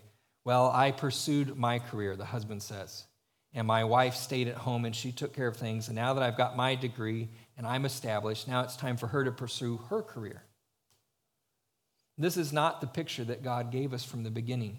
Well, 0.45 0.71
I 0.71 0.91
pursued 0.91 1.57
my 1.57 1.79
career, 1.79 2.15
the 2.15 2.27
husband 2.27 2.63
says, 2.63 3.07
and 3.55 3.67
my 3.67 3.85
wife 3.85 4.17
stayed 4.17 4.49
at 4.49 4.57
home 4.57 4.85
and 4.85 4.95
she 4.95 5.13
took 5.13 5.33
care 5.33 5.49
of 5.49 5.57
things. 5.57 5.89
And 5.89 5.97
now 5.97 6.13
that 6.13 6.23
I've 6.23 6.37
got 6.37 6.59
my 6.59 6.75
degree 6.75 7.31
and 7.57 7.67
I'm 7.67 7.87
established, 7.87 8.47
now 8.47 8.61
it's 8.61 8.77
time 8.77 8.99
for 8.99 9.07
her 9.07 9.25
to 9.25 9.33
pursue 9.33 9.79
her 9.89 10.03
career. 10.03 10.43
This 12.19 12.37
is 12.37 12.53
not 12.53 12.83
the 12.83 12.87
picture 12.87 13.25
that 13.25 13.43
God 13.43 13.73
gave 13.73 13.95
us 13.95 14.05
from 14.05 14.25
the 14.25 14.31
beginning, 14.31 14.79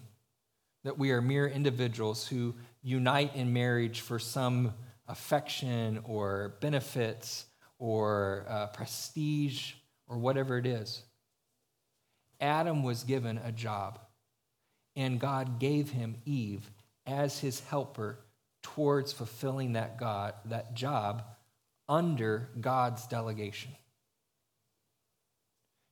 that 0.83 0.99
we 0.99 1.09
are 1.09 1.21
mere 1.21 1.47
individuals 1.47 2.27
who 2.27 2.53
unite 2.83 3.35
in 3.35 3.51
marriage 3.51 4.01
for 4.01 4.19
some 4.19 4.75
affection 5.07 6.01
or 6.03 6.57
benefits 6.61 7.47
or 7.79 8.45
uh, 8.47 8.67
prestige 8.67 9.73
or 10.07 10.19
whatever 10.19 10.59
it 10.59 10.67
is. 10.67 11.01
Adam 12.39 12.83
was 12.83 13.03
given 13.03 13.37
a 13.37 13.51
job, 13.51 13.99
and 14.95 15.19
God 15.19 15.59
gave 15.59 15.91
him 15.91 16.15
Eve 16.25 16.69
as 17.05 17.39
his 17.39 17.59
helper 17.61 18.19
towards 18.61 19.13
fulfilling 19.13 19.73
that, 19.73 19.99
God, 19.99 20.33
that 20.45 20.73
job 20.73 21.23
under 21.87 22.49
God's 22.59 23.05
delegation. 23.07 23.71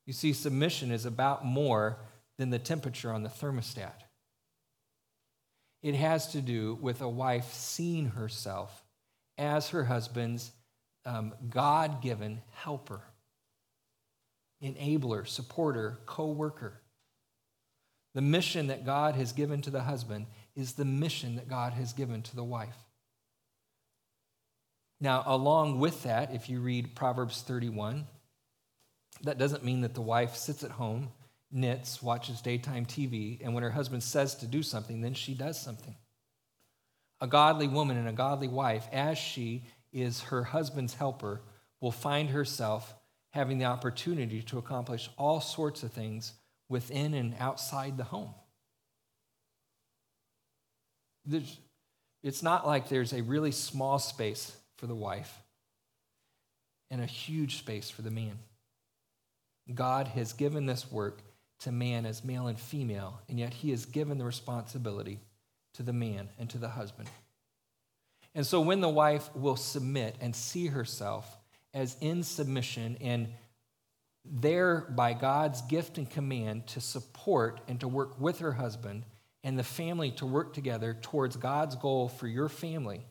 You 0.06 0.14
see, 0.14 0.34
submission 0.34 0.92
is 0.92 1.06
about 1.06 1.46
more 1.46 2.00
than 2.38 2.50
the 2.50 2.60
temperature 2.60 3.12
on 3.12 3.24
the 3.24 3.30
thermostat. 3.30 4.04
It 5.82 5.96
has 5.96 6.32
to 6.32 6.42
do 6.42 6.78
with 6.82 7.02
a 7.02 7.10
wife 7.10 7.54
seeing 7.54 8.08
herself 8.08 8.84
as 9.38 9.70
her 9.70 9.84
husband's 9.84 10.52
um, 11.06 11.34
God 11.50 12.02
given 12.02 12.42
helper, 12.54 13.02
enabler, 14.64 15.28
supporter, 15.28 16.00
co 16.06 16.32
worker. 16.32 16.82
The 18.14 18.22
mission 18.22 18.68
that 18.68 18.86
God 18.86 19.16
has 19.16 19.34
given 19.34 19.62
to 19.64 19.70
the 19.70 19.82
husband 19.82 20.28
is 20.56 20.74
the 20.74 20.86
mission 20.86 21.36
that 21.36 21.50
God 21.50 21.74
has 21.74 21.94
given 21.94 22.22
to 22.22 22.36
the 22.36 22.44
wife. 22.44 22.78
Now, 25.02 25.24
along 25.26 25.80
with 25.80 26.04
that, 26.04 26.34
if 26.34 26.50
you 26.50 26.60
read 26.60 26.96
Proverbs 26.96 27.42
31, 27.42 28.06
that 29.24 29.38
doesn't 29.38 29.66
mean 29.66 29.82
that 29.82 29.96
the 29.96 30.02
wife 30.02 30.36
sits 30.36 30.64
at 30.64 30.72
home, 30.72 31.10
knits, 31.52 32.02
watches 32.02 32.42
daytime 32.42 32.86
TV, 32.86 33.44
and 33.44 33.54
when 33.54 33.64
her 33.64 33.72
husband 33.72 34.04
says 34.04 34.36
to 34.36 34.48
do 34.48 34.64
something, 34.64 35.02
then 35.02 35.14
she 35.14 35.34
does 35.34 35.60
something. 35.60 35.96
A 37.20 37.28
godly 37.28 37.68
woman 37.68 37.98
and 37.98 38.08
a 38.08 38.14
godly 38.14 38.48
wife, 38.48 38.88
as 38.92 39.18
she 39.18 39.66
is 39.92 40.22
her 40.24 40.44
husband's 40.44 40.94
helper, 40.94 41.42
will 41.80 41.92
find 41.92 42.30
herself 42.30 42.96
having 43.34 43.58
the 43.58 43.66
opportunity 43.66 44.44
to 44.44 44.60
accomplish 44.60 45.10
all 45.18 45.42
sorts 45.42 45.82
of 45.82 45.92
things 45.92 46.34
within 46.70 47.16
and 47.16 47.36
outside 47.40 47.98
the 47.98 48.04
home. 48.04 48.34
There's, 51.26 51.58
it's 52.22 52.44
not 52.44 52.68
like 52.68 52.90
there's 52.90 53.12
a 53.12 53.22
really 53.22 53.52
small 53.52 53.98
space 53.98 54.56
for 54.78 54.86
the 54.86 54.96
wife 54.96 55.36
and 56.92 57.02
a 57.02 57.08
huge 57.08 57.58
space 57.58 57.90
for 57.90 58.04
the 58.04 58.12
man. 58.12 58.38
God 59.74 60.10
has 60.10 60.34
given 60.34 60.68
this 60.68 60.92
work 60.92 61.22
to 61.62 61.72
man 61.72 62.06
as 62.06 62.24
male 62.24 62.48
and 62.48 62.60
female, 62.60 63.22
and 63.28 63.40
yet 63.40 63.54
he 63.54 63.72
has 63.72 63.86
given 63.86 64.20
the 64.20 64.26
responsibility 64.26 65.20
to 65.74 65.82
the 65.82 65.94
man 65.94 66.30
and 66.38 66.50
to 66.52 66.60
the 66.60 66.70
husband. 66.70 67.10
And 68.36 68.46
so 68.46 68.62
when 68.62 68.82
the 68.82 68.90
wife 68.90 69.36
will 69.36 69.56
submit 69.56 70.18
and 70.22 70.36
see 70.36 70.68
herself 70.68 71.38
as 71.74 71.96
in 72.02 72.24
submission 72.24 72.98
and 73.02 73.28
there 74.26 74.88
by 74.90 75.14
God's 75.14 75.62
gift 75.64 75.98
and 75.98 76.10
command 76.10 76.68
to 76.68 76.82
support 76.82 77.60
and 77.68 77.80
to 77.82 77.88
work 77.88 78.20
with 78.20 78.40
her 78.40 78.54
husband 78.54 79.04
and 79.44 79.60
the 79.60 79.64
family 79.64 80.12
to 80.12 80.26
work 80.26 80.54
together 80.54 80.98
towards 81.02 81.36
God's 81.36 81.76
goal 81.76 82.08
for 82.08 82.28
your 82.28 82.48
family, 82.48 83.02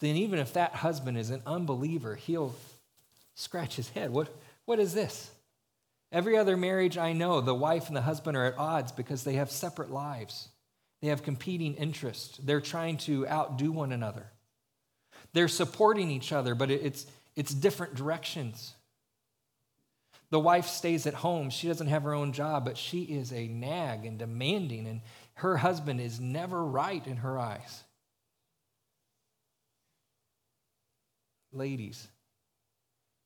then 0.00 0.16
even 0.16 0.38
if 0.38 0.54
that 0.54 0.74
husband 0.74 1.18
is 1.18 1.30
an 1.30 1.42
unbeliever, 1.46 2.14
he'll 2.14 2.54
scratch 3.34 3.76
his 3.76 3.90
head. 3.90 4.10
What, 4.10 4.34
what 4.64 4.78
is 4.78 4.94
this? 4.94 5.30
Every 6.10 6.36
other 6.36 6.56
marriage 6.56 6.96
I 6.96 7.12
know, 7.12 7.40
the 7.40 7.54
wife 7.54 7.88
and 7.88 7.96
the 7.96 8.02
husband 8.02 8.36
are 8.36 8.44
at 8.44 8.58
odds 8.58 8.92
because 8.92 9.24
they 9.24 9.34
have 9.34 9.50
separate 9.50 9.90
lives. 9.90 10.48
They 11.02 11.08
have 11.08 11.22
competing 11.22 11.74
interests. 11.74 12.38
They're 12.38 12.60
trying 12.60 12.98
to 12.98 13.26
outdo 13.28 13.72
one 13.72 13.92
another. 13.92 14.30
They're 15.34 15.48
supporting 15.48 16.10
each 16.10 16.32
other, 16.32 16.54
but 16.54 16.70
it's, 16.70 17.06
it's 17.36 17.52
different 17.52 17.96
directions. 17.96 18.72
The 20.30 20.40
wife 20.40 20.66
stays 20.66 21.06
at 21.06 21.14
home. 21.14 21.50
She 21.50 21.68
doesn't 21.68 21.88
have 21.88 22.04
her 22.04 22.14
own 22.14 22.32
job, 22.32 22.64
but 22.64 22.78
she 22.78 23.02
is 23.02 23.32
a 23.32 23.48
nag 23.48 24.06
and 24.06 24.18
demanding, 24.18 24.86
and 24.86 25.00
her 25.34 25.56
husband 25.56 26.00
is 26.00 26.20
never 26.20 26.64
right 26.64 27.04
in 27.06 27.18
her 27.18 27.38
eyes. 27.38 27.82
Ladies, 31.52 32.08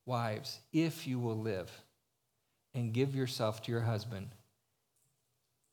wives, 0.07 0.59
if 0.73 1.07
you 1.07 1.19
will 1.19 1.39
live 1.39 1.71
and 2.75 2.93
give 2.93 3.15
yourself 3.15 3.63
to 3.63 3.73
your 3.73 3.83
husband, 3.83 4.31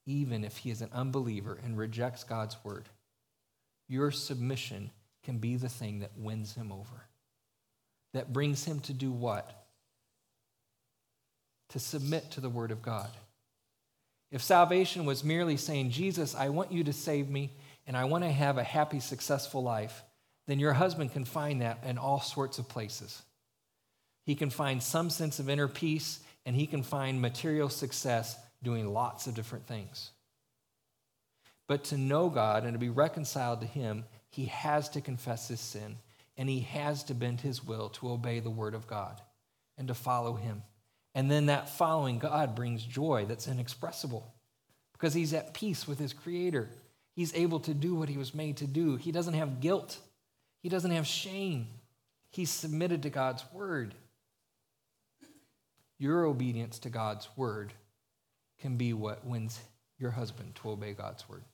even 0.06 0.44
if 0.44 0.58
he 0.58 0.70
is 0.70 0.82
an 0.82 0.90
unbeliever 0.94 1.58
and 1.64 1.78
rejects 1.78 2.24
God's 2.24 2.56
word, 2.64 2.86
your 3.88 4.12
submission 4.12 4.92
can 5.26 5.40
be 5.40 5.58
the 5.58 5.70
thing 5.70 6.00
that 6.00 6.12
wins 6.18 6.56
him 6.56 6.72
over. 6.72 7.08
That 8.14 8.32
brings 8.32 8.64
him 8.64 8.80
to 8.82 8.94
do 8.94 9.12
what? 9.12 9.66
To 11.70 11.80
submit 11.80 12.32
to 12.32 12.42
the 12.42 12.50
word 12.50 12.72
of 12.72 12.82
God. 12.82 13.10
If 14.32 14.42
salvation 14.42 15.06
was 15.06 15.24
merely 15.24 15.58
saying, 15.58 15.92
Jesus, 15.92 16.36
I 16.36 16.50
want 16.50 16.72
you 16.72 16.84
to 16.86 16.94
save 16.94 17.30
me 17.30 17.52
and 17.88 17.98
I 17.98 18.06
want 18.06 18.24
to 18.24 18.32
have 18.32 18.58
a 18.58 18.64
happy, 18.64 19.00
successful 19.00 19.62
life, 19.62 20.04
then 20.48 20.60
your 20.60 20.74
husband 20.74 21.12
can 21.12 21.26
find 21.26 21.62
that 21.62 21.84
in 21.86 21.98
all 21.98 22.22
sorts 22.22 22.60
of 22.60 22.70
places. 22.70 23.22
He 24.26 24.36
can 24.36 24.50
find 24.50 24.82
some 24.82 25.10
sense 25.10 25.40
of 25.40 25.50
inner 25.50 25.68
peace 25.68 26.20
and 26.46 26.56
he 26.56 26.68
can 26.68 26.84
find 26.84 27.22
material 27.22 27.70
success 27.70 28.38
doing 28.64 28.94
lots 28.94 29.28
of 29.28 29.36
different 29.36 29.68
things. 29.68 30.12
But 31.68 31.86
to 31.86 31.98
know 31.98 32.30
God 32.30 32.64
and 32.64 32.74
to 32.74 32.80
be 32.80 32.90
reconciled 32.90 33.62
to 33.62 33.68
Him, 33.68 34.06
he 34.36 34.46
has 34.46 34.90
to 34.90 35.02
confess 35.02 35.48
his 35.48 35.60
sin 35.60 35.98
and 36.38 36.50
he 36.50 36.60
has 36.60 37.04
to 37.06 37.14
bend 37.14 37.42
his 37.42 37.64
will 37.64 37.90
to 37.90 38.10
obey 38.10 38.40
the 38.40 38.50
word 38.50 38.76
of 38.76 38.88
God 38.88 39.22
and 39.78 39.88
to 39.88 39.94
follow 39.94 40.36
Him. 40.36 40.64
And 41.14 41.32
then 41.32 41.46
that 41.46 41.70
following 41.70 42.20
God 42.20 42.56
brings 42.56 42.84
joy 42.84 43.26
that's 43.28 43.48
inexpressible 43.48 44.34
because 44.94 45.14
he's 45.14 45.34
at 45.34 45.54
peace 45.54 45.88
with 45.88 46.00
his 46.00 46.14
Creator. 46.14 46.70
He's 47.14 47.34
able 47.34 47.62
to 47.62 47.74
do 47.74 47.96
what 47.96 48.10
he 48.10 48.18
was 48.18 48.36
made 48.36 48.58
to 48.58 48.68
do. 48.68 48.98
He 48.98 49.12
doesn't 49.12 49.34
have 49.34 49.62
guilt, 49.62 49.98
he 50.62 50.70
doesn't 50.70 50.92
have 50.92 51.08
shame. 51.08 51.68
He's 52.32 52.50
submitted 52.50 53.04
to 53.04 53.10
God's 53.10 53.46
word. 53.54 53.96
Your 55.98 56.26
obedience 56.26 56.80
to 56.80 56.90
God's 56.90 57.30
word 57.38 57.72
can 58.60 58.76
be 58.76 58.92
what 58.92 59.26
wins 59.26 59.58
your 59.98 60.12
husband 60.12 60.54
to 60.56 60.72
obey 60.72 60.92
God's 60.92 61.30
word. 61.30 61.46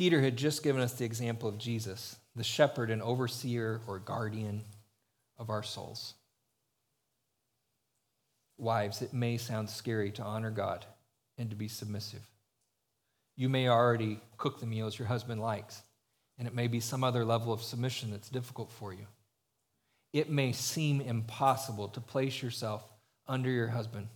Peter 0.00 0.22
had 0.22 0.38
just 0.38 0.62
given 0.62 0.80
us 0.80 0.94
the 0.94 1.04
example 1.04 1.46
of 1.46 1.58
Jesus, 1.58 2.16
the 2.34 2.42
shepherd 2.42 2.90
and 2.90 3.02
overseer 3.02 3.82
or 3.86 3.98
guardian 3.98 4.62
of 5.36 5.50
our 5.50 5.62
souls. 5.62 6.14
Wives, 8.56 9.02
it 9.02 9.12
may 9.12 9.36
sound 9.36 9.68
scary 9.68 10.10
to 10.12 10.22
honor 10.22 10.50
God 10.50 10.86
and 11.36 11.50
to 11.50 11.54
be 11.54 11.68
submissive. 11.68 12.22
You 13.36 13.50
may 13.50 13.68
already 13.68 14.20
cook 14.38 14.58
the 14.58 14.64
meals 14.64 14.98
your 14.98 15.08
husband 15.08 15.42
likes, 15.42 15.82
and 16.38 16.48
it 16.48 16.54
may 16.54 16.66
be 16.66 16.80
some 16.80 17.04
other 17.04 17.22
level 17.22 17.52
of 17.52 17.62
submission 17.62 18.10
that's 18.10 18.30
difficult 18.30 18.72
for 18.72 18.94
you 18.94 19.06
it 20.14 20.30
may 20.30 20.50
seem 20.50 21.02
impossible 21.02 21.88
to 21.88 22.00
place 22.00 22.42
yourself 22.42 22.82
under 23.28 23.50
your 23.50 23.68
husband. 23.68 24.08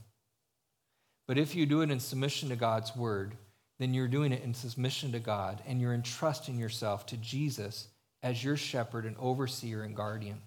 But 1.28 1.36
if 1.36 1.54
you 1.54 1.66
do 1.66 1.82
it 1.82 1.90
in 1.90 2.00
submission 2.00 2.48
to 2.48 2.56
God's 2.56 2.96
word, 2.96 3.36
then 3.78 3.92
you're 3.92 4.08
doing 4.08 4.32
it 4.32 4.42
in 4.42 4.54
submission 4.54 5.12
to 5.12 5.18
God 5.18 5.62
and 5.66 5.80
you're 5.80 5.94
entrusting 5.94 6.58
yourself 6.58 7.06
to 7.06 7.16
Jesus 7.16 7.88
as 8.22 8.42
your 8.42 8.56
shepherd 8.56 9.04
and 9.04 9.16
overseer 9.18 9.82
and 9.82 9.94
guardian. 9.96 10.40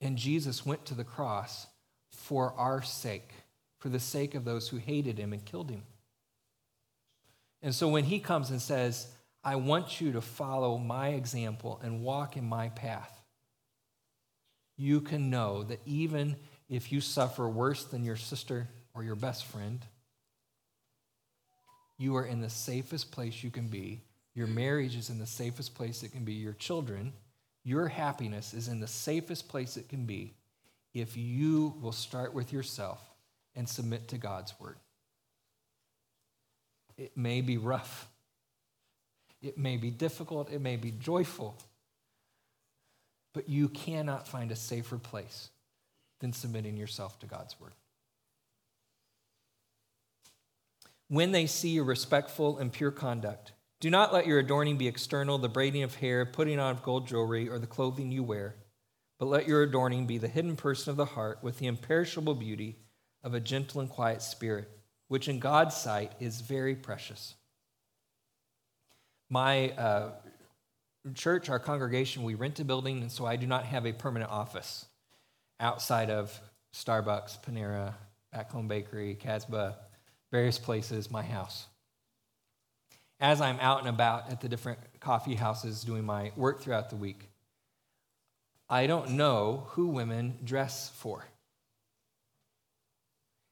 And 0.00 0.16
Jesus 0.18 0.66
went 0.66 0.84
to 0.86 0.94
the 0.94 1.04
cross 1.04 1.66
for 2.10 2.52
our 2.56 2.82
sake, 2.82 3.30
for 3.78 3.88
the 3.88 4.00
sake 4.00 4.34
of 4.34 4.44
those 4.44 4.68
who 4.68 4.76
hated 4.76 5.18
him 5.18 5.32
and 5.32 5.44
killed 5.44 5.70
him. 5.70 5.82
And 7.62 7.74
so 7.74 7.88
when 7.88 8.04
he 8.04 8.18
comes 8.18 8.50
and 8.50 8.60
says, 8.60 9.08
I 9.42 9.56
want 9.56 10.00
you 10.00 10.12
to 10.12 10.20
follow 10.20 10.76
my 10.78 11.08
example 11.08 11.80
and 11.82 12.02
walk 12.02 12.36
in 12.36 12.44
my 12.44 12.68
path, 12.68 13.20
you 14.76 15.00
can 15.00 15.30
know 15.30 15.62
that 15.64 15.80
even 15.86 16.36
if 16.68 16.92
you 16.92 17.00
suffer 17.00 17.48
worse 17.48 17.84
than 17.84 18.04
your 18.04 18.16
sister 18.16 18.68
or 18.94 19.02
your 19.02 19.16
best 19.16 19.44
friend, 19.46 19.80
you 21.98 22.16
are 22.16 22.24
in 22.24 22.40
the 22.40 22.50
safest 22.50 23.12
place 23.12 23.42
you 23.42 23.50
can 23.50 23.68
be 23.68 24.00
Your 24.34 24.48
marriage 24.48 24.96
is 24.96 25.10
in 25.10 25.18
the 25.18 25.26
safest 25.26 25.74
place 25.74 26.02
it 26.02 26.12
can 26.12 26.24
be. 26.24 26.32
Your 26.32 26.54
children, 26.54 27.12
your 27.62 27.86
happiness 27.88 28.52
is 28.52 28.68
in 28.68 28.80
the 28.80 28.88
safest 28.88 29.48
place 29.48 29.76
it 29.76 29.88
can 29.88 30.04
be 30.04 30.34
if 30.92 31.16
you 31.16 31.74
will 31.80 31.92
start 31.92 32.34
with 32.34 32.52
yourself 32.52 33.00
and 33.56 33.68
submit 33.68 34.08
to 34.08 34.18
God's 34.18 34.58
word. 34.60 34.76
It 36.96 37.16
may 37.16 37.40
be 37.40 37.58
rough, 37.58 38.08
it 39.42 39.58
may 39.58 39.76
be 39.76 39.90
difficult, 39.90 40.50
it 40.50 40.60
may 40.60 40.76
be 40.76 40.92
joyful, 40.92 41.56
but 43.32 43.48
you 43.48 43.68
cannot 43.68 44.28
find 44.28 44.52
a 44.52 44.56
safer 44.56 44.98
place 44.98 45.50
than 46.20 46.32
submitting 46.32 46.76
yourself 46.76 47.18
to 47.20 47.26
God's 47.26 47.58
word. 47.60 47.72
When 51.08 51.32
they 51.32 51.46
see 51.46 51.70
your 51.70 51.84
respectful 51.84 52.58
and 52.58 52.72
pure 52.72 52.90
conduct, 52.90 53.52
do 53.80 53.90
not 53.90 54.12
let 54.12 54.26
your 54.26 54.38
adorning 54.38 54.78
be 54.78 54.88
external, 54.88 55.36
the 55.36 55.48
braiding 55.48 55.82
of 55.82 55.96
hair, 55.96 56.24
putting 56.24 56.58
on 56.58 56.72
of 56.72 56.82
gold 56.82 57.06
jewelry, 57.06 57.48
or 57.48 57.58
the 57.58 57.66
clothing 57.66 58.10
you 58.10 58.22
wear, 58.22 58.56
but 59.18 59.26
let 59.26 59.46
your 59.46 59.62
adorning 59.62 60.06
be 60.06 60.16
the 60.16 60.28
hidden 60.28 60.56
person 60.56 60.90
of 60.90 60.96
the 60.96 61.04
heart 61.04 61.38
with 61.42 61.58
the 61.58 61.66
imperishable 61.66 62.34
beauty 62.34 62.76
of 63.22 63.34
a 63.34 63.40
gentle 63.40 63.80
and 63.80 63.90
quiet 63.90 64.22
spirit, 64.22 64.70
which 65.08 65.28
in 65.28 65.38
God's 65.38 65.76
sight 65.76 66.12
is 66.20 66.40
very 66.40 66.74
precious. 66.74 67.34
My 69.28 69.70
uh, 69.70 70.12
church, 71.14 71.50
our 71.50 71.58
congregation, 71.58 72.22
we 72.22 72.34
rent 72.34 72.60
a 72.60 72.64
building, 72.64 73.02
and 73.02 73.12
so 73.12 73.26
I 73.26 73.36
do 73.36 73.46
not 73.46 73.64
have 73.64 73.84
a 73.86 73.92
permanent 73.92 74.30
office 74.30 74.86
outside 75.60 76.08
of 76.08 76.40
Starbucks, 76.74 77.44
Panera, 77.44 77.94
Back 78.32 78.50
Home 78.52 78.68
Bakery, 78.68 79.14
Casbah, 79.14 79.76
various 80.34 80.58
places, 80.58 81.12
my 81.12 81.22
house. 81.22 81.68
As 83.20 83.40
I'm 83.40 83.60
out 83.60 83.78
and 83.78 83.88
about 83.88 84.32
at 84.32 84.40
the 84.40 84.48
different 84.48 84.80
coffee 84.98 85.36
houses 85.36 85.84
doing 85.84 86.04
my 86.04 86.32
work 86.34 86.60
throughout 86.60 86.90
the 86.90 86.96
week, 86.96 87.28
I 88.68 88.88
don't 88.88 89.10
know 89.10 89.68
who 89.68 89.86
women 89.86 90.40
dress 90.42 90.90
for. 90.96 91.24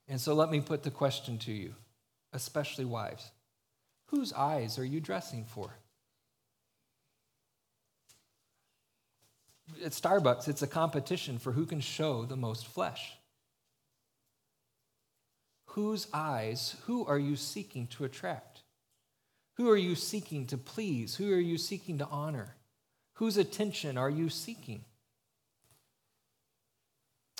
And 0.09 0.20
so 0.20 0.35
let 0.35 0.51
me 0.51 0.61
put 0.61 0.83
the 0.83 0.91
question 0.91 1.39
to 1.39 1.53
you, 1.53 1.76
especially 2.33 2.85
wives. 2.85 3.30
Whose 4.07 4.33
eyes 4.33 4.76
are 4.76 4.85
you 4.85 4.99
dressing 4.99 5.45
for? 5.45 5.70
At 9.85 9.93
Starbucks, 9.93 10.49
it's 10.49 10.62
a 10.62 10.66
competition 10.66 11.39
for 11.39 11.53
who 11.53 11.64
can 11.64 11.80
show 11.80 12.24
the 12.24 12.37
most 12.37 12.66
flesh. 12.66 13.12
Whose 15.73 16.07
eyes, 16.12 16.77
who 16.85 17.07
are 17.07 17.18
you 17.18 17.35
seeking 17.35 17.87
to 17.89 18.05
attract? 18.05 18.61
Who 19.57 19.70
are 19.70 19.77
you 19.77 19.95
seeking 19.95 20.47
to 20.49 20.59
please? 20.59 21.16
Who 21.16 21.33
are 21.33 21.41
you 21.41 21.57
seeking 21.57 21.97
to 21.99 22.07
honor? 22.09 22.57
Whose 23.14 23.39
attention 23.39 23.97
are 23.97 24.11
you 24.11 24.29
seeking? 24.29 24.85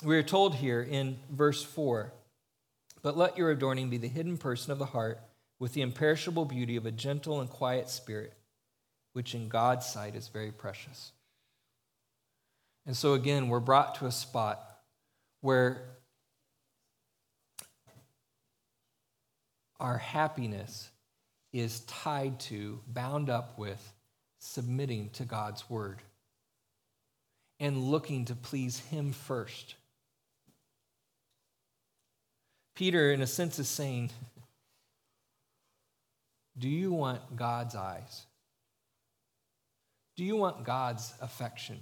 We 0.03 0.17
are 0.17 0.23
told 0.23 0.55
here 0.55 0.81
in 0.81 1.19
verse 1.29 1.63
4 1.63 2.11
But 3.03 3.15
let 3.15 3.37
your 3.37 3.51
adorning 3.51 3.91
be 3.91 3.97
the 3.97 4.07
hidden 4.07 4.39
person 4.39 4.71
of 4.71 4.79
the 4.79 4.87
heart 4.87 5.19
with 5.59 5.73
the 5.73 5.81
imperishable 5.81 6.45
beauty 6.45 6.75
of 6.75 6.87
a 6.87 6.91
gentle 6.91 7.39
and 7.39 7.49
quiet 7.49 7.87
spirit, 7.87 8.33
which 9.13 9.35
in 9.35 9.47
God's 9.47 9.85
sight 9.85 10.15
is 10.15 10.27
very 10.27 10.51
precious. 10.51 11.11
And 12.87 12.97
so 12.97 13.13
again, 13.13 13.47
we're 13.47 13.59
brought 13.59 13.93
to 13.95 14.07
a 14.07 14.11
spot 14.11 14.59
where 15.41 15.83
our 19.79 19.97
happiness 19.97 20.89
is 21.51 21.81
tied 21.81 22.39
to, 22.39 22.79
bound 22.87 23.29
up 23.29 23.57
with, 23.57 23.93
submitting 24.39 25.09
to 25.11 25.23
God's 25.23 25.69
word 25.69 26.01
and 27.59 27.77
looking 27.77 28.25
to 28.25 28.35
please 28.35 28.79
Him 28.79 29.13
first. 29.13 29.75
Peter, 32.75 33.11
in 33.11 33.21
a 33.21 33.27
sense, 33.27 33.59
is 33.59 33.67
saying, 33.67 34.09
Do 36.57 36.67
you 36.67 36.91
want 36.91 37.35
God's 37.35 37.75
eyes? 37.75 38.25
Do 40.17 40.23
you 40.23 40.35
want 40.35 40.63
God's 40.63 41.13
affection? 41.21 41.79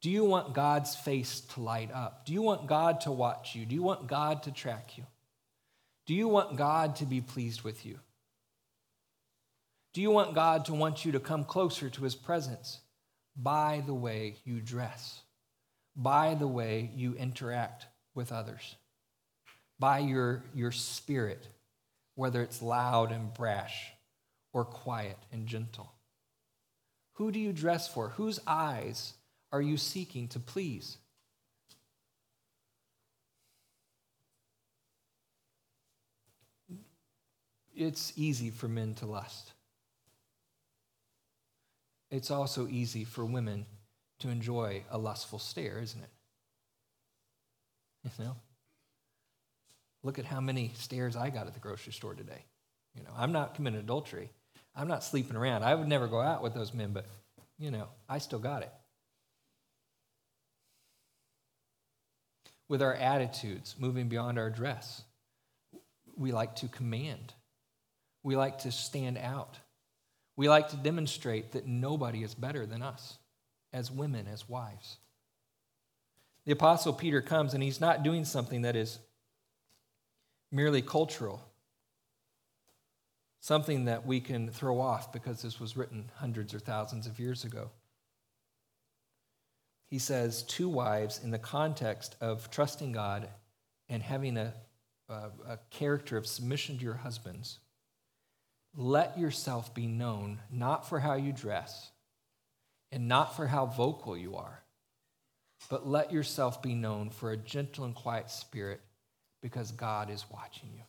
Do 0.00 0.10
you 0.10 0.24
want 0.24 0.52
God's 0.52 0.96
face 0.96 1.40
to 1.40 1.60
light 1.60 1.92
up? 1.92 2.26
Do 2.26 2.32
you 2.32 2.42
want 2.42 2.66
God 2.66 3.02
to 3.02 3.12
watch 3.12 3.54
you? 3.54 3.64
Do 3.64 3.74
you 3.74 3.82
want 3.82 4.08
God 4.08 4.42
to 4.44 4.50
track 4.50 4.98
you? 4.98 5.04
Do 6.06 6.14
you 6.14 6.28
want 6.28 6.56
God 6.56 6.96
to 6.96 7.06
be 7.06 7.20
pleased 7.20 7.62
with 7.62 7.86
you? 7.86 7.98
Do 9.92 10.00
you 10.00 10.10
want 10.10 10.34
God 10.34 10.64
to 10.66 10.74
want 10.74 11.04
you 11.04 11.12
to 11.12 11.20
come 11.20 11.44
closer 11.44 11.90
to 11.90 12.04
his 12.04 12.14
presence 12.14 12.80
by 13.36 13.82
the 13.86 13.94
way 13.94 14.36
you 14.44 14.60
dress, 14.60 15.20
by 15.94 16.34
the 16.34 16.46
way 16.46 16.90
you 16.94 17.14
interact 17.14 17.86
with 18.14 18.32
others, 18.32 18.76
by 19.78 19.98
your, 19.98 20.42
your 20.54 20.72
spirit, 20.72 21.46
whether 22.14 22.42
it's 22.42 22.62
loud 22.62 23.12
and 23.12 23.32
brash 23.34 23.92
or 24.52 24.64
quiet 24.64 25.18
and 25.30 25.46
gentle? 25.46 25.92
Who 27.14 27.30
do 27.30 27.38
you 27.38 27.52
dress 27.52 27.86
for? 27.86 28.08
Whose 28.10 28.40
eyes 28.46 29.12
are 29.52 29.62
you 29.62 29.76
seeking 29.76 30.28
to 30.28 30.40
please? 30.40 30.96
It's 37.82 38.12
easy 38.16 38.50
for 38.50 38.68
men 38.68 38.94
to 38.96 39.06
lust. 39.06 39.52
It's 42.10 42.30
also 42.30 42.68
easy 42.68 43.04
for 43.04 43.24
women 43.24 43.66
to 44.20 44.28
enjoy 44.28 44.84
a 44.90 44.98
lustful 44.98 45.38
stare, 45.38 45.80
isn't 45.80 46.02
it? 46.02 46.10
You 48.04 48.24
know? 48.24 48.36
Look 50.02 50.18
at 50.18 50.24
how 50.24 50.40
many 50.40 50.72
stares 50.74 51.16
I 51.16 51.30
got 51.30 51.46
at 51.46 51.54
the 51.54 51.60
grocery 51.60 51.92
store 51.92 52.14
today. 52.14 52.44
You 52.94 53.02
know, 53.04 53.10
I'm 53.16 53.32
not 53.32 53.54
committing 53.54 53.80
adultery. 53.80 54.30
I'm 54.76 54.88
not 54.88 55.04
sleeping 55.04 55.36
around. 55.36 55.64
I 55.64 55.74
would 55.74 55.88
never 55.88 56.06
go 56.06 56.20
out 56.20 56.42
with 56.42 56.54
those 56.54 56.74
men, 56.74 56.92
but, 56.92 57.06
you 57.58 57.70
know, 57.70 57.88
I 58.08 58.18
still 58.18 58.38
got 58.38 58.62
it. 58.62 58.72
with 62.72 62.80
our 62.80 62.94
attitudes, 62.94 63.74
moving 63.78 64.08
beyond 64.08 64.38
our 64.38 64.48
dress. 64.48 65.02
We 66.16 66.32
like 66.32 66.56
to 66.56 66.68
command. 66.68 67.34
We 68.22 68.36
like 68.36 68.58
to 68.60 68.72
stand 68.72 69.18
out. 69.18 69.58
We 70.36 70.48
like 70.48 70.68
to 70.70 70.76
demonstrate 70.76 71.52
that 71.52 71.66
nobody 71.66 72.22
is 72.22 72.34
better 72.34 72.66
than 72.66 72.82
us 72.82 73.18
as 73.72 73.90
women, 73.90 74.26
as 74.26 74.48
wives. 74.48 74.98
The 76.44 76.52
Apostle 76.52 76.92
Peter 76.92 77.20
comes 77.20 77.54
and 77.54 77.62
he's 77.62 77.80
not 77.80 78.02
doing 78.02 78.24
something 78.24 78.62
that 78.62 78.76
is 78.76 78.98
merely 80.50 80.82
cultural, 80.82 81.42
something 83.40 83.86
that 83.86 84.06
we 84.06 84.20
can 84.20 84.50
throw 84.50 84.80
off 84.80 85.12
because 85.12 85.42
this 85.42 85.60
was 85.60 85.76
written 85.76 86.10
hundreds 86.16 86.52
or 86.52 86.58
thousands 86.58 87.06
of 87.06 87.18
years 87.18 87.44
ago 87.44 87.70
he 89.92 89.98
says 89.98 90.42
to 90.44 90.70
wives 90.70 91.20
in 91.22 91.30
the 91.30 91.38
context 91.38 92.16
of 92.18 92.50
trusting 92.50 92.92
God 92.92 93.28
and 93.90 94.02
having 94.02 94.38
a, 94.38 94.54
a, 95.10 95.28
a, 95.46 95.58
character 95.68 96.16
of 96.16 96.26
submission 96.26 96.78
to 96.78 96.82
your 96.82 96.94
husbands. 96.94 97.58
Let 98.76 99.18
yourself 99.18 99.74
be 99.74 99.86
known 99.86 100.40
not 100.50 100.88
for 100.88 100.98
how 100.98 101.14
you 101.14 101.32
dress 101.32 101.90
and 102.90 103.08
not 103.08 103.36
for 103.36 103.46
how 103.46 103.66
vocal 103.66 104.16
you 104.16 104.36
are, 104.36 104.62
but 105.68 105.86
let 105.86 106.12
yourself 106.12 106.62
be 106.62 106.74
known 106.74 107.10
for 107.10 107.30
a 107.30 107.36
gentle 107.36 107.84
and 107.84 107.94
quiet 107.94 108.30
spirit 108.30 108.80
because 109.42 109.72
God 109.72 110.10
is 110.10 110.24
watching 110.32 110.70
you. 110.74 110.82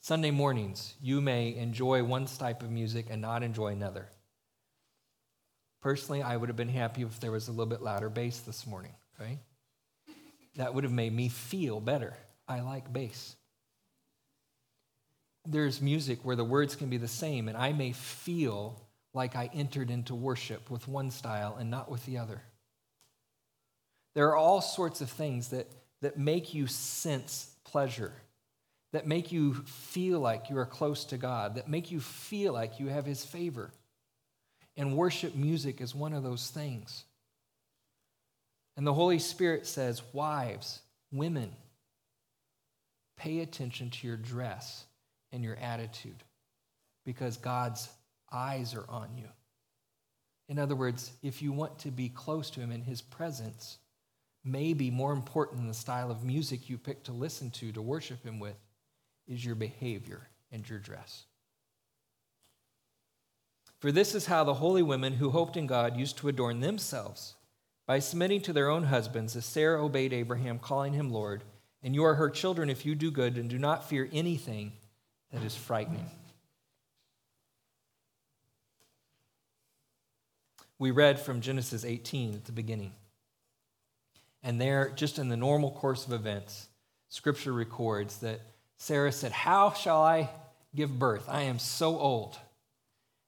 Sunday 0.00 0.30
mornings, 0.30 0.94
you 1.00 1.20
may 1.20 1.54
enjoy 1.54 2.04
one 2.04 2.26
type 2.26 2.62
of 2.62 2.70
music 2.70 3.06
and 3.08 3.22
not 3.22 3.42
enjoy 3.42 3.68
another. 3.68 4.06
Personally, 5.80 6.22
I 6.22 6.36
would 6.36 6.48
have 6.48 6.56
been 6.56 6.68
happy 6.68 7.02
if 7.02 7.20
there 7.20 7.32
was 7.32 7.48
a 7.48 7.52
little 7.52 7.66
bit 7.66 7.80
louder 7.80 8.10
bass 8.10 8.40
this 8.40 8.66
morning, 8.66 8.92
right? 9.18 9.38
That 10.56 10.74
would 10.74 10.84
have 10.84 10.92
made 10.92 11.12
me 11.12 11.28
feel 11.28 11.80
better. 11.80 12.14
I 12.46 12.60
like 12.60 12.92
bass. 12.92 13.36
There's 15.46 15.82
music 15.82 16.24
where 16.24 16.36
the 16.36 16.44
words 16.44 16.74
can 16.74 16.88
be 16.88 16.96
the 16.96 17.08
same, 17.08 17.48
and 17.48 17.56
I 17.56 17.72
may 17.72 17.92
feel 17.92 18.80
like 19.12 19.36
I 19.36 19.50
entered 19.54 19.90
into 19.90 20.14
worship 20.14 20.70
with 20.70 20.88
one 20.88 21.10
style 21.10 21.56
and 21.58 21.70
not 21.70 21.90
with 21.90 22.04
the 22.06 22.18
other. 22.18 22.42
There 24.14 24.28
are 24.28 24.36
all 24.36 24.60
sorts 24.60 25.00
of 25.00 25.10
things 25.10 25.48
that, 25.48 25.68
that 26.00 26.18
make 26.18 26.54
you 26.54 26.66
sense 26.66 27.50
pleasure, 27.64 28.12
that 28.92 29.06
make 29.06 29.32
you 29.32 29.54
feel 29.54 30.20
like 30.20 30.50
you 30.50 30.58
are 30.58 30.66
close 30.66 31.04
to 31.06 31.16
God, 31.16 31.56
that 31.56 31.68
make 31.68 31.90
you 31.90 32.00
feel 32.00 32.52
like 32.52 32.80
you 32.80 32.88
have 32.88 33.04
His 33.04 33.24
favor. 33.24 33.70
And 34.76 34.96
worship 34.96 35.34
music 35.34 35.80
is 35.80 35.94
one 35.94 36.12
of 36.12 36.22
those 36.22 36.48
things. 36.48 37.04
And 38.76 38.86
the 38.86 38.94
Holy 38.94 39.18
Spirit 39.18 39.66
says, 39.66 40.02
Wives, 40.12 40.80
women, 41.12 41.52
pay 43.16 43.40
attention 43.40 43.90
to 43.90 44.06
your 44.06 44.16
dress 44.16 44.84
and 45.34 45.44
your 45.44 45.56
attitude. 45.56 46.24
because 47.04 47.36
God's 47.36 47.90
eyes 48.32 48.74
are 48.74 48.86
on 48.88 49.08
you. 49.16 49.28
In 50.48 50.58
other 50.58 50.74
words, 50.74 51.12
if 51.22 51.42
you 51.42 51.52
want 51.52 51.78
to 51.80 51.90
be 51.90 52.08
close 52.08 52.48
to 52.50 52.60
Him 52.60 52.72
in 52.72 52.82
His 52.82 53.02
presence, 53.02 53.78
maybe 54.42 54.90
more 54.90 55.12
important 55.12 55.58
than 55.58 55.68
the 55.68 55.74
style 55.74 56.10
of 56.10 56.24
music 56.24 56.70
you 56.70 56.78
pick 56.78 57.04
to 57.04 57.12
listen 57.12 57.50
to 57.50 57.72
to 57.72 57.82
worship 57.82 58.24
Him 58.24 58.40
with 58.40 58.56
is 59.26 59.44
your 59.44 59.54
behavior 59.54 60.28
and 60.50 60.68
your 60.68 60.78
dress. 60.78 61.24
For 63.78 63.92
this 63.92 64.14
is 64.14 64.26
how 64.26 64.44
the 64.44 64.54
holy 64.54 64.82
women 64.82 65.14
who 65.14 65.30
hoped 65.30 65.58
in 65.58 65.66
God 65.66 65.96
used 65.98 66.16
to 66.18 66.28
adorn 66.28 66.60
themselves 66.60 67.34
by 67.86 67.98
submitting 67.98 68.40
to 68.42 68.52
their 68.54 68.70
own 68.70 68.84
husbands, 68.84 69.36
as 69.36 69.44
Sarah 69.44 69.84
obeyed 69.84 70.14
Abraham, 70.14 70.58
calling 70.58 70.94
him 70.94 71.10
Lord. 71.10 71.44
And 71.82 71.94
you 71.94 72.02
are 72.04 72.14
her 72.14 72.30
children 72.30 72.70
if 72.70 72.86
you 72.86 72.94
do 72.94 73.10
good 73.10 73.36
and 73.36 73.50
do 73.50 73.58
not 73.58 73.86
fear 73.86 74.08
anything 74.10 74.72
that 75.34 75.42
is 75.42 75.56
frightening. 75.56 76.06
We 80.78 80.92
read 80.92 81.18
from 81.18 81.40
Genesis 81.40 81.84
18 81.84 82.34
at 82.34 82.44
the 82.44 82.52
beginning. 82.52 82.92
And 84.42 84.60
there, 84.60 84.90
just 84.94 85.18
in 85.18 85.28
the 85.28 85.36
normal 85.36 85.72
course 85.72 86.06
of 86.06 86.12
events, 86.12 86.68
Scripture 87.08 87.52
records 87.52 88.18
that 88.18 88.40
Sarah 88.76 89.12
said, 89.12 89.32
How 89.32 89.72
shall 89.72 90.02
I 90.02 90.30
give 90.74 90.98
birth? 90.98 91.24
I 91.28 91.42
am 91.42 91.58
so 91.58 91.98
old. 91.98 92.38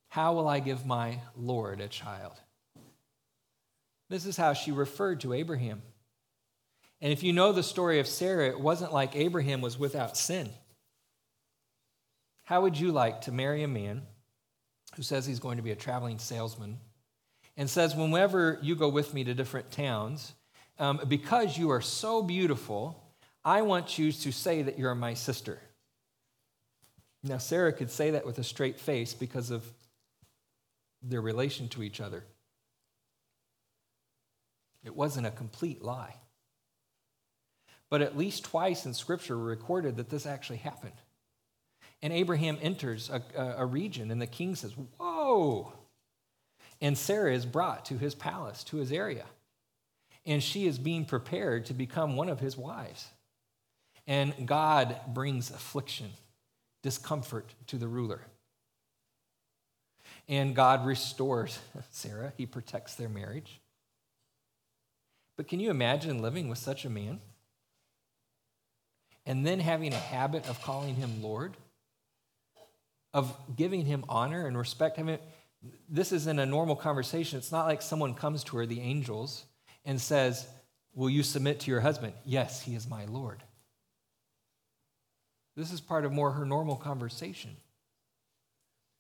How 0.09 0.35
will 0.35 0.49
I 0.49 0.61
give 0.61 0.87
my 0.87 1.19
Lord 1.37 1.81
a 1.81 1.89
child? 1.89 2.35
This 4.09 4.27
is 4.27 4.37
how 4.37 4.53
she 4.53 4.71
referred 4.71 5.21
to 5.21 5.33
Abraham. 5.33 5.83
And 7.01 7.13
if 7.13 7.23
you 7.23 7.33
know 7.33 7.53
the 7.53 7.63
story 7.63 7.99
of 7.99 8.07
Sarah, 8.07 8.49
it 8.49 8.61
wasn't 8.61 8.93
like 8.93 9.17
Abraham 9.17 9.61
was 9.61 9.79
without 9.79 10.17
sin. 10.17 10.51
How 12.47 12.61
would 12.61 12.79
you 12.79 12.93
like 12.93 13.23
to 13.23 13.33
marry 13.33 13.65
a 13.65 13.69
man 13.69 14.03
who 14.95 15.03
says 15.03 15.27
he's 15.27 15.41
going 15.41 15.57
to 15.57 15.65
be 15.65 15.73
a 15.73 15.77
traveling 15.77 16.21
salesman 16.21 16.79
and 17.57 17.69
says, 17.69 17.97
Whenever 17.97 18.61
you 18.63 18.77
go 18.77 18.89
with 18.89 19.13
me 19.13 19.25
to 19.25 19.35
different 19.35 19.73
towns, 19.73 20.33
um, 20.79 21.01
because 21.09 21.59
you 21.59 21.71
are 21.71 21.81
so 21.81 22.23
beautiful, 22.23 23.03
I 23.45 23.63
want 23.63 23.99
you 23.99 24.13
to 24.13 24.31
say 24.31 24.63
that 24.63 24.79
you're 24.79 24.95
my 24.95 25.15
sister. 25.15 25.59
Now, 27.25 27.39
Sarah 27.39 27.73
could 27.73 27.91
say 27.91 28.13
that 28.13 28.25
with 28.25 28.39
a 28.39 28.45
straight 28.45 28.79
face 28.79 29.13
because 29.13 29.51
of 29.51 29.65
their 31.03 31.21
relation 31.21 31.69
to 31.71 31.83
each 31.83 32.01
other. 32.01 32.23
It 34.85 34.95
wasn't 34.95 35.27
a 35.27 35.33
complete 35.33 35.83
lie. 35.83 36.15
But 37.91 38.03
at 38.03 38.17
least 38.17 38.45
twice 38.45 38.87
in 38.87 38.95
Scripture 38.95 39.37
recorded 39.37 39.97
that 39.97 40.11
this 40.11 40.27
actually 40.27 40.59
happened. 40.59 40.95
And 42.03 42.13
Abraham 42.13 42.59
enters 42.61 43.11
a, 43.11 43.23
a, 43.59 43.65
region, 43.65 44.11
and 44.11 44.21
the 44.21 44.27
king 44.27 44.55
says, 44.55 44.73
Whoa! 44.99 45.73
And 46.81 46.97
Sarah 46.97 47.33
is 47.33 47.47
brought 47.47 47.87
to 47.87 47.97
his 47.97 48.15
palace, 48.15 48.63
to 48.65 48.77
his 48.77 48.93
area. 48.93 49.25
And 50.27 50.43
she 50.43 50.67
is 50.67 50.79
being 50.79 51.05
prepared 51.05 51.67
to 51.67 51.75
become 51.75 52.17
one 52.17 52.29
of 52.29 52.41
his 52.41 52.57
wives. 52.57 53.09
And 54.07 54.47
God 54.47 54.97
brings 55.09 55.51
affliction, 55.51 56.13
discomfort 56.83 57.55
to 57.69 57.79
the 57.79 57.89
ruler. 57.89 58.21
And 60.29 60.55
God 60.55 60.87
restores 60.87 61.59
Sarah, 61.91 62.33
He 62.37 62.47
protects 62.47 62.95
their 62.95 63.09
marriage. 63.09 63.61
But 65.37 65.49
can 65.49 65.61
you 65.61 65.71
imagine 65.71 66.23
living 66.23 66.49
with 66.49 66.59
such 66.59 66.85
a 66.85 66.91
man? 66.91 67.21
And 69.27 69.47
then 69.47 69.61
having 69.61 69.93
a 69.93 69.99
habit 69.99 70.49
of 70.49 70.63
calling 70.63 70.95
him 70.95 71.23
Lord? 71.23 71.57
Of 73.17 73.35
giving 73.57 73.87
him 73.87 74.05
honor 74.11 74.47
and 74.47 74.59
respect? 74.59 74.99
I 74.99 75.03
mean, 75.03 75.19
this 75.89 76.13
isn't 76.13 76.39
a 76.39 76.45
normal 76.45 76.77
conversation. 76.77 77.39
It's 77.39 77.51
not 77.51 77.65
like 77.65 77.81
someone 77.81 78.13
comes 78.13 78.45
to 78.45 78.59
her, 78.59 78.67
the 78.67 78.83
angels, 78.83 79.47
and 79.87 79.99
says, 79.99 80.47
Will 80.95 81.09
you 81.09 81.23
submit 81.23 81.61
to 81.61 81.71
your 81.71 81.81
husband? 81.81 82.13
Yes, 82.27 82.61
he 82.61 82.75
is 82.75 82.87
my 82.87 83.07
Lord. 83.07 83.43
This 85.57 85.73
is 85.73 85.81
part 85.81 86.05
of 86.05 86.13
more 86.13 86.33
her 86.33 86.45
normal 86.45 86.77
conversation. 86.77 87.57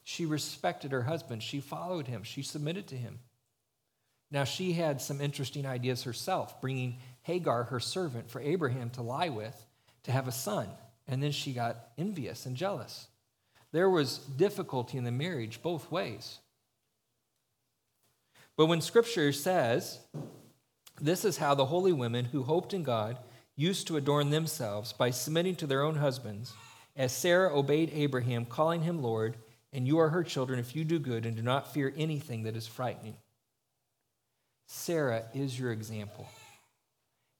She 0.02 0.24
respected 0.24 0.92
her 0.92 1.02
husband. 1.02 1.42
She 1.42 1.60
followed 1.60 2.06
him. 2.06 2.22
She 2.22 2.42
submitted 2.42 2.86
to 2.88 2.96
him. 2.96 3.18
Now, 4.30 4.44
she 4.44 4.72
had 4.72 5.02
some 5.02 5.20
interesting 5.20 5.66
ideas 5.66 6.04
herself, 6.04 6.62
bringing 6.62 7.00
Hagar, 7.20 7.64
her 7.64 7.80
servant, 7.80 8.30
for 8.30 8.40
Abraham 8.40 8.88
to 8.90 9.02
lie 9.02 9.28
with 9.28 9.54
to 10.04 10.12
have 10.12 10.26
a 10.26 10.32
son. 10.32 10.68
And 11.06 11.22
then 11.22 11.32
she 11.32 11.52
got 11.52 11.76
envious 11.98 12.46
and 12.46 12.56
jealous. 12.56 13.08
There 13.72 13.90
was 13.90 14.18
difficulty 14.18 14.98
in 14.98 15.04
the 15.04 15.10
marriage 15.10 15.62
both 15.62 15.90
ways. 15.90 16.38
But 18.56 18.66
when 18.66 18.80
scripture 18.80 19.32
says, 19.32 20.00
this 21.00 21.24
is 21.24 21.36
how 21.36 21.54
the 21.54 21.66
holy 21.66 21.92
women 21.92 22.26
who 22.26 22.42
hoped 22.42 22.72
in 22.72 22.82
God 22.82 23.18
used 23.54 23.86
to 23.86 23.96
adorn 23.96 24.30
themselves 24.30 24.92
by 24.92 25.10
submitting 25.10 25.56
to 25.56 25.66
their 25.66 25.82
own 25.82 25.96
husbands, 25.96 26.52
as 26.94 27.12
Sarah 27.12 27.54
obeyed 27.54 27.90
Abraham, 27.92 28.46
calling 28.46 28.82
him 28.82 29.02
Lord, 29.02 29.36
and 29.72 29.86
you 29.86 29.98
are 29.98 30.08
her 30.08 30.24
children 30.24 30.58
if 30.58 30.74
you 30.74 30.84
do 30.84 30.98
good 30.98 31.26
and 31.26 31.36
do 31.36 31.42
not 31.42 31.72
fear 31.72 31.92
anything 31.96 32.44
that 32.44 32.56
is 32.56 32.66
frightening. 32.66 33.16
Sarah 34.68 35.24
is 35.34 35.58
your 35.58 35.70
example, 35.70 36.26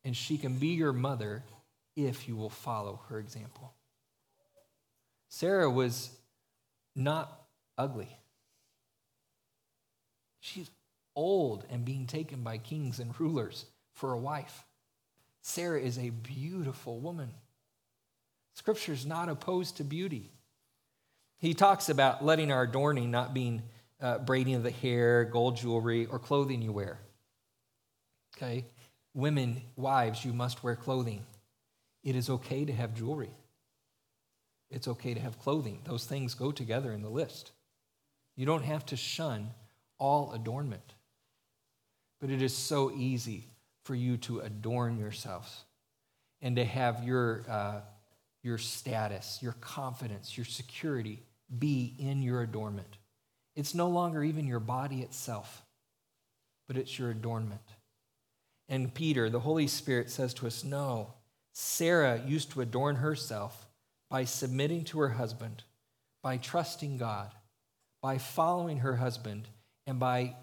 and 0.05 0.15
she 0.15 0.37
can 0.37 0.59
be 0.59 0.69
your 0.69 0.93
mother 0.93 1.43
if 1.97 2.29
you 2.29 2.37
will 2.37 2.51
follow 2.51 3.01
her 3.09 3.19
example. 3.19 3.73
Sarah 5.29 5.71
was 5.71 6.11
not 6.95 7.41
ugly. 7.77 8.09
She's 10.41 10.71
old 11.15 11.65
and 11.71 11.85
being 11.85 12.07
taken 12.07 12.43
by 12.43 12.59
kings 12.59 12.99
and 12.99 13.19
rulers 13.19 13.65
for 13.93 14.13
a 14.13 14.19
wife. 14.19 14.65
Sarah 15.43 15.81
is 15.81 15.99
a 15.99 16.11
beautiful 16.11 17.01
woman. 17.01 17.31
Scripture 18.55 18.93
is 18.93 19.07
not 19.07 19.29
opposed 19.29 19.77
to 19.77 19.85
beauty. 19.85 20.31
He 21.39 21.55
talks 21.55 21.89
about 21.89 22.25
letting 22.25 22.51
our 22.51 22.63
adorning 22.63 23.11
not 23.11 23.35
being 23.35 23.63
uh, 24.01 24.19
braiding 24.19 24.55
of 24.55 24.63
the 24.63 24.71
hair, 24.71 25.25
gold 25.25 25.57
jewelry, 25.57 26.07
or 26.07 26.19
clothing 26.19 26.63
you 26.63 26.73
wear. 26.73 26.99
Okay? 28.37 28.67
Women, 29.15 29.63
wives, 29.77 30.25
you 30.25 30.33
must 30.33 30.63
wear 30.63 30.77
clothing. 30.77 31.25
It 32.03 32.17
is 32.17 32.29
okay 32.31 32.65
to 32.65 32.73
have 32.73 32.95
jewelry. 32.95 33.31
It's 34.71 34.89
okay 34.89 35.15
to 35.15 35.21
have 35.21 35.39
clothing. 35.39 35.81
Those 35.85 36.05
things 36.05 36.35
go 36.35 36.51
together 36.51 36.93
in 36.93 37.03
the 37.03 37.09
list. 37.09 37.53
You 38.37 38.47
don't 38.47 38.65
have 38.65 38.85
to 38.87 38.97
shun 38.97 39.51
all 39.99 40.33
adornment. 40.33 40.95
But 42.21 42.31
it 42.31 42.43
is 42.43 42.55
so 42.55 42.91
easy 42.91 43.49
for 43.85 43.95
you 43.95 44.17
to 44.19 44.41
adorn 44.41 44.99
yourselves 44.99 45.65
and 46.43 46.57
to 46.57 46.65
have 46.65 47.05
your, 47.05 47.45
uh, 47.49 47.81
your 48.43 48.59
status, 48.59 49.39
your 49.41 49.55
confidence, 49.61 50.37
your 50.37 50.45
security 50.45 51.23
be 51.59 51.95
in 51.99 52.23
your 52.23 52.43
adornment. 52.43 52.99
It's 53.55 53.75
no 53.75 53.89
longer 53.89 54.23
even 54.23 54.47
your 54.47 54.61
body 54.61 55.01
itself, 55.01 55.65
but 56.67 56.77
it's 56.77 56.99
your 56.99 57.11
adornment. 57.11 57.61
And 58.69 58.93
Peter, 58.93 59.31
the 59.31 59.41
Holy 59.41 59.69
Spirit, 59.69 60.11
says 60.11 60.35
to 60.35 60.47
us 60.47 60.65
No, 60.65 61.15
Sarah 61.53 62.21
used 62.27 62.51
to 62.51 62.61
adorn 62.61 62.97
herself 62.97 63.66
by 64.11 64.25
submitting 64.25 64.85
to 64.85 65.01
her 65.01 65.11
husband, 65.11 65.65
by 66.23 66.37
trusting 66.37 66.97
God, 66.97 67.33
by 68.03 68.19
following 68.19 68.79
her 68.79 68.97
husband, 68.97 69.49
and 69.87 69.99
by 69.99 70.35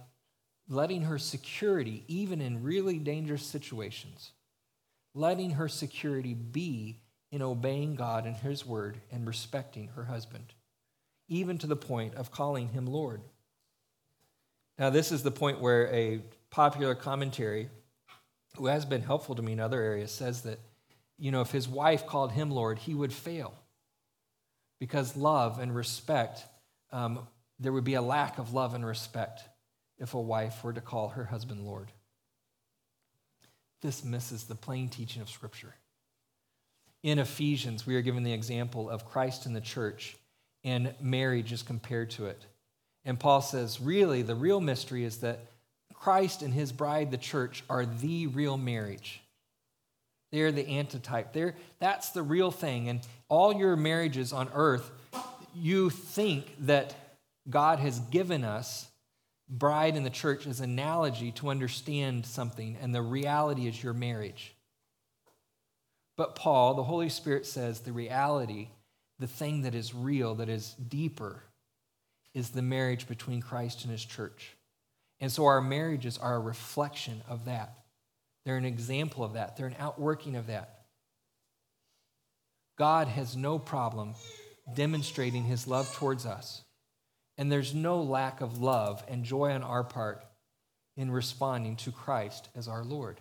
letting 0.68 1.04
her 1.04 1.18
security, 1.18 2.04
even 2.08 2.42
in 2.42 2.64
really 2.64 2.98
dangerous 2.98 3.46
situations, 3.46 4.32
letting 5.14 5.52
her 5.52 5.68
security 5.68 6.34
be 6.34 7.00
in 7.32 7.42
obeying 7.42 7.96
God 7.96 8.26
and 8.26 8.36
His 8.36 8.66
word 8.66 8.98
and 9.12 9.28
respecting 9.28 9.90
her 9.96 10.06
husband, 10.06 10.54
even 11.28 11.58
to 11.60 11.68
the 11.68 11.76
point 11.76 12.16
of 12.16 12.32
calling 12.32 12.70
him 12.70 12.86
Lord. 12.86 13.22
Now, 14.78 14.90
this 14.90 15.12
is 15.12 15.24
the 15.24 15.32
point 15.32 15.60
where 15.60 15.88
a 15.94 16.22
popular 16.50 16.96
commentary, 16.96 17.70
who 18.58 18.68
has 18.68 18.86
been 18.86 19.02
helpful 19.02 19.36
to 19.36 19.42
me 19.42 19.54
in 19.54 19.60
other 19.60 19.82
areas, 19.82 20.12
says 20.12 20.42
that, 20.44 20.60
you 21.18 21.32
know, 21.32 21.42
if 21.42 21.52
his 21.52 21.68
wife 21.68 22.06
called 22.08 22.32
him 22.32 22.50
Lord, 22.50 22.80
he 22.80 22.94
would 22.94 23.14
fail. 23.14 23.54
Because 24.80 25.16
love 25.16 25.60
and 25.60 25.74
respect, 25.74 26.44
um, 26.92 27.20
there 27.60 27.72
would 27.72 27.84
be 27.84 27.94
a 27.94 28.02
lack 28.02 28.38
of 28.38 28.54
love 28.54 28.74
and 28.74 28.86
respect 28.86 29.42
if 29.98 30.14
a 30.14 30.22
wife 30.22 30.64
were 30.64 30.74
to 30.74 30.82
call 30.82 31.10
her 31.10 31.26
husband 31.26 31.66
Lord. 31.66 31.92
This 33.82 34.04
misses 34.04 34.46
the 34.46 34.56
plain 34.56 34.90
teaching 34.90 35.22
of 35.22 35.30
Scripture. 35.30 35.76
In 37.04 37.20
Ephesians, 37.20 37.86
we 37.86 37.96
are 37.96 38.02
given 38.02 38.24
the 38.24 38.34
example 38.34 38.90
of 38.90 39.06
Christ 39.06 39.46
in 39.46 39.54
the 39.54 39.62
church, 39.62 40.16
and 40.64 40.94
marriage 41.02 41.52
is 41.52 41.64
compared 41.64 42.10
to 42.12 42.28
it. 42.28 42.42
And 43.06 43.20
Paul 43.20 43.42
says, 43.42 43.82
really, 43.82 44.22
the 44.22 44.36
real 44.36 44.62
mystery 44.62 45.04
is 45.04 45.18
that 45.18 45.52
Christ 45.94 46.42
and 46.42 46.54
his 46.54 46.72
bride, 46.72 47.12
the 47.12 47.18
church, 47.18 47.64
are 47.70 47.86
the 47.86 48.28
real 48.28 48.58
marriage. 48.58 49.22
They're 50.34 50.52
the 50.52 50.68
antitype. 50.68 51.32
They're, 51.32 51.54
that's 51.78 52.10
the 52.10 52.24
real 52.24 52.50
thing. 52.50 52.90
And 52.90 53.02
all 53.30 53.54
your 53.54 53.76
marriages 53.76 54.34
on 54.34 54.50
earth, 54.56 54.90
you 55.54 55.92
think 55.92 56.56
that 56.66 56.96
God 57.48 57.78
has 57.78 58.00
given 58.00 58.44
us 58.44 58.88
bride 59.48 59.96
in 59.96 60.04
the 60.04 60.10
church 60.10 60.48
as 60.48 60.60
analogy 60.60 61.32
to 61.34 61.50
understand 61.50 62.26
something, 62.26 62.76
and 62.82 62.96
the 62.96 63.02
reality 63.04 63.68
is 63.68 63.84
your 63.84 63.94
marriage. 63.94 64.56
But 66.18 66.34
Paul, 66.34 66.74
the 66.74 66.84
Holy 66.84 67.10
Spirit 67.10 67.46
says 67.46 67.82
the 67.82 67.92
reality, 67.92 68.70
the 69.20 69.28
thing 69.28 69.62
that 69.62 69.76
is 69.76 69.94
real, 69.94 70.34
that 70.36 70.50
is 70.50 70.74
deeper, 70.74 71.44
is 72.34 72.50
the 72.50 72.64
marriage 72.64 73.08
between 73.08 73.40
Christ 73.40 73.84
and 73.84 73.92
his 73.92 74.04
church. 74.04 74.56
And 75.20 75.32
so 75.32 75.46
our 75.46 75.62
marriages 75.62 76.18
are 76.18 76.38
a 76.38 76.40
reflection 76.40 77.22
of 77.30 77.46
that. 77.46 77.83
They're 78.46 78.58
an 78.58 78.66
example 78.66 79.24
of 79.24 79.34
that, 79.34 79.58
they're 79.58 79.68
an 79.68 79.76
outworking 79.80 80.36
of 80.36 80.48
that. 80.48 80.80
God 82.78 83.08
has 83.08 83.36
no 83.36 83.60
problem 83.60 84.16
demonstrating 84.76 85.44
his 85.44 85.68
love 85.68 85.94
towards 85.96 86.26
us. 86.26 86.64
And 87.38 87.52
there's 87.52 87.74
no 87.74 88.02
lack 88.02 88.42
of 88.42 88.62
love 88.62 89.04
and 89.08 89.24
joy 89.24 89.52
on 89.52 89.64
our 89.64 89.84
part 89.84 90.24
in 90.96 91.10
responding 91.10 91.76
to 91.78 91.92
Christ 91.92 92.50
as 92.56 92.68
our 92.68 92.84
Lord. 92.84 93.20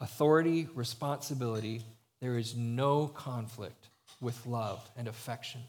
Authority, 0.00 0.68
responsibility, 0.74 1.82
there 2.20 2.38
is 2.38 2.56
no 2.56 3.06
conflict 3.06 3.88
with 4.20 4.46
love 4.46 4.88
and 4.96 5.08
affection. 5.08 5.60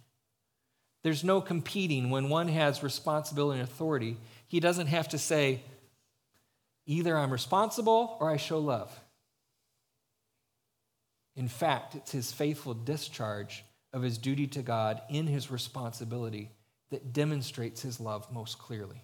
There's 1.03 1.23
no 1.23 1.41
competing. 1.41 2.09
When 2.09 2.29
one 2.29 2.47
has 2.47 2.83
responsibility 2.83 3.59
and 3.59 3.69
authority, 3.69 4.17
he 4.47 4.59
doesn't 4.59 4.87
have 4.87 5.09
to 5.09 5.17
say, 5.17 5.61
either 6.87 7.15
I'm 7.15 7.31
responsible 7.31 8.17
or 8.19 8.31
I 8.31 8.37
show 8.37 8.57
love. 8.57 8.99
In 11.35 11.47
fact, 11.47 11.93
it's 11.93 12.11
his 12.11 12.31
faithful 12.31 12.73
discharge 12.73 13.63
of 13.93 14.01
his 14.01 14.17
duty 14.17 14.47
to 14.47 14.63
God 14.63 15.01
in 15.09 15.27
his 15.27 15.51
responsibility 15.51 16.49
that 16.89 17.13
demonstrates 17.13 17.81
his 17.81 17.99
love 17.99 18.31
most 18.31 18.57
clearly. 18.57 19.03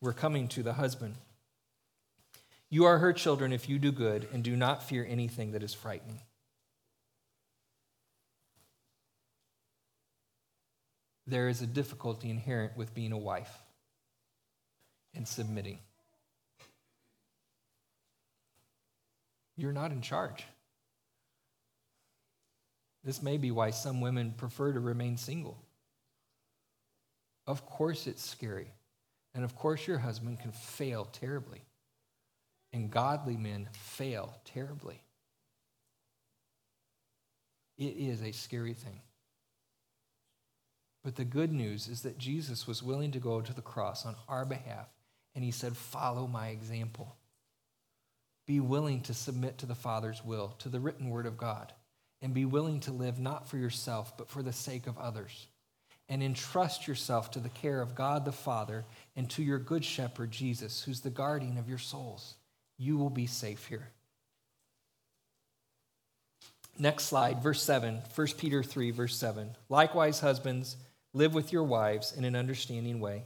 We're 0.00 0.12
coming 0.12 0.48
to 0.48 0.62
the 0.62 0.72
husband. 0.72 1.14
You 2.70 2.86
are 2.86 2.98
her 2.98 3.12
children 3.12 3.52
if 3.52 3.68
you 3.68 3.78
do 3.78 3.92
good 3.92 4.26
and 4.32 4.42
do 4.42 4.56
not 4.56 4.82
fear 4.82 5.06
anything 5.08 5.52
that 5.52 5.62
is 5.62 5.74
frightening. 5.74 6.20
There 11.26 11.48
is 11.48 11.62
a 11.62 11.66
difficulty 11.66 12.30
inherent 12.30 12.76
with 12.76 12.94
being 12.94 13.12
a 13.12 13.18
wife 13.18 13.52
and 15.14 15.28
submitting. 15.28 15.78
You're 19.60 19.72
not 19.72 19.92
in 19.92 20.00
charge. 20.00 20.46
This 23.04 23.22
may 23.22 23.36
be 23.36 23.50
why 23.50 23.70
some 23.70 24.00
women 24.00 24.32
prefer 24.32 24.72
to 24.72 24.80
remain 24.80 25.18
single. 25.18 25.58
Of 27.46 27.66
course, 27.66 28.06
it's 28.06 28.24
scary. 28.26 28.72
And 29.34 29.44
of 29.44 29.54
course, 29.54 29.86
your 29.86 29.98
husband 29.98 30.40
can 30.40 30.52
fail 30.52 31.04
terribly. 31.12 31.60
And 32.72 32.90
godly 32.90 33.36
men 33.36 33.68
fail 33.72 34.34
terribly. 34.46 35.02
It 37.76 37.96
is 37.96 38.22
a 38.22 38.32
scary 38.32 38.74
thing. 38.74 39.00
But 41.04 41.16
the 41.16 41.24
good 41.24 41.52
news 41.52 41.86
is 41.86 42.02
that 42.02 42.18
Jesus 42.18 42.66
was 42.66 42.82
willing 42.82 43.10
to 43.12 43.18
go 43.18 43.42
to 43.42 43.54
the 43.54 43.62
cross 43.62 44.06
on 44.06 44.16
our 44.28 44.44
behalf, 44.44 44.88
and 45.34 45.44
he 45.44 45.50
said, 45.50 45.76
Follow 45.76 46.26
my 46.26 46.48
example. 46.48 47.16
Be 48.50 48.58
willing 48.58 49.02
to 49.02 49.14
submit 49.14 49.58
to 49.58 49.66
the 49.66 49.76
Father's 49.76 50.24
will, 50.24 50.56
to 50.58 50.68
the 50.68 50.80
written 50.80 51.08
word 51.08 51.24
of 51.24 51.38
God 51.38 51.72
and 52.20 52.34
be 52.34 52.44
willing 52.44 52.80
to 52.80 52.90
live 52.90 53.20
not 53.20 53.48
for 53.48 53.56
yourself, 53.58 54.18
but 54.18 54.28
for 54.28 54.42
the 54.42 54.52
sake 54.52 54.88
of 54.88 54.98
others. 54.98 55.46
And 56.08 56.20
entrust 56.20 56.88
yourself 56.88 57.30
to 57.30 57.38
the 57.38 57.48
care 57.48 57.80
of 57.80 57.94
God 57.94 58.24
the 58.24 58.32
Father 58.32 58.84
and 59.14 59.30
to 59.30 59.44
your 59.44 59.60
good 59.60 59.84
shepherd, 59.84 60.32
Jesus, 60.32 60.82
who's 60.82 60.98
the 60.98 61.10
guardian 61.10 61.58
of 61.58 61.68
your 61.68 61.78
souls. 61.78 62.34
You 62.76 62.96
will 62.96 63.08
be 63.08 63.28
safe 63.28 63.68
here. 63.68 63.86
Next 66.76 67.04
slide, 67.04 67.44
verse 67.44 67.62
7, 67.62 68.00
1 68.12 68.26
Peter 68.36 68.64
3, 68.64 68.90
verse 68.90 69.14
7. 69.14 69.50
Likewise, 69.68 70.18
husbands, 70.18 70.76
live 71.12 71.34
with 71.34 71.52
your 71.52 71.62
wives 71.62 72.12
in 72.16 72.24
an 72.24 72.34
understanding 72.34 72.98
way, 72.98 73.22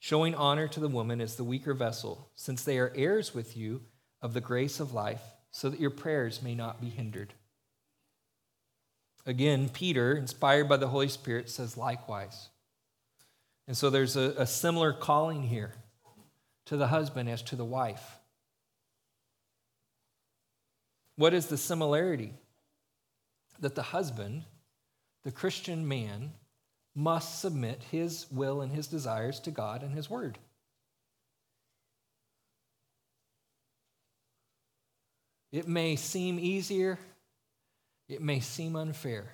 showing 0.00 0.34
honor 0.34 0.66
to 0.66 0.80
the 0.80 0.88
woman 0.88 1.20
as 1.20 1.36
the 1.36 1.44
weaker 1.44 1.74
vessel, 1.74 2.28
since 2.34 2.64
they 2.64 2.80
are 2.80 2.92
heirs 2.96 3.32
with 3.32 3.56
you 3.56 3.82
of 4.22 4.32
the 4.32 4.40
grace 4.40 4.80
of 4.80 4.94
life, 4.94 5.22
so 5.50 5.68
that 5.68 5.80
your 5.80 5.90
prayers 5.90 6.42
may 6.42 6.54
not 6.54 6.80
be 6.80 6.88
hindered. 6.88 7.34
Again, 9.26 9.68
Peter, 9.68 10.14
inspired 10.14 10.68
by 10.68 10.76
the 10.78 10.88
Holy 10.88 11.08
Spirit, 11.08 11.50
says 11.50 11.76
likewise. 11.76 12.48
And 13.68 13.76
so 13.76 13.90
there's 13.90 14.16
a, 14.16 14.34
a 14.38 14.46
similar 14.46 14.92
calling 14.92 15.42
here 15.42 15.72
to 16.66 16.76
the 16.76 16.88
husband 16.88 17.28
as 17.28 17.42
to 17.42 17.56
the 17.56 17.64
wife. 17.64 18.18
What 21.16 21.34
is 21.34 21.46
the 21.46 21.56
similarity? 21.56 22.32
That 23.60 23.74
the 23.74 23.82
husband, 23.82 24.44
the 25.24 25.30
Christian 25.30 25.86
man, 25.86 26.32
must 26.94 27.40
submit 27.40 27.82
his 27.90 28.26
will 28.30 28.60
and 28.60 28.72
his 28.72 28.86
desires 28.86 29.38
to 29.40 29.50
God 29.50 29.82
and 29.82 29.94
his 29.94 30.10
word. 30.10 30.38
It 35.52 35.68
may 35.68 35.96
seem 35.96 36.38
easier 36.40 36.98
it 38.12 38.20
may 38.20 38.40
seem 38.40 38.76
unfair, 38.76 39.32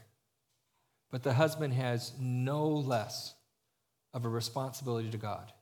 but 1.10 1.24
the 1.24 1.32
husband 1.32 1.74
has 1.74 2.12
no 2.20 2.68
less 2.68 3.34
of 4.14 4.24
a 4.24 4.28
responsibility 4.28 5.10
to 5.10 5.16
God 5.16 5.52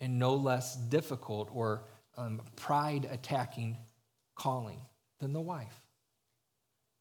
and 0.00 0.18
no 0.18 0.36
less 0.36 0.76
difficult 0.76 1.50
or 1.52 1.82
um, 2.16 2.40
pride 2.54 3.08
attacking 3.10 3.78
calling 4.36 4.78
than 5.18 5.32
the 5.32 5.40
wife. 5.40 5.82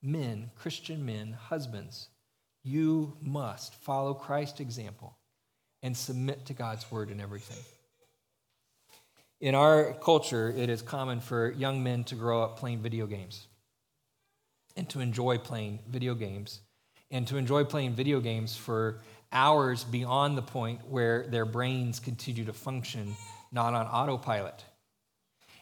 Men, 0.01 0.49
Christian 0.55 1.05
men, 1.05 1.33
husbands, 1.33 2.09
you 2.63 3.15
must 3.21 3.75
follow 3.75 4.15
Christ's 4.15 4.61
example 4.61 5.15
and 5.83 5.95
submit 5.95 6.47
to 6.47 6.53
God's 6.53 6.89
word 6.91 7.11
in 7.11 7.21
everything. 7.21 7.63
In 9.43 9.55
our 9.55 9.91
culture, 9.95 10.53
it 10.55 10.69
is 10.69 10.81
common 10.81 11.19
for 11.19 11.51
young 11.51 11.83
men 11.83 12.05
to 12.05 12.15
grow 12.15 12.41
up 12.41 12.57
playing 12.57 12.79
video 12.79 13.05
games 13.05 13.45
and 14.77 14.89
to 14.91 15.01
enjoy 15.01 15.37
playing 15.37 15.79
video 15.89 16.15
games 16.15 16.61
and 17.11 17.27
to 17.27 17.35
enjoy 17.35 17.65
playing 17.65 17.91
video 17.91 18.21
games 18.21 18.55
for 18.55 19.01
hours 19.33 19.83
beyond 19.83 20.37
the 20.37 20.41
point 20.41 20.79
where 20.87 21.27
their 21.27 21.43
brains 21.43 21.99
continue 21.99 22.45
to 22.45 22.53
function 22.53 23.17
not 23.51 23.73
on 23.73 23.85
autopilot. 23.85 24.63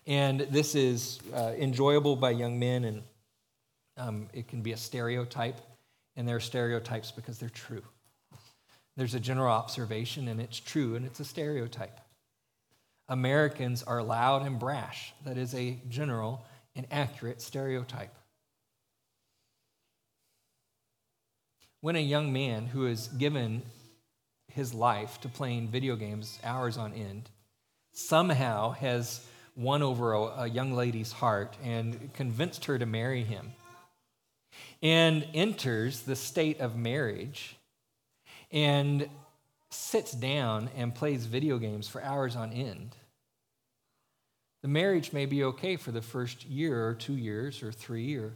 And 0.05 0.41
this 0.41 0.75
is 0.75 1.19
uh, 1.33 1.53
enjoyable 1.57 2.15
by 2.15 2.29
young 2.29 2.59
men, 2.59 2.83
and 2.83 3.01
um, 3.97 4.29
it 4.31 4.47
can 4.47 4.61
be 4.61 4.73
a 4.73 4.77
stereotype, 4.77 5.59
and 6.15 6.27
there 6.27 6.35
are 6.35 6.39
stereotypes 6.39 7.09
because 7.09 7.39
they're 7.39 7.49
true. 7.49 7.83
There's 8.95 9.15
a 9.15 9.19
general 9.19 9.51
observation, 9.51 10.27
and 10.27 10.39
it's 10.39 10.59
true, 10.59 10.93
and 10.93 11.03
it's 11.03 11.19
a 11.19 11.25
stereotype. 11.25 11.99
Americans 13.11 13.83
are 13.83 14.01
loud 14.01 14.43
and 14.45 14.57
brash. 14.57 15.13
That 15.25 15.37
is 15.37 15.53
a 15.53 15.77
general 15.87 16.43
and 16.75 16.87
accurate 16.89 17.41
stereotype. 17.41 18.15
when 21.81 21.95
a 21.95 21.99
young 21.99 22.31
man 22.31 22.67
who 22.67 22.83
has 22.83 23.07
given 23.07 23.63
his 24.47 24.73
life 24.73 25.19
to 25.21 25.27
playing 25.27 25.67
video 25.67 25.95
games 25.95 26.39
hours 26.43 26.77
on 26.77 26.93
end 26.93 27.29
somehow 27.91 28.71
has 28.71 29.25
won 29.55 29.81
over 29.81 30.13
a, 30.13 30.21
a, 30.21 30.47
young 30.47 30.73
lady's 30.73 31.11
heart 31.11 31.57
and 31.63 32.13
convinced 32.13 32.65
her 32.65 32.77
to 32.79 32.85
marry 32.85 33.23
him 33.23 33.51
and 34.81 35.25
enters 35.33 36.01
the 36.01 36.15
state 36.15 36.59
of 36.59 36.75
marriage 36.75 37.57
and 38.51 39.09
sits 39.69 40.11
down 40.11 40.69
and 40.77 40.93
plays 40.93 41.25
video 41.25 41.57
games 41.57 41.87
for 41.87 42.01
hours 42.03 42.35
on 42.35 42.51
end 42.51 42.95
the 44.61 44.67
marriage 44.67 45.13
may 45.13 45.25
be 45.25 45.43
okay 45.43 45.75
for 45.75 45.91
the 45.91 46.01
first 46.01 46.45
year 46.45 46.87
or 46.87 46.93
two 46.93 47.15
years 47.15 47.63
or 47.63 47.71
three 47.71 48.15
or 48.15 48.33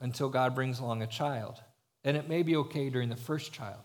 until 0.00 0.28
god 0.28 0.54
brings 0.54 0.80
along 0.80 1.02
a 1.02 1.06
child 1.06 1.60
and 2.04 2.16
it 2.16 2.28
may 2.28 2.42
be 2.42 2.56
okay 2.56 2.90
during 2.90 3.08
the 3.08 3.16
first 3.16 3.52
child. 3.52 3.82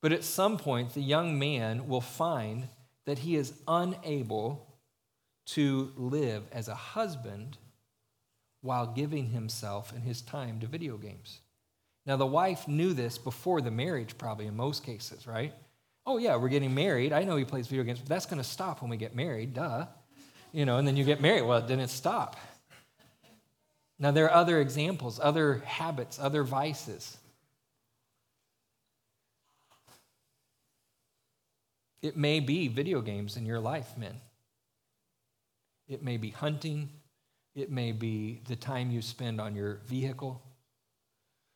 But 0.00 0.12
at 0.12 0.24
some 0.24 0.56
point, 0.56 0.94
the 0.94 1.02
young 1.02 1.38
man 1.38 1.86
will 1.86 2.00
find 2.00 2.68
that 3.04 3.20
he 3.20 3.36
is 3.36 3.54
unable 3.68 4.66
to 5.46 5.92
live 5.96 6.44
as 6.52 6.68
a 6.68 6.74
husband 6.74 7.58
while 8.62 8.86
giving 8.86 9.30
himself 9.30 9.92
and 9.92 10.02
his 10.02 10.22
time 10.22 10.60
to 10.60 10.66
video 10.66 10.96
games. 10.96 11.40
Now, 12.06 12.16
the 12.16 12.26
wife 12.26 12.66
knew 12.66 12.94
this 12.94 13.18
before 13.18 13.60
the 13.60 13.70
marriage, 13.70 14.18
probably 14.18 14.46
in 14.46 14.56
most 14.56 14.84
cases, 14.84 15.26
right? 15.26 15.52
Oh, 16.04 16.18
yeah, 16.18 16.34
we're 16.36 16.48
getting 16.48 16.74
married. 16.74 17.12
I 17.12 17.22
know 17.22 17.36
he 17.36 17.44
plays 17.44 17.68
video 17.68 17.84
games, 17.84 18.00
but 18.00 18.08
that's 18.08 18.26
going 18.26 18.42
to 18.42 18.48
stop 18.48 18.82
when 18.82 18.90
we 18.90 18.96
get 18.96 19.14
married, 19.14 19.54
duh 19.54 19.86
you 20.52 20.64
know, 20.66 20.76
and 20.76 20.86
then 20.86 20.96
you 20.96 21.04
get 21.04 21.20
married. 21.20 21.42
Well, 21.42 21.58
it 21.58 21.66
didn't 21.66 21.88
stop. 21.88 22.36
Now, 23.98 24.10
there 24.10 24.26
are 24.26 24.34
other 24.34 24.60
examples, 24.60 25.20
other 25.22 25.62
habits, 25.64 26.18
other 26.20 26.42
vices. 26.42 27.16
It 32.02 32.16
may 32.16 32.40
be 32.40 32.68
video 32.68 33.00
games 33.00 33.36
in 33.36 33.46
your 33.46 33.60
life, 33.60 33.96
men. 33.96 34.20
It 35.88 36.02
may 36.02 36.16
be 36.16 36.30
hunting. 36.30 36.88
It 37.54 37.70
may 37.70 37.92
be 37.92 38.40
the 38.48 38.56
time 38.56 38.90
you 38.90 39.02
spend 39.02 39.40
on 39.40 39.54
your 39.54 39.80
vehicle. 39.86 40.42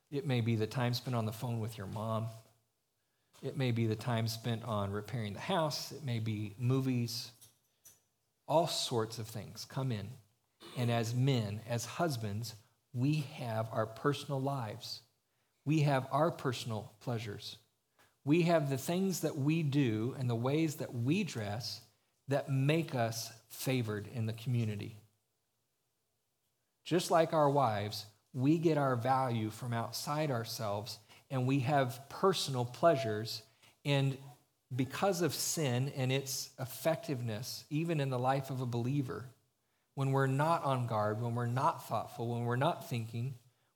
It 0.09 0.25
may 0.25 0.41
be 0.41 0.55
the 0.55 0.67
time 0.67 0.93
spent 0.93 1.15
on 1.15 1.25
the 1.25 1.33
phone 1.33 1.59
with 1.59 1.77
your 1.77 1.87
mom. 1.87 2.27
It 3.43 3.57
may 3.57 3.71
be 3.71 3.87
the 3.87 3.95
time 3.95 4.27
spent 4.27 4.63
on 4.63 4.91
repairing 4.91 5.33
the 5.33 5.39
house. 5.39 5.91
It 5.91 6.05
may 6.05 6.19
be 6.19 6.55
movies 6.57 7.31
all 8.47 8.67
sorts 8.67 9.19
of 9.19 9.27
things 9.27 9.65
come 9.65 9.91
in. 9.91 10.09
And 10.77 10.91
as 10.91 11.13
men, 11.13 11.61
as 11.67 11.85
husbands, 11.85 12.55
we 12.93 13.25
have 13.35 13.67
our 13.71 13.85
personal 13.85 14.41
lives. 14.41 15.01
We 15.65 15.81
have 15.81 16.07
our 16.11 16.31
personal 16.31 16.93
pleasures. 17.01 17.57
We 18.25 18.43
have 18.43 18.69
the 18.69 18.77
things 18.77 19.21
that 19.21 19.37
we 19.37 19.63
do 19.63 20.15
and 20.17 20.29
the 20.29 20.35
ways 20.35 20.75
that 20.75 20.93
we 20.93 21.23
dress 21.23 21.81
that 22.27 22.49
make 22.49 22.93
us 22.93 23.31
favored 23.49 24.07
in 24.13 24.25
the 24.25 24.33
community. 24.33 24.97
Just 26.85 27.11
like 27.11 27.33
our 27.33 27.49
wives, 27.49 28.05
we 28.33 28.57
get 28.57 28.77
our 28.77 28.95
value 28.95 29.49
from 29.49 29.73
outside 29.73 30.31
ourselves 30.31 30.99
and 31.29 31.47
we 31.47 31.59
have 31.59 31.99
personal 32.09 32.65
pleasures. 32.65 33.41
And 33.83 34.17
because 34.75 35.21
of 35.21 35.33
sin 35.33 35.91
and 35.95 36.11
its 36.11 36.49
effectiveness, 36.59 37.63
even 37.69 37.99
in 37.99 38.09
the 38.09 38.19
life 38.19 38.49
of 38.49 38.61
a 38.61 38.65
believer, 38.65 39.25
when 39.95 40.11
we're 40.11 40.27
not 40.27 40.63
on 40.63 40.87
guard, 40.87 41.21
when 41.21 41.35
we're 41.35 41.45
not 41.45 41.87
thoughtful, 41.87 42.35
when 42.35 42.45
we're 42.45 42.55
not 42.55 42.89
thinking, 42.89 43.33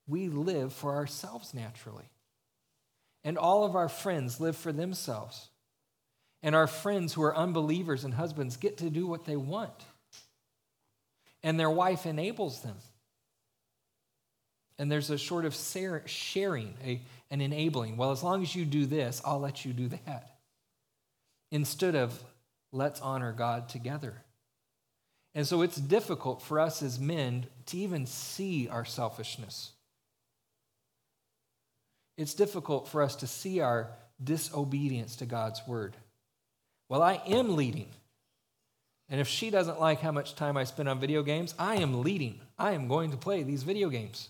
we 0.08 0.28
live 0.28 0.74
for 0.74 0.96
ourselves 0.96 1.54
naturally. 1.54 2.10
And 3.24 3.38
all 3.38 3.64
of 3.64 3.76
our 3.76 3.90
friends 3.90 4.40
live 4.40 4.58
for 4.58 4.72
themselves. 4.72 5.50
And 6.44 6.56
our 6.56 6.68
friends 6.68 7.14
who 7.14 7.24
are 7.24 7.36
unbelievers 7.36 8.04
and 8.04 8.14
husbands 8.14 8.58
get 8.58 8.78
to 8.80 8.90
do 8.90 9.08
what 9.08 9.26
they 9.26 9.36
want. 9.36 9.74
And 11.44 11.60
their 11.60 11.70
wife 11.70 12.06
enables 12.06 12.62
them. 12.62 12.76
And 14.78 14.92
there's 14.92 15.12
a 15.12 15.18
sort 15.18 15.46
of 15.46 15.56
sharing, 16.06 16.74
a, 16.84 17.02
an 17.30 17.42
enabling. 17.42 17.98
Well, 17.98 18.12
as 18.12 18.24
long 18.24 18.42
as 18.42 18.56
you 18.56 18.66
do 18.66 18.86
this, 18.86 19.22
I'll 19.24 19.40
let 19.40 19.64
you 19.64 19.74
do 19.74 19.90
that. 19.90 20.32
Instead 21.52 21.96
of, 21.96 22.24
let's 22.72 23.02
honor 23.02 23.34
God 23.34 23.70
together. 23.70 24.14
And 25.34 25.48
so 25.48 25.62
it's 25.62 25.78
difficult 25.78 26.42
for 26.42 26.60
us 26.60 26.82
as 26.82 27.00
men 27.00 27.46
to 27.68 27.78
even 27.78 28.06
see 28.06 28.68
our 28.70 28.86
selfishness. 28.86 29.72
It's 32.18 32.34
difficult 32.34 32.88
for 32.88 33.02
us 33.02 33.16
to 33.18 33.28
see 33.28 33.62
our 33.62 33.90
disobedience 34.24 35.16
to 35.18 35.26
God's 35.26 35.62
word. 35.66 35.96
Well, 36.90 37.02
I 37.02 37.22
am 37.28 37.56
leading. 37.56 37.88
And 39.10 39.20
if 39.20 39.28
she 39.28 39.50
doesn't 39.50 39.80
like 39.80 40.02
how 40.02 40.12
much 40.12 40.36
time 40.36 40.56
I 40.58 40.64
spend 40.66 40.88
on 40.88 41.00
video 41.00 41.24
games, 41.24 41.56
I 41.58 41.78
am 41.78 42.02
leading. 42.02 42.40
I 42.58 42.72
am 42.72 42.88
going 42.88 43.12
to 43.12 43.18
play 43.18 43.44
these 43.44 43.64
video 43.64 43.90
games. 43.90 44.30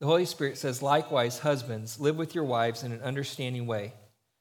The 0.00 0.06
Holy 0.06 0.24
Spirit 0.24 0.56
says, 0.56 0.82
likewise, 0.82 1.40
husbands, 1.40 2.00
live 2.00 2.16
with 2.16 2.34
your 2.34 2.44
wives 2.44 2.82
in 2.82 2.90
an 2.90 3.02
understanding 3.02 3.66
way, 3.66 3.92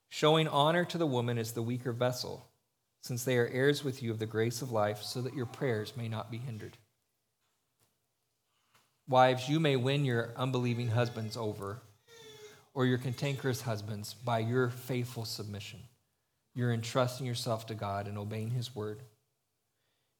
showing 0.07 0.47
honor 0.47 0.85
to 0.85 0.97
the 0.97 1.05
woman 1.05 1.37
as 1.37 1.51
the 1.51 1.61
weaker 1.61 1.91
vessel, 1.91 2.49
since 3.01 3.25
they 3.25 3.37
are 3.37 3.47
heirs 3.47 3.83
with 3.83 4.01
you 4.01 4.09
of 4.09 4.19
the 4.19 4.25
grace 4.25 4.61
of 4.61 4.71
life, 4.71 5.01
so 5.03 5.21
that 5.21 5.35
your 5.35 5.45
prayers 5.45 5.97
may 5.97 6.07
not 6.07 6.31
be 6.31 6.37
hindered. 6.37 6.77
Wives, 9.09 9.49
you 9.49 9.59
may 9.59 9.75
win 9.75 10.05
your 10.05 10.29
unbelieving 10.37 10.89
husbands 10.89 11.35
over 11.35 11.81
or 12.73 12.85
your 12.85 12.97
cantankerous 12.97 13.61
husbands 13.61 14.13
by 14.13 14.39
your 14.39 14.69
faithful 14.69 15.25
submission. 15.25 15.79
You're 16.55 16.71
entrusting 16.71 17.25
yourself 17.25 17.67
to 17.67 17.73
God 17.73 18.07
and 18.07 18.17
obeying 18.17 18.51
His 18.51 18.73
word. 18.73 19.01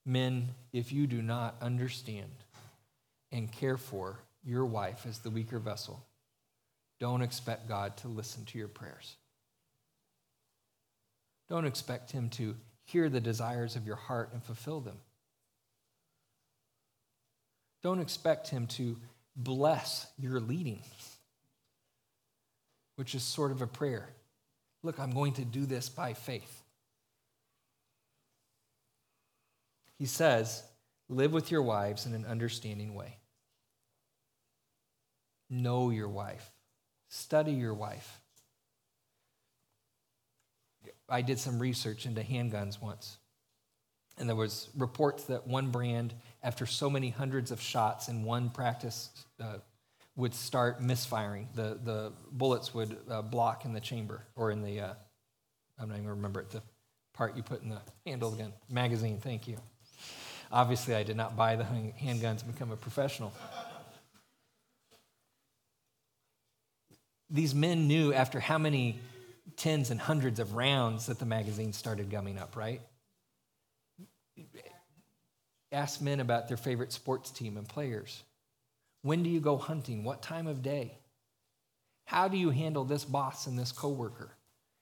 Men, 0.05 0.49
if 0.73 0.91
you 0.91 1.07
do 1.07 1.21
not 1.21 1.55
understand 1.61 2.31
and 3.31 3.49
care 3.49 3.77
for 3.77 4.17
your 4.43 4.65
wife 4.65 5.05
as 5.07 5.19
the 5.19 5.29
weaker 5.29 5.59
vessel, 5.59 6.05
don't 6.99 7.21
expect 7.21 7.67
God 7.67 7.97
to 7.97 8.07
listen 8.07 8.45
to 8.45 8.57
your 8.57 8.67
prayers. 8.67 9.15
Don't 11.47 11.65
expect 11.65 12.11
Him 12.11 12.29
to 12.29 12.55
hear 12.83 13.09
the 13.09 13.21
desires 13.21 13.75
of 13.75 13.85
your 13.85 13.95
heart 13.95 14.31
and 14.33 14.43
fulfill 14.43 14.81
them. 14.81 14.97
Don't 17.81 17.99
expect 17.99 18.49
Him 18.49 18.67
to 18.67 18.97
bless 19.35 20.07
your 20.17 20.39
leading 20.39 20.81
which 22.99 23.15
is 23.15 23.23
sort 23.23 23.51
of 23.51 23.61
a 23.61 23.65
prayer. 23.65 24.09
Look, 24.83 24.99
I'm 24.99 25.11
going 25.11 25.31
to 25.35 25.45
do 25.45 25.65
this 25.65 25.87
by 25.87 26.11
faith. 26.11 26.63
He 29.97 30.05
says, 30.05 30.63
live 31.07 31.31
with 31.31 31.49
your 31.49 31.61
wives 31.61 32.05
in 32.05 32.13
an 32.13 32.25
understanding 32.25 32.93
way. 32.93 33.18
Know 35.49 35.89
your 35.89 36.09
wife, 36.09 36.51
study 37.07 37.53
your 37.53 37.73
wife. 37.73 38.19
I 41.07 41.21
did 41.21 41.39
some 41.39 41.59
research 41.59 42.05
into 42.05 42.21
handguns 42.21 42.81
once. 42.81 43.17
And 44.17 44.27
there 44.27 44.35
was 44.35 44.69
reports 44.77 45.23
that 45.25 45.47
one 45.47 45.71
brand, 45.71 46.13
after 46.43 46.65
so 46.65 46.89
many 46.89 47.09
hundreds 47.09 47.51
of 47.51 47.61
shots 47.61 48.09
in 48.09 48.23
one 48.23 48.49
practice 48.49 49.09
uh, 49.41 49.57
would 50.15 50.35
start 50.35 50.81
misfiring. 50.81 51.47
The, 51.55 51.79
the 51.83 52.13
bullets 52.31 52.73
would 52.73 52.97
uh, 53.09 53.21
block 53.21 53.65
in 53.65 53.73
the 53.73 53.79
chamber 53.79 54.25
or 54.35 54.51
in 54.51 54.61
the, 54.61 54.81
uh, 54.81 54.93
I 55.79 55.85
don't 55.85 55.93
even 55.93 56.07
remember 56.09 56.41
it, 56.41 56.51
the 56.51 56.61
part 57.13 57.37
you 57.37 57.43
put 57.43 57.63
in 57.63 57.69
the 57.69 57.81
handle 58.05 58.31
gun. 58.31 58.53
Magazine, 58.69 59.19
thank 59.19 59.47
you. 59.47 59.57
Obviously, 60.51 60.95
I 60.95 61.03
did 61.03 61.15
not 61.15 61.37
buy 61.37 61.55
the 61.55 61.63
handguns 61.63 62.43
and 62.43 62.51
become 62.51 62.71
a 62.71 62.75
professional. 62.75 63.33
These 67.29 67.53
men 67.53 67.87
knew 67.87 68.13
after 68.13 68.39
how 68.39 68.57
many 68.57 68.99
tens 69.55 69.91
and 69.91 69.99
hundreds 69.99 70.39
of 70.39 70.55
rounds 70.55 71.07
that 71.07 71.19
the 71.19 71.25
magazine 71.25 71.73
started 71.73 72.09
gumming 72.09 72.37
up, 72.37 72.55
right? 72.55 72.81
Ask 75.71 76.01
men 76.01 76.19
about 76.19 76.47
their 76.47 76.57
favorite 76.57 76.91
sports 76.91 77.29
team 77.29 77.57
and 77.57 77.67
players. 77.67 78.23
When 79.01 79.23
do 79.23 79.29
you 79.29 79.39
go 79.39 79.57
hunting? 79.57 80.03
What 80.03 80.21
time 80.21 80.47
of 80.47 80.61
day? 80.61 80.97
How 82.05 82.27
do 82.27 82.37
you 82.37 82.49
handle 82.49 82.85
this 82.85 83.05
boss 83.05 83.45
and 83.45 83.57
this 83.57 83.71
coworker? 83.71 84.31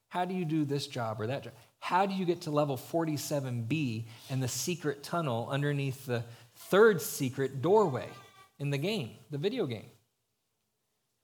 How 0.09 0.23
do 0.23 0.33
you 0.33 0.45
do 0.45 0.63
this 0.63 0.87
job 0.87 1.19
or 1.19 1.27
that 1.27 1.43
job? 1.43 1.53
How 1.79 2.05
do 2.05 2.13
you 2.13 2.25
get 2.25 2.41
to 2.41 2.51
level 2.51 2.77
47B 2.77 4.05
and 4.29 4.41
the 4.41 4.47
secret 4.47 5.03
tunnel 5.03 5.47
underneath 5.51 6.05
the 6.05 6.23
third 6.55 7.01
secret 7.01 7.61
doorway 7.61 8.07
in 8.59 8.69
the 8.69 8.77
game, 8.77 9.11
the 9.29 9.37
video 9.37 9.65
game? 9.65 9.87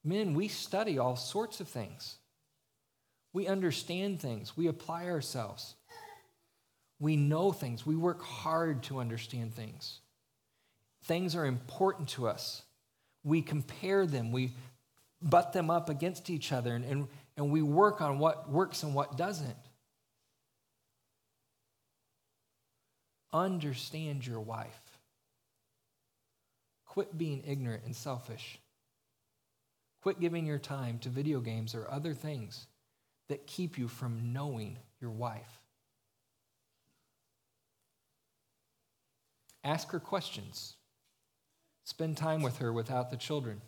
Men, 0.03 0.33
we 0.33 0.47
study 0.47 0.97
all 0.97 1.15
sorts 1.15 1.59
of 1.59 1.67
things. 1.67 2.17
We 3.31 3.47
understand 3.47 4.19
things. 4.19 4.55
We 4.57 4.67
apply 4.67 5.05
ourselves. 5.05 5.75
We 6.99 7.15
know 7.15 7.51
things. 7.51 7.85
We 7.85 7.95
work 7.95 8.21
hard 8.21 8.83
to 8.83 8.99
understand 8.99 9.53
things. 9.53 9.99
Things 11.03 11.35
are 11.35 11.45
important 11.45 12.09
to 12.09 12.27
us 12.27 12.63
we 13.23 13.41
compare 13.41 14.05
them, 14.05 14.31
we 14.31 14.51
butt 15.21 15.53
them 15.53 15.69
up 15.69 15.89
against 15.89 16.29
each 16.29 16.51
other, 16.51 16.75
and, 16.75 16.83
and, 16.83 17.07
and 17.37 17.51
we 17.51 17.61
work 17.61 18.01
on 18.01 18.19
what 18.19 18.49
works 18.49 18.83
and 18.83 18.93
what 18.93 19.17
doesn't. 19.17 19.55
Understand 23.31 24.27
your 24.27 24.41
wife. 24.41 24.79
Quit 26.85 27.17
being 27.17 27.43
ignorant 27.47 27.83
and 27.85 27.95
selfish. 27.95 28.59
Quit 30.03 30.19
giving 30.19 30.45
your 30.45 30.59
time 30.59 30.99
to 30.99 31.07
video 31.07 31.39
games 31.39 31.73
or 31.73 31.89
other 31.89 32.13
things 32.13 32.67
that 33.29 33.47
keep 33.47 33.77
you 33.77 33.87
from 33.87 34.33
knowing 34.33 34.77
your 34.99 35.11
wife. 35.11 35.61
Ask 39.63 39.91
her 39.91 40.01
questions. 40.01 40.75
Spend 41.85 42.17
time 42.17 42.41
with 42.41 42.57
her 42.57 42.73
without 42.73 43.11
the 43.11 43.15
children. 43.15 43.61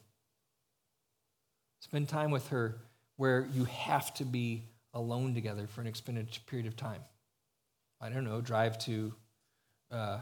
Spend 1.79 2.09
time 2.09 2.31
with 2.31 2.49
her 2.49 2.79
where 3.15 3.47
you 3.53 3.63
have 3.63 4.13
to 4.15 4.25
be 4.25 4.63
alone 4.93 5.33
together 5.35 5.67
for 5.67 5.79
an 5.79 5.87
extended 5.87 6.37
period 6.47 6.67
of 6.67 6.75
time. 6.75 6.99
I 8.01 8.09
don't 8.09 8.25
know, 8.25 8.41
drive 8.41 8.77
to 8.79 9.13
uh, 9.89 10.19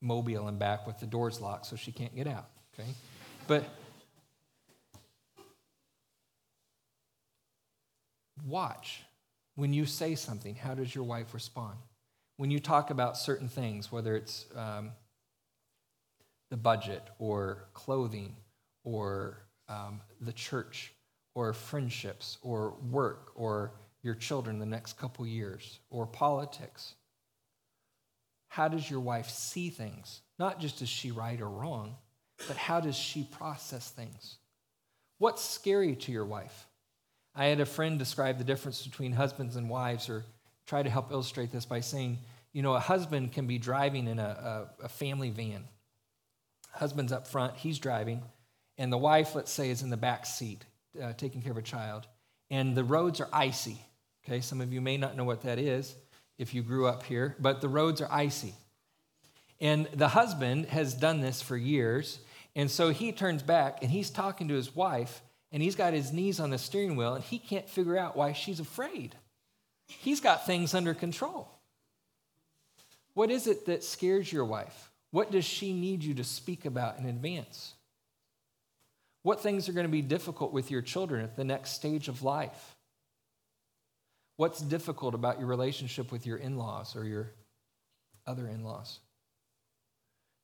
Mobile 0.00 0.48
and 0.48 0.58
back 0.58 0.86
with 0.86 0.98
the 0.98 1.06
doors 1.06 1.42
locked 1.42 1.66
so 1.66 1.76
she 1.76 1.92
can't 1.92 2.16
get 2.16 2.26
out, 2.26 2.48
okay? 2.72 2.88
But 3.46 3.66
watch 8.46 9.02
when 9.54 9.72
you 9.72 9.84
say 9.84 10.14
something, 10.14 10.54
how 10.54 10.74
does 10.74 10.94
your 10.94 11.04
wife 11.04 11.34
respond? 11.34 11.76
When 12.36 12.50
you 12.50 12.58
talk 12.58 12.90
about 12.90 13.16
certain 13.16 13.48
things, 13.48 13.92
whether 13.92 14.16
it's 14.16 14.46
um, 14.56 14.92
the 16.50 16.56
budget 16.56 17.02
or 17.18 17.64
clothing 17.74 18.34
or 18.84 19.38
um, 19.68 20.00
the 20.20 20.32
church 20.32 20.92
or 21.34 21.52
friendships 21.52 22.38
or 22.42 22.74
work 22.90 23.32
or 23.34 23.72
your 24.02 24.14
children 24.14 24.58
the 24.58 24.66
next 24.66 24.98
couple 24.98 25.26
years 25.26 25.78
or 25.90 26.06
politics? 26.06 26.94
How 28.48 28.68
does 28.68 28.90
your 28.90 29.00
wife 29.00 29.30
see 29.30 29.70
things? 29.70 30.20
Not 30.38 30.60
just 30.60 30.82
is 30.82 30.88
she 30.88 31.10
right 31.10 31.40
or 31.40 31.48
wrong, 31.48 31.96
but 32.48 32.56
how 32.56 32.80
does 32.80 32.96
she 32.96 33.24
process 33.24 33.90
things? 33.90 34.36
What's 35.18 35.42
scary 35.42 35.94
to 35.96 36.12
your 36.12 36.24
wife? 36.24 36.66
I 37.34 37.46
had 37.46 37.60
a 37.60 37.66
friend 37.66 37.98
describe 37.98 38.38
the 38.38 38.44
difference 38.44 38.86
between 38.86 39.12
husbands 39.12 39.56
and 39.56 39.70
wives, 39.70 40.08
or 40.08 40.24
try 40.66 40.82
to 40.82 40.90
help 40.90 41.10
illustrate 41.10 41.50
this 41.50 41.64
by 41.64 41.80
saying, 41.80 42.18
you 42.52 42.62
know, 42.62 42.74
a 42.74 42.80
husband 42.80 43.32
can 43.32 43.46
be 43.46 43.58
driving 43.58 44.06
in 44.06 44.18
a, 44.18 44.68
a, 44.80 44.84
a 44.84 44.88
family 44.88 45.30
van. 45.30 45.64
Husband's 46.72 47.12
up 47.12 47.26
front, 47.26 47.56
he's 47.56 47.78
driving, 47.78 48.22
and 48.78 48.92
the 48.92 48.98
wife, 48.98 49.34
let's 49.34 49.50
say, 49.50 49.70
is 49.70 49.82
in 49.82 49.90
the 49.90 49.96
back 49.96 50.26
seat 50.26 50.64
uh, 51.00 51.12
taking 51.14 51.42
care 51.42 51.52
of 51.52 51.58
a 51.58 51.62
child. 51.62 52.06
And 52.50 52.76
the 52.76 52.84
roads 52.84 53.20
are 53.20 53.28
icy. 53.32 53.78
Okay, 54.24 54.40
some 54.40 54.60
of 54.60 54.72
you 54.72 54.80
may 54.80 54.96
not 54.96 55.16
know 55.16 55.24
what 55.24 55.42
that 55.42 55.58
is 55.58 55.94
if 56.38 56.54
you 56.54 56.62
grew 56.62 56.86
up 56.86 57.02
here, 57.02 57.36
but 57.38 57.60
the 57.60 57.68
roads 57.68 58.00
are 58.00 58.10
icy. 58.10 58.54
And 59.60 59.86
the 59.94 60.08
husband 60.08 60.66
has 60.66 60.94
done 60.94 61.20
this 61.20 61.40
for 61.40 61.56
years. 61.56 62.18
And 62.54 62.70
so 62.70 62.90
he 62.90 63.12
turns 63.12 63.42
back 63.42 63.78
and 63.82 63.90
he's 63.90 64.10
talking 64.10 64.48
to 64.48 64.54
his 64.54 64.74
wife, 64.74 65.22
and 65.52 65.62
he's 65.62 65.76
got 65.76 65.92
his 65.92 66.12
knees 66.12 66.40
on 66.40 66.50
the 66.50 66.58
steering 66.58 66.96
wheel, 66.96 67.14
and 67.14 67.24
he 67.24 67.38
can't 67.38 67.68
figure 67.68 67.96
out 67.96 68.16
why 68.16 68.32
she's 68.32 68.60
afraid. 68.60 69.14
He's 69.86 70.20
got 70.20 70.46
things 70.46 70.74
under 70.74 70.94
control. 70.94 71.50
What 73.14 73.30
is 73.30 73.46
it 73.46 73.66
that 73.66 73.84
scares 73.84 74.32
your 74.32 74.46
wife? 74.46 74.90
What 75.10 75.30
does 75.30 75.44
she 75.44 75.74
need 75.74 76.02
you 76.02 76.14
to 76.14 76.24
speak 76.24 76.64
about 76.64 76.98
in 76.98 77.04
advance? 77.04 77.74
What 79.22 79.42
things 79.42 79.68
are 79.68 79.72
going 79.72 79.86
to 79.86 79.92
be 79.92 80.02
difficult 80.02 80.52
with 80.52 80.70
your 80.70 80.82
children 80.82 81.22
at 81.22 81.36
the 81.36 81.44
next 81.44 81.72
stage 81.72 82.08
of 82.08 82.22
life? 82.22 82.76
What's 84.36 84.60
difficult 84.60 85.14
about 85.14 85.38
your 85.38 85.48
relationship 85.48 86.10
with 86.10 86.26
your 86.26 86.38
in 86.38 86.56
laws 86.56 86.96
or 86.96 87.04
your 87.04 87.32
other 88.26 88.48
in 88.48 88.64
laws? 88.64 88.98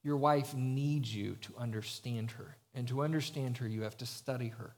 Your 0.04 0.18
wife 0.18 0.54
needs 0.54 1.12
you 1.12 1.36
to 1.40 1.54
understand 1.58 2.32
her. 2.32 2.56
And 2.74 2.86
to 2.88 3.02
understand 3.02 3.56
her, 3.58 3.66
you 3.66 3.82
have 3.82 3.96
to 3.96 4.06
study 4.06 4.48
her. 4.48 4.76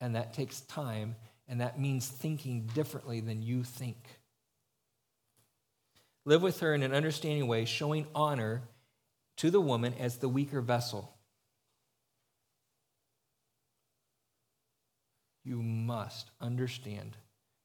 And 0.00 0.14
that 0.14 0.34
takes 0.34 0.60
time, 0.62 1.16
and 1.48 1.60
that 1.60 1.80
means 1.80 2.06
thinking 2.06 2.66
differently 2.74 3.20
than 3.20 3.42
you 3.42 3.64
think. 3.64 3.96
Live 6.24 6.42
with 6.42 6.60
her 6.60 6.74
in 6.74 6.82
an 6.82 6.94
understanding 6.94 7.46
way, 7.46 7.64
showing 7.64 8.06
honor 8.14 8.62
to 9.38 9.50
the 9.50 9.60
woman 9.60 9.94
as 9.98 10.18
the 10.18 10.28
weaker 10.28 10.60
vessel. 10.60 11.14
You 15.44 15.62
must 15.62 16.30
understand 16.40 17.16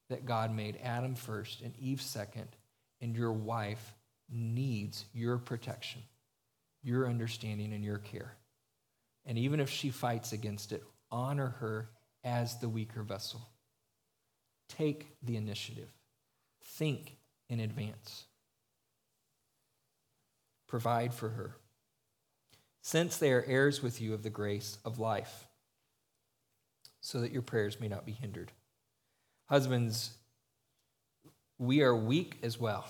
that 0.08 0.24
God 0.24 0.54
made 0.54 0.78
Adam 0.82 1.14
first 1.14 1.60
and 1.60 1.74
Eve 1.78 2.00
second, 2.00 2.48
and 3.00 3.14
your 3.14 3.32
wife 3.32 3.94
needs 4.30 5.04
your 5.12 5.38
protection, 5.38 6.02
your 6.82 7.08
understanding, 7.08 7.72
and 7.72 7.84
your 7.84 7.98
care. 7.98 8.36
And 9.26 9.36
even 9.38 9.60
if 9.60 9.68
she 9.68 9.90
fights 9.90 10.32
against 10.32 10.72
it, 10.72 10.82
honor 11.10 11.56
her 11.60 11.90
as 12.24 12.58
the 12.58 12.68
weaker 12.68 13.02
vessel. 13.02 13.40
Take 14.68 15.16
the 15.22 15.36
initiative, 15.36 15.92
think 16.62 17.18
in 17.48 17.60
advance, 17.60 18.24
provide 20.66 21.12
for 21.12 21.28
her 21.28 21.56
since 22.80 23.16
they 23.16 23.32
are 23.32 23.44
heirs 23.46 23.82
with 23.82 24.00
you 24.00 24.12
of 24.12 24.22
the 24.22 24.30
grace 24.30 24.76
of 24.84 24.98
life, 24.98 25.46
so 27.00 27.20
that 27.20 27.32
your 27.32 27.40
prayers 27.40 27.80
may 27.80 27.88
not 27.88 28.04
be 28.04 28.12
hindered. 28.12 28.52
Husbands, 29.46 30.10
we 31.58 31.80
are 31.80 31.96
weak 31.96 32.36
as 32.42 32.60
well. 32.60 32.86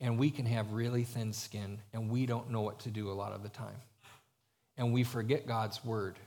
And 0.00 0.18
we 0.18 0.28
can 0.28 0.44
have 0.44 0.72
really 0.72 1.04
thin 1.04 1.32
skin, 1.32 1.78
and 1.94 2.10
we 2.10 2.26
don't 2.26 2.50
know 2.50 2.60
what 2.60 2.80
to 2.80 2.90
do 2.90 3.10
a 3.10 3.14
lot 3.14 3.32
of 3.32 3.42
the 3.42 3.48
time. 3.48 3.80
And 4.76 4.92
we 4.92 5.02
forget 5.02 5.46
God's 5.46 5.82
word, 5.82 6.18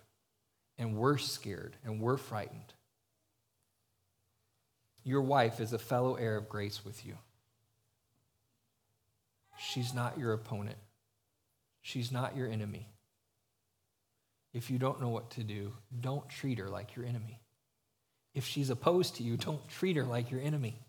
and 0.79 0.95
we're 0.95 1.17
scared, 1.17 1.75
and 1.85 2.01
we're 2.01 2.17
frightened. 2.17 2.73
Your 5.03 5.21
wife 5.21 5.59
is 5.59 5.73
a 5.73 5.77
fellow 5.79 6.15
heir 6.15 6.37
of 6.37 6.49
grace 6.49 6.83
with 6.83 7.05
you. 7.05 7.17
She's 9.57 9.93
not 9.93 10.17
your 10.17 10.33
opponent. 10.33 10.77
She's 11.81 12.11
not 12.11 12.35
your 12.35 12.47
enemy. 12.49 12.87
If 14.53 14.71
you 14.71 14.79
don't 14.79 15.01
know 15.01 15.09
what 15.09 15.31
to 15.31 15.43
do, 15.43 15.73
don't 15.99 16.27
treat 16.29 16.57
her 16.59 16.69
like 16.69 16.95
your 16.95 17.05
enemy. 17.05 17.39
If 18.33 18.45
she's 18.45 18.69
opposed 18.69 19.15
to 19.15 19.23
you, 19.23 19.37
don't 19.37 19.67
treat 19.69 19.97
her 19.97 20.05
like 20.05 20.31
your 20.31 20.41
enemy. 20.41 20.79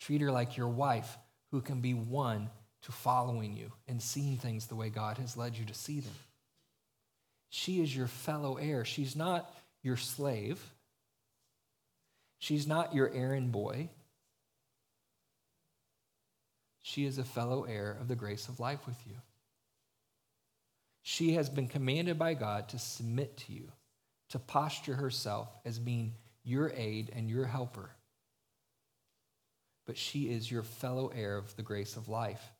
Treat 0.00 0.20
her 0.22 0.32
like 0.32 0.56
your 0.56 0.68
wife 0.68 1.18
who 1.50 1.60
can 1.60 1.80
be 1.80 1.94
one 1.94 2.48
to 2.82 2.92
following 2.92 3.56
you 3.56 3.72
and 3.86 4.00
seeing 4.00 4.36
things 4.36 4.66
the 4.66 4.76
way 4.76 4.88
God 4.88 5.18
has 5.18 5.36
led 5.36 5.56
you 5.56 5.64
to 5.66 5.74
see 5.74 6.00
them. 6.00 6.14
She 7.56 7.80
is 7.80 7.96
your 7.96 8.06
fellow 8.06 8.56
heir. 8.56 8.84
She's 8.84 9.16
not 9.16 9.50
your 9.82 9.96
slave. 9.96 10.60
She's 12.38 12.66
not 12.66 12.94
your 12.94 13.10
errand 13.10 13.50
boy. 13.50 13.88
She 16.82 17.06
is 17.06 17.16
a 17.16 17.24
fellow 17.24 17.64
heir 17.64 17.96
of 17.98 18.08
the 18.08 18.14
grace 18.14 18.48
of 18.48 18.60
life 18.60 18.86
with 18.86 18.98
you. 19.06 19.14
She 21.00 21.32
has 21.32 21.48
been 21.48 21.66
commanded 21.66 22.18
by 22.18 22.34
God 22.34 22.68
to 22.68 22.78
submit 22.78 23.38
to 23.38 23.54
you, 23.54 23.72
to 24.28 24.38
posture 24.38 24.96
herself 24.96 25.48
as 25.64 25.78
being 25.78 26.12
your 26.44 26.70
aid 26.76 27.10
and 27.16 27.30
your 27.30 27.46
helper. 27.46 27.88
But 29.86 29.96
she 29.96 30.24
is 30.24 30.50
your 30.50 30.62
fellow 30.62 31.08
heir 31.08 31.38
of 31.38 31.56
the 31.56 31.62
grace 31.62 31.96
of 31.96 32.10
life 32.10 32.52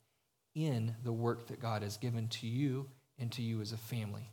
in 0.55 0.97
the 1.05 1.13
work 1.13 1.49
that 1.49 1.61
God 1.61 1.83
has 1.83 1.99
given 1.99 2.29
to 2.29 2.47
you 2.47 2.89
and 3.19 3.31
to 3.33 3.43
you 3.43 3.61
as 3.61 3.73
a 3.73 3.77
family. 3.77 4.33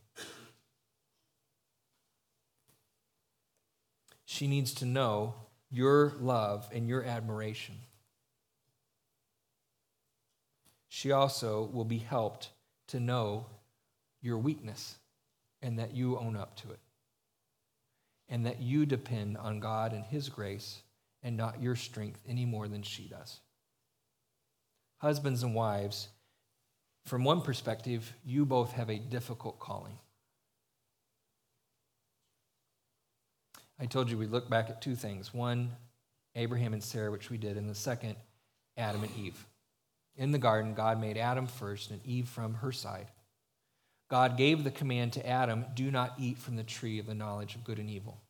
She 4.26 4.48
needs 4.48 4.74
to 4.76 4.86
know 4.86 5.36
your 5.70 6.14
love 6.20 6.70
and 6.72 6.88
your 6.88 7.04
admiration. 7.04 7.76
She 10.88 11.12
also 11.12 11.70
will 11.74 11.86
be 11.86 11.98
helped 11.98 12.50
to 12.88 13.00
know 13.00 13.48
your 14.22 14.38
weakness 14.38 14.96
and 15.62 15.80
that 15.80 15.96
you 15.96 16.18
own 16.18 16.36
up 16.36 16.56
to 16.58 16.72
it. 16.72 16.80
And 18.30 18.46
that 18.46 18.62
you 18.62 18.86
depend 18.86 19.38
on 19.38 19.60
God 19.60 19.94
and 19.94 20.06
His 20.06 20.30
grace 20.30 20.82
and 21.24 21.36
not 21.36 21.62
your 21.62 21.76
strength 21.76 22.22
any 22.28 22.46
more 22.46 22.68
than 22.68 22.84
she 22.84 23.04
does. 23.04 23.40
Husbands 25.00 25.44
and 25.44 25.56
wives, 25.56 26.10
from 27.06 27.24
one 27.24 27.42
perspective, 27.42 28.14
you 28.24 28.46
both 28.46 28.72
have 28.74 28.90
a 28.90 28.98
difficult 28.98 29.60
calling. 29.60 29.98
I 33.80 33.86
told 33.86 34.10
you 34.10 34.18
we 34.18 34.28
look 34.28 34.50
back 34.50 34.70
at 34.70 34.82
two 34.82 34.96
things 34.96 35.34
one, 35.34 35.72
Abraham 36.36 36.74
and 36.74 36.84
Sarah, 36.84 37.12
which 37.12 37.30
we 37.30 37.38
did, 37.38 37.58
and 37.58 37.70
the 37.70 37.76
second, 37.76 38.16
Adam 38.78 39.04
and 39.04 39.16
Eve. 39.18 39.46
In 40.16 40.32
the 40.32 40.38
garden, 40.38 40.74
God 40.74 41.02
made 41.02 41.18
Adam 41.18 41.48
first 41.48 41.92
and 41.92 42.06
Eve 42.06 42.28
from 42.28 42.56
her 42.56 42.72
side. 42.72 43.08
God 44.10 44.38
gave 44.38 44.64
the 44.64 44.72
command 44.72 45.14
to 45.14 45.28
Adam 45.28 45.66
do 45.74 45.90
not 45.90 46.14
eat 46.20 46.38
from 46.38 46.56
the 46.56 46.64
tree 46.64 47.00
of 47.00 47.08
the 47.08 47.16
knowledge 47.16 47.56
of 47.56 47.64
good 47.64 47.80
and 47.80 47.90
evil. 47.90 48.22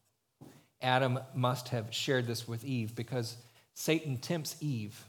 Adam 0.81 1.19
must 1.33 1.69
have 1.69 1.93
shared 1.93 2.27
this 2.27 2.47
with 2.47 2.63
Eve 2.63 2.95
because 2.95 3.37
Satan 3.73 4.17
tempts 4.17 4.55
Eve 4.61 5.05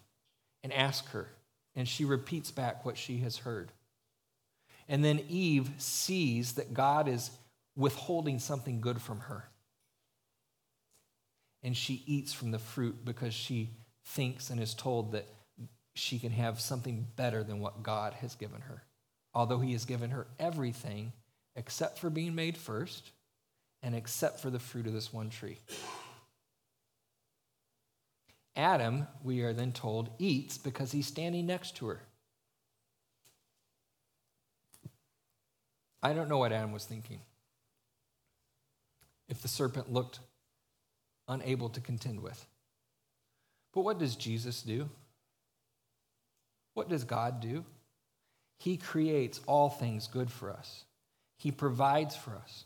and 0.62 0.72
asks 0.72 1.11
her, 1.12 1.28
and 1.76 1.87
she 1.87 2.05
repeats 2.05 2.51
back 2.51 2.85
what 2.85 2.97
she 2.97 3.18
has 3.18 3.39
heard. 3.39 3.70
And 4.89 5.05
then 5.05 5.20
Eve 5.28 5.70
sees 5.78 6.55
that 6.55 6.74
God 6.74 7.09
is 7.09 7.30
withholding 7.76 8.39
something 8.39 8.80
good 8.80 9.01
from 9.01 9.20
her. 9.20 9.49
And 11.65 11.77
she 11.77 12.05
eats 12.07 12.33
from 12.33 12.53
the 12.53 12.59
fruit 12.61 13.05
because 13.05 13.35
she 13.35 13.71
thinks 14.05 14.51
and 14.51 14.61
is 14.61 14.75
told 14.75 15.12
that 15.12 15.27
she 15.95 16.21
can 16.21 16.31
have 16.31 16.61
something 16.61 17.07
better 17.17 17.43
than 17.43 17.59
what 17.59 17.83
God 17.83 18.12
has 18.15 18.37
given 18.37 18.61
her 18.61 18.85
although 19.35 19.59
he 19.59 19.73
has 19.73 19.85
given 19.85 20.11
her 20.11 20.27
everything 20.39 21.12
except 21.57 21.99
for 21.99 22.09
being 22.09 22.35
made 22.35 22.57
first 22.57 23.11
and 23.83 23.95
except 23.95 24.41
for 24.41 24.51
the 24.51 24.59
fruit 24.59 24.87
of 24.87 24.93
this 24.93 25.12
one 25.12 25.29
tree. 25.29 25.59
Adam, 28.57 29.07
we 29.23 29.43
are 29.43 29.53
then 29.53 29.73
told, 29.73 30.11
eats 30.19 30.57
because 30.57 30.93
he's 30.93 31.09
standing 31.09 31.45
next 31.45 31.77
to 31.77 31.89
her. 31.89 32.01
I 36.03 36.12
don't 36.12 36.29
know 36.29 36.39
what 36.39 36.53
Adam 36.53 36.73
was 36.73 36.85
thinking. 36.85 37.21
If 39.29 39.43
the 39.43 39.49
serpent 39.49 39.93
looked 39.93 40.21
unable 41.29 41.68
to 41.70 41.81
contend 41.81 42.20
with. 42.20 42.47
But 43.72 43.83
what 43.83 43.99
does 43.99 44.16
Jesus 44.16 44.62
do? 44.62 44.89
What 46.75 46.89
does 46.89 47.05
God 47.05 47.41
do? 47.41 47.64
He 48.59 48.77
creates 48.77 49.41
all 49.47 49.68
things 49.68 50.07
good 50.07 50.31
for 50.31 50.51
us, 50.51 50.85
He 51.37 51.51
provides 51.51 52.16
for 52.16 52.33
us. 52.33 52.64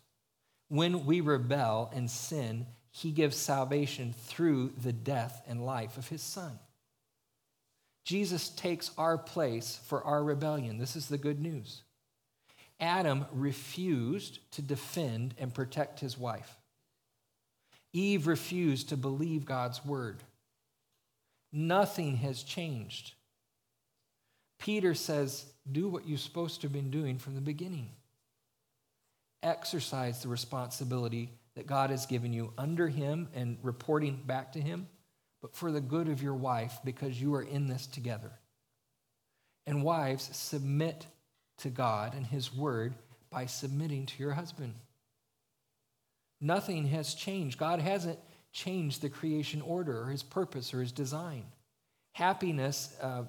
When 0.69 1.07
we 1.07 1.23
rebel 1.23 1.91
and 1.95 2.11
sin, 2.11 2.67
he 2.91 3.11
gives 3.13 3.37
salvation 3.37 4.13
through 4.13 4.73
the 4.83 4.93
death 4.93 5.43
and 5.47 5.65
life 5.65 5.97
of 5.97 6.09
his 6.09 6.23
son. 6.23 6.59
Jesus 8.05 8.49
takes 8.49 8.91
our 8.99 9.17
place 9.17 9.79
for 9.87 10.03
our 10.03 10.23
rebellion. 10.25 10.79
This 10.79 10.97
is 10.97 11.09
the 11.09 11.19
good 11.19 11.41
news. 11.41 11.83
Adam 12.81 13.27
refused 13.33 14.39
to 14.53 14.63
defend 14.63 15.35
and 15.39 15.55
protect 15.55 16.01
his 16.01 16.19
wife. 16.19 16.58
Eve 17.93 18.27
refused 18.27 18.91
to 18.91 18.97
believe 18.97 19.45
God's 19.45 19.85
word. 19.85 20.23
Nothing 21.53 22.17
has 22.19 22.43
changed. 22.43 23.15
Peter 24.59 24.95
says, 24.95 25.47
Do 25.71 25.89
what 25.89 26.07
you're 26.07 26.19
supposed 26.19 26.61
to 26.61 26.67
have 26.67 26.73
been 26.73 26.91
doing 26.91 27.19
from 27.19 27.35
the 27.35 27.41
beginning. 27.41 27.91
Exercise 29.43 30.23
the 30.23 30.29
responsibility 30.29 31.31
that 31.55 31.67
God 31.67 31.91
has 31.91 32.07
given 32.07 32.33
you 32.33 32.53
under 32.59 32.89
Him 32.89 33.29
and 33.35 33.57
reporting 33.63 34.23
back 34.27 34.53
to 34.53 34.61
Him, 34.61 34.89
but 35.41 35.55
for 35.55 35.73
the 35.73 35.81
good 35.81 36.09
of 36.09 36.23
your 36.23 36.35
wife 36.35 36.79
because 36.85 37.21
you 37.21 37.35
are 37.35 37.43
in 37.43 37.69
this 37.69 37.87
together. 37.87 38.33
And 39.67 39.83
wives, 39.83 40.29
submit 40.37 41.07
to 41.59 41.69
God 41.69 42.15
and 42.15 42.27
His 42.27 42.55
Word 42.55 42.95
by 43.31 43.47
submitting 43.47 44.07
to 44.07 44.23
your 44.23 44.33
husband. 44.33 44.75
Nothing 46.41 46.87
has 46.89 47.15
changed. 47.15 47.59
God 47.59 47.81
hasn't 47.81 48.19
changed 48.53 49.03
the 49.03 49.09
creation 49.09 49.61
order 49.61 50.03
or 50.03 50.07
His 50.07 50.23
purpose 50.23 50.73
or 50.73 50.81
His 50.81 50.93
design. 50.93 51.45
Happiness 52.13 52.97
uh, 53.03 53.25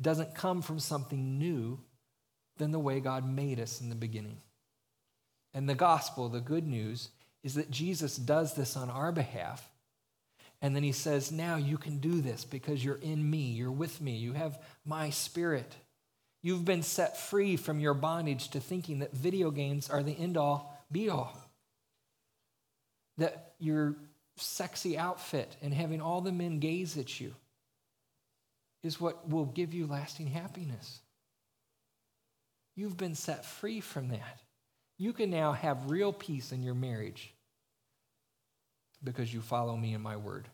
doesn't 0.00 0.34
come 0.34 0.62
from 0.62 0.78
something 0.78 1.38
new 1.38 1.78
than 2.56 2.72
the 2.72 2.78
way 2.78 3.00
God 3.00 3.28
made 3.28 3.60
us 3.60 3.80
in 3.80 3.88
the 3.88 3.94
beginning. 3.94 4.38
And 5.54 5.68
the 5.68 5.74
gospel, 5.74 6.28
the 6.28 6.40
good 6.40 6.66
news, 6.66 7.10
is 7.42 7.54
that 7.54 7.70
Jesus 7.70 8.16
does 8.16 8.54
this 8.54 8.76
on 8.76 8.90
our 8.90 9.12
behalf. 9.12 9.68
And 10.60 10.74
then 10.74 10.82
he 10.82 10.92
says, 10.92 11.30
Now 11.30 11.56
you 11.56 11.78
can 11.78 11.98
do 11.98 12.20
this 12.20 12.44
because 12.44 12.84
you're 12.84 12.96
in 12.96 13.28
me, 13.28 13.52
you're 13.52 13.70
with 13.70 14.00
me, 14.00 14.16
you 14.16 14.32
have 14.32 14.58
my 14.84 15.10
spirit. 15.10 15.76
You've 16.42 16.64
been 16.64 16.82
set 16.82 17.18
free 17.18 17.56
from 17.56 17.80
your 17.80 17.94
bondage 17.94 18.48
to 18.50 18.60
thinking 18.60 19.00
that 19.00 19.12
video 19.12 19.50
games 19.50 19.90
are 19.90 20.02
the 20.02 20.16
end 20.18 20.36
all 20.36 20.84
be 20.90 21.08
all. 21.08 21.47
That 23.18 23.52
your 23.58 23.96
sexy 24.36 24.96
outfit 24.96 25.56
and 25.62 25.74
having 25.74 26.00
all 26.00 26.20
the 26.20 26.32
men 26.32 26.58
gaze 26.58 26.96
at 26.96 27.20
you 27.20 27.34
is 28.82 29.00
what 29.00 29.28
will 29.28 29.44
give 29.44 29.74
you 29.74 29.86
lasting 29.86 30.28
happiness. 30.28 31.00
You've 32.76 32.96
been 32.96 33.16
set 33.16 33.44
free 33.44 33.80
from 33.80 34.08
that. 34.08 34.40
You 34.98 35.12
can 35.12 35.30
now 35.30 35.52
have 35.52 35.90
real 35.90 36.12
peace 36.12 36.52
in 36.52 36.62
your 36.62 36.74
marriage 36.74 37.34
because 39.02 39.32
you 39.32 39.40
follow 39.40 39.76
me 39.76 39.94
in 39.94 40.00
my 40.00 40.16
word 40.16 40.48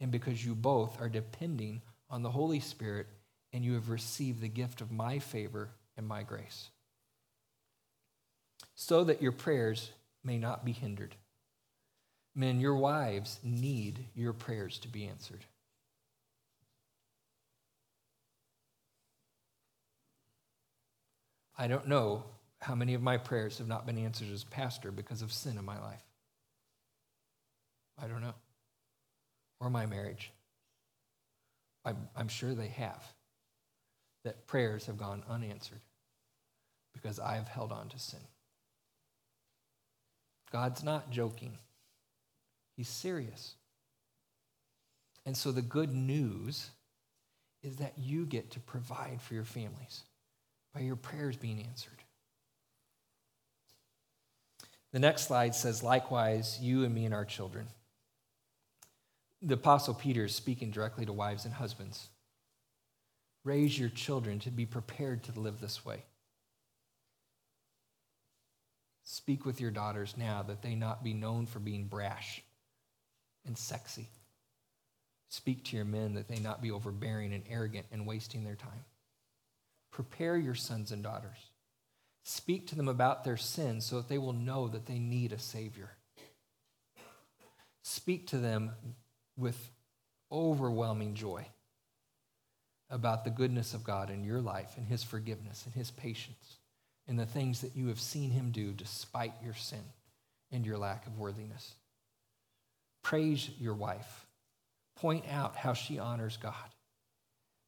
and 0.00 0.10
because 0.10 0.44
you 0.44 0.54
both 0.54 1.00
are 1.00 1.08
depending 1.08 1.82
on 2.10 2.22
the 2.22 2.30
Holy 2.30 2.60
Spirit 2.60 3.06
and 3.52 3.64
you 3.64 3.74
have 3.74 3.88
received 3.88 4.40
the 4.40 4.48
gift 4.48 4.80
of 4.80 4.92
my 4.92 5.18
favor 5.18 5.70
and 5.96 6.06
my 6.06 6.22
grace. 6.22 6.70
So 8.74 9.04
that 9.04 9.22
your 9.22 9.32
prayers 9.32 9.90
may 10.22 10.38
not 10.38 10.64
be 10.64 10.72
hindered. 10.72 11.16
Men, 12.38 12.60
your 12.60 12.76
wives 12.76 13.40
need 13.42 14.06
your 14.14 14.32
prayers 14.32 14.78
to 14.78 14.88
be 14.88 15.08
answered. 15.08 15.44
I 21.58 21.66
don't 21.66 21.88
know 21.88 22.22
how 22.60 22.76
many 22.76 22.94
of 22.94 23.02
my 23.02 23.16
prayers 23.16 23.58
have 23.58 23.66
not 23.66 23.86
been 23.86 23.98
answered 23.98 24.28
as 24.32 24.44
pastor 24.44 24.92
because 24.92 25.20
of 25.20 25.32
sin 25.32 25.58
in 25.58 25.64
my 25.64 25.80
life. 25.80 26.04
I 28.00 28.06
don't 28.06 28.20
know. 28.20 28.36
Or 29.58 29.68
my 29.68 29.86
marriage. 29.86 30.30
I'm, 31.84 32.08
I'm 32.14 32.28
sure 32.28 32.54
they 32.54 32.68
have. 32.68 33.02
That 34.22 34.46
prayers 34.46 34.86
have 34.86 34.96
gone 34.96 35.24
unanswered 35.28 35.80
because 36.92 37.18
I 37.18 37.34
have 37.34 37.48
held 37.48 37.72
on 37.72 37.88
to 37.88 37.98
sin. 37.98 38.20
God's 40.52 40.84
not 40.84 41.10
joking, 41.10 41.58
He's 42.78 42.88
serious. 42.88 43.56
And 45.26 45.36
so 45.36 45.50
the 45.50 45.62
good 45.62 45.92
news 45.92 46.70
is 47.60 47.78
that 47.78 47.94
you 47.98 48.24
get 48.24 48.52
to 48.52 48.60
provide 48.60 49.20
for 49.20 49.34
your 49.34 49.42
families 49.42 50.04
by 50.72 50.82
your 50.82 50.94
prayers 50.94 51.36
being 51.36 51.60
answered. 51.60 52.04
The 54.92 55.00
next 55.00 55.26
slide 55.26 55.56
says, 55.56 55.82
likewise, 55.82 56.60
you 56.62 56.84
and 56.84 56.94
me 56.94 57.04
and 57.04 57.12
our 57.12 57.24
children. 57.24 57.66
The 59.42 59.54
Apostle 59.54 59.94
Peter 59.94 60.26
is 60.26 60.34
speaking 60.36 60.70
directly 60.70 61.04
to 61.04 61.12
wives 61.12 61.46
and 61.46 61.54
husbands. 61.54 62.06
Raise 63.42 63.76
your 63.76 63.88
children 63.88 64.38
to 64.38 64.52
be 64.52 64.66
prepared 64.66 65.24
to 65.24 65.40
live 65.40 65.60
this 65.60 65.84
way. 65.84 66.04
Speak 69.02 69.44
with 69.44 69.60
your 69.60 69.72
daughters 69.72 70.14
now 70.16 70.44
that 70.44 70.62
they 70.62 70.76
not 70.76 71.02
be 71.02 71.12
known 71.12 71.46
for 71.46 71.58
being 71.58 71.86
brash 71.88 72.44
and 73.46 73.56
sexy. 73.56 74.08
Speak 75.28 75.64
to 75.64 75.76
your 75.76 75.84
men 75.84 76.14
that 76.14 76.28
they 76.28 76.38
not 76.38 76.62
be 76.62 76.70
overbearing 76.70 77.32
and 77.32 77.44
arrogant 77.48 77.86
and 77.92 78.06
wasting 78.06 78.44
their 78.44 78.54
time. 78.54 78.84
Prepare 79.90 80.36
your 80.36 80.54
sons 80.54 80.90
and 80.90 81.02
daughters. 81.02 81.38
Speak 82.22 82.66
to 82.68 82.76
them 82.76 82.88
about 82.88 83.24
their 83.24 83.36
sins 83.36 83.84
so 83.84 83.96
that 83.96 84.08
they 84.08 84.18
will 84.18 84.32
know 84.32 84.68
that 84.68 84.86
they 84.86 84.98
need 84.98 85.32
a 85.32 85.38
Savior. 85.38 85.90
Speak 87.82 88.26
to 88.28 88.38
them 88.38 88.72
with 89.36 89.70
overwhelming 90.30 91.14
joy 91.14 91.46
about 92.90 93.24
the 93.24 93.30
goodness 93.30 93.74
of 93.74 93.84
God 93.84 94.10
in 94.10 94.24
your 94.24 94.40
life 94.40 94.74
and 94.76 94.86
His 94.86 95.02
forgiveness 95.02 95.64
and 95.64 95.74
His 95.74 95.90
patience 95.90 96.58
and 97.06 97.18
the 97.18 97.26
things 97.26 97.62
that 97.62 97.76
you 97.76 97.88
have 97.88 98.00
seen 98.00 98.30
Him 98.30 98.50
do 98.50 98.72
despite 98.72 99.32
your 99.42 99.54
sin 99.54 99.82
and 100.52 100.66
your 100.66 100.78
lack 100.78 101.06
of 101.06 101.18
worthiness. 101.18 101.74
Praise 103.02 103.50
your 103.58 103.74
wife. 103.74 104.26
Point 104.96 105.24
out 105.30 105.56
how 105.56 105.72
she 105.72 105.98
honors 105.98 106.36
God. 106.36 106.54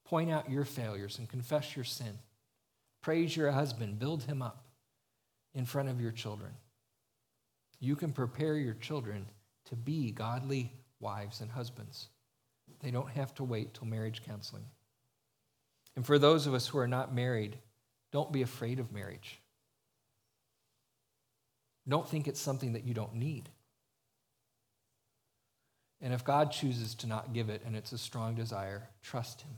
Point 0.05 0.31
out 0.31 0.51
your 0.51 0.65
failures 0.65 1.19
and 1.19 1.29
confess 1.29 1.77
your 1.77 1.85
sin. 1.85 2.19
Praise 3.03 3.37
your 3.37 3.51
husband, 3.51 3.99
build 3.99 4.25
him 4.25 4.43
up 4.43 4.67
in 5.55 5.65
front 5.65 5.89
of 5.89 6.01
your 6.01 6.13
children. 6.13 6.53
You 7.79 7.97
can 7.97 8.13
prepare 8.13 8.57
your 8.57 8.75
children 8.75 9.27
to 9.67 9.77
be 9.77 10.11
godly 10.11 10.73
wives 10.99 11.41
and 11.41 11.51
husbands. 11.51 12.09
They 12.81 12.91
don't 12.91 13.11
have 13.11 13.35
to 13.37 13.45
wait 13.45 13.75
till 13.75 13.87
marriage 13.87 14.23
counseling. 14.27 14.65
And 15.97 16.05
for 16.05 16.19
those 16.19 16.47
of 16.47 16.55
us 16.55 16.67
who 16.67 16.79
are 16.79 16.89
not 16.89 17.15
married, 17.15 17.59
don't 18.13 18.33
be 18.33 18.43
afraid 18.43 18.79
of 18.79 18.93
marriage. 18.93 19.41
Don't 21.89 22.09
think 22.09 22.29
it's 22.29 22.41
something 22.41 22.75
that 22.75 22.85
you 22.85 22.95
don't 22.95 23.15
need. 23.15 23.49
And 26.01 26.15
if 26.15 26.25
God 26.25 26.51
chooses 26.51 26.95
to 26.97 27.07
not 27.07 27.33
give 27.33 27.51
it 27.51 27.63
and 27.67 27.77
it's 27.77 27.93
a 27.93 27.99
strong 27.99 28.35
desire, 28.35 28.89
trust 29.03 29.43
Him. 29.43 29.51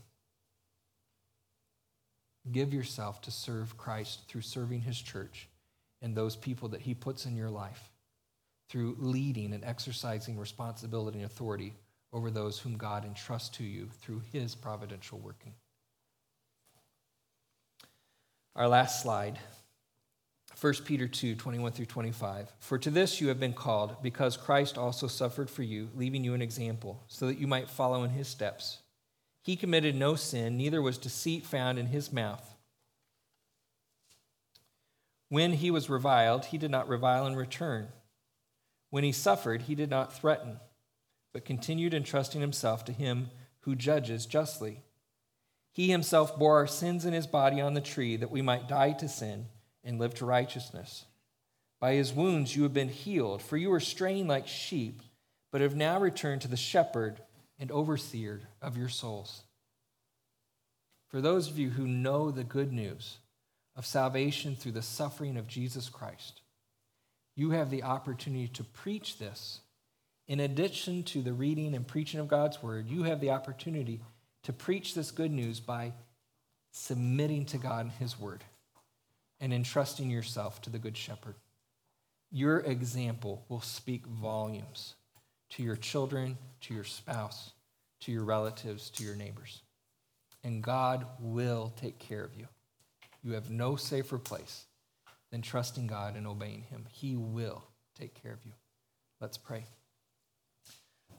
Give 2.51 2.73
yourself 2.73 3.21
to 3.21 3.31
serve 3.31 3.77
Christ 3.77 4.27
through 4.27 4.41
serving 4.41 4.81
his 4.81 5.01
church 5.01 5.47
and 6.01 6.15
those 6.15 6.35
people 6.35 6.69
that 6.69 6.81
he 6.81 6.93
puts 6.93 7.25
in 7.25 7.37
your 7.37 7.49
life, 7.49 7.89
through 8.69 8.97
leading 8.99 9.53
and 9.53 9.63
exercising 9.63 10.37
responsibility 10.37 11.19
and 11.19 11.25
authority 11.25 11.73
over 12.11 12.29
those 12.29 12.59
whom 12.59 12.77
God 12.77 13.05
entrusts 13.05 13.49
to 13.57 13.63
you 13.63 13.89
through 14.01 14.21
his 14.31 14.55
providential 14.55 15.19
working. 15.19 15.53
Our 18.55 18.67
last 18.67 19.01
slide. 19.01 19.39
1 20.63 20.73
Peter 20.85 21.09
2, 21.09 21.35
21 21.35 21.73
through 21.73 21.85
25. 21.85 22.53
For 22.59 22.77
to 22.77 22.89
this 22.89 23.19
you 23.19 23.27
have 23.27 23.39
been 23.39 23.51
called, 23.51 24.01
because 24.01 24.37
Christ 24.37 24.77
also 24.77 25.07
suffered 25.07 25.49
for 25.49 25.61
you, 25.61 25.89
leaving 25.93 26.23
you 26.23 26.33
an 26.33 26.41
example, 26.41 27.03
so 27.09 27.27
that 27.27 27.37
you 27.37 27.47
might 27.47 27.69
follow 27.69 28.05
in 28.05 28.11
his 28.11 28.29
steps. 28.29 28.77
He 29.41 29.57
committed 29.57 29.93
no 29.93 30.15
sin, 30.15 30.55
neither 30.55 30.81
was 30.81 30.97
deceit 30.97 31.45
found 31.45 31.77
in 31.77 31.87
his 31.87 32.13
mouth. 32.13 32.55
When 35.27 35.51
he 35.51 35.69
was 35.69 35.89
reviled, 35.89 36.45
he 36.45 36.57
did 36.57 36.71
not 36.71 36.87
revile 36.87 37.27
in 37.27 37.35
return. 37.35 37.89
When 38.89 39.03
he 39.03 39.11
suffered, 39.11 39.63
he 39.63 39.75
did 39.75 39.89
not 39.89 40.17
threaten, 40.17 40.61
but 41.33 41.43
continued 41.43 41.93
entrusting 41.93 42.39
himself 42.39 42.85
to 42.85 42.93
him 42.93 43.31
who 43.61 43.75
judges 43.75 44.25
justly. 44.25 44.79
He 45.73 45.89
himself 45.89 46.39
bore 46.39 46.55
our 46.55 46.67
sins 46.67 47.03
in 47.03 47.11
his 47.11 47.27
body 47.27 47.59
on 47.59 47.73
the 47.73 47.81
tree, 47.81 48.15
that 48.15 48.31
we 48.31 48.41
might 48.41 48.69
die 48.69 48.93
to 48.93 49.09
sin 49.09 49.47
and 49.83 49.99
live 49.99 50.13
to 50.15 50.25
righteousness. 50.25 51.05
By 51.79 51.95
his 51.95 52.13
wounds 52.13 52.55
you 52.55 52.63
have 52.63 52.73
been 52.73 52.89
healed, 52.89 53.41
for 53.41 53.57
you 53.57 53.69
were 53.69 53.79
straying 53.79 54.27
like 54.27 54.47
sheep, 54.47 55.01
but 55.51 55.61
have 55.61 55.75
now 55.75 55.99
returned 55.99 56.41
to 56.41 56.47
the 56.47 56.57
shepherd 56.57 57.19
and 57.59 57.71
overseer 57.71 58.41
of 58.61 58.77
your 58.77 58.89
souls. 58.89 59.43
For 61.09 61.21
those 61.21 61.49
of 61.49 61.59
you 61.59 61.69
who 61.71 61.85
know 61.85 62.31
the 62.31 62.43
good 62.43 62.71
news 62.71 63.17
of 63.75 63.85
salvation 63.85 64.55
through 64.55 64.71
the 64.71 64.81
suffering 64.81 65.37
of 65.37 65.47
Jesus 65.47 65.89
Christ, 65.89 66.41
you 67.35 67.51
have 67.51 67.69
the 67.69 67.83
opportunity 67.83 68.47
to 68.47 68.63
preach 68.63 69.17
this. 69.17 69.59
In 70.27 70.39
addition 70.39 71.03
to 71.03 71.21
the 71.21 71.33
reading 71.33 71.75
and 71.75 71.85
preaching 71.85 72.19
of 72.19 72.29
God's 72.29 72.63
word, 72.63 72.87
you 72.87 73.03
have 73.03 73.19
the 73.19 73.31
opportunity 73.31 73.99
to 74.43 74.53
preach 74.53 74.95
this 74.95 75.11
good 75.11 75.31
news 75.31 75.59
by 75.59 75.93
submitting 76.71 77.45
to 77.47 77.57
God 77.57 77.85
and 77.85 77.91
his 77.91 78.17
word 78.17 78.43
and 79.43 79.53
entrusting 79.53 80.09
yourself 80.09 80.61
to 80.61 80.69
the 80.69 80.79
good 80.79 80.95
shepherd. 80.95 81.35
Your 82.31 82.59
example 82.61 83.43
will 83.49 83.59
speak 83.59 84.07
volumes 84.07 84.95
to 85.49 85.61
your 85.61 85.75
children, 85.75 86.37
to 86.61 86.73
your 86.73 86.85
spouse, 86.85 87.51
to 87.99 88.11
your 88.13 88.23
relatives, 88.23 88.89
to 88.91 89.03
your 89.03 89.15
neighbors. 89.15 89.61
And 90.45 90.63
God 90.63 91.05
will 91.19 91.73
take 91.75 91.99
care 91.99 92.23
of 92.23 92.33
you. 92.37 92.47
You 93.21 93.33
have 93.33 93.49
no 93.49 93.75
safer 93.75 94.17
place 94.17 94.65
than 95.29 95.41
trusting 95.41 95.87
God 95.87 96.15
and 96.15 96.25
obeying 96.25 96.63
Him. 96.69 96.85
He 96.93 97.17
will 97.17 97.65
take 97.99 98.13
care 98.23 98.31
of 98.31 98.45
you. 98.45 98.53
Let's 99.19 99.37
pray. 99.37 99.65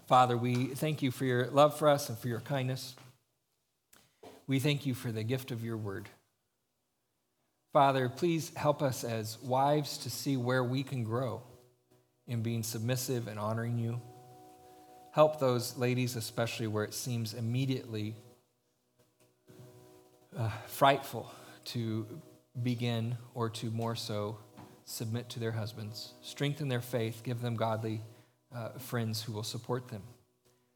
Father, 0.07 0.39
we 0.39 0.69
thank 0.69 1.03
you 1.03 1.11
for 1.11 1.27
your 1.27 1.49
love 1.49 1.79
for 1.79 1.91
us 1.91 2.09
and 2.09 2.17
for 2.17 2.29
your 2.29 2.41
kindness. 2.41 2.95
We 4.47 4.61
thank 4.61 4.87
you 4.87 4.95
for 4.95 5.13
the 5.13 5.25
gift 5.25 5.51
of 5.51 5.63
your 5.63 5.77
word. 5.77 6.09
Father, 7.75 8.09
please 8.09 8.53
help 8.55 8.83
us 8.83 9.03
as 9.03 9.37
wives 9.43 9.99
to 9.99 10.09
see 10.09 10.37
where 10.37 10.63
we 10.63 10.85
can 10.85 11.03
grow 11.03 11.43
in 12.29 12.41
being 12.41 12.63
submissive 12.63 13.27
and 13.27 13.37
honoring 13.37 13.81
you. 13.81 14.01
Help 15.11 15.41
those 15.41 15.77
ladies, 15.77 16.15
especially 16.15 16.69
where 16.69 16.85
it 16.85 16.95
seems 16.95 17.35
immediately 17.35 18.15
uh, 20.39 20.51
frightful 20.69 21.29
to 21.65 22.07
begin 22.63 23.17
or 23.35 23.51
to 23.51 23.73
more 23.73 23.97
so 23.97 24.39
submit 24.85 25.29
to 25.31 25.41
their 25.41 25.51
husbands. 25.51 26.15
Strengthen 26.23 26.69
their 26.69 26.81
faith, 26.81 27.23
give 27.25 27.41
them 27.41 27.57
godly 27.57 28.03
uh, 28.55 28.69
friends 28.79 29.21
who 29.21 29.33
will 29.33 29.43
support 29.43 29.89
them. 29.89 30.05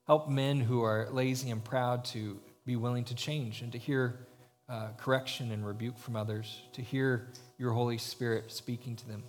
Help 0.08 0.28
men 0.28 0.58
who 0.58 0.82
are 0.82 1.06
lazy 1.12 1.50
and 1.50 1.62
proud 1.62 2.04
to 2.06 2.40
be 2.66 2.74
willing 2.74 3.04
to 3.04 3.14
change 3.14 3.62
and 3.62 3.70
to 3.70 3.78
hear 3.78 4.26
uh, 4.68 4.88
correction 4.96 5.50
and 5.50 5.66
rebuke 5.66 5.98
from 5.98 6.16
others, 6.16 6.62
to 6.72 6.82
hear 6.82 7.28
your 7.58 7.72
Holy 7.72 7.98
Spirit 7.98 8.50
speaking 8.52 8.96
to 8.96 9.08
them. 9.08 9.22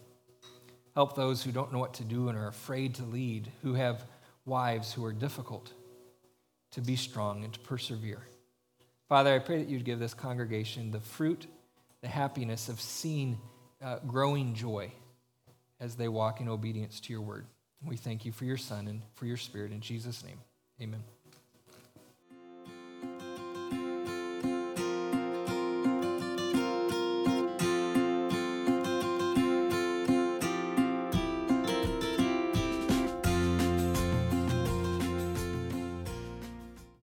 Help 0.96 1.16
those 1.16 1.44
who 1.44 1.52
don't 1.52 1.72
know 1.72 1.80
what 1.80 1.94
to 1.96 2.04
do 2.04 2.30
and 2.30 2.38
are 2.38 2.48
afraid 2.48 2.96
to 2.96 3.04
lead, 3.04 3.52
who 3.62 3.74
have 3.74 4.04
wives 4.46 4.94
who 4.94 5.06
are 5.06 5.14
difficult, 5.14 5.72
to 6.72 6.82
be 6.82 6.96
strong 6.96 7.44
and 7.44 7.54
to 7.54 7.60
persevere. 7.60 8.22
Father, 9.08 9.34
I 9.34 9.40
pray 9.40 9.58
that 9.58 9.70
you'd 9.70 9.86
give 9.86 10.00
this 10.00 10.14
congregation 10.14 10.92
the 10.92 11.00
fruit, 11.00 11.48
the 12.02 12.08
happiness 12.08 12.70
of 12.70 12.80
seeing 12.80 13.40
uh, 13.82 14.00
growing 14.06 14.54
joy 14.54 14.92
as 15.80 15.96
they 15.96 16.08
walk 16.08 16.42
in 16.42 16.50
obedience 16.50 17.00
to 17.00 17.14
your 17.14 17.22
word. 17.22 17.46
We 17.84 17.96
thank 17.96 18.26
you 18.26 18.32
for 18.32 18.46
your 18.46 18.58
Son 18.58 18.88
and 18.88 19.02
for 19.16 19.26
your 19.26 19.38
Spirit. 19.38 19.72
In 19.72 19.80
Jesus' 19.80 20.24
name, 20.24 20.40
amen. 20.82 21.04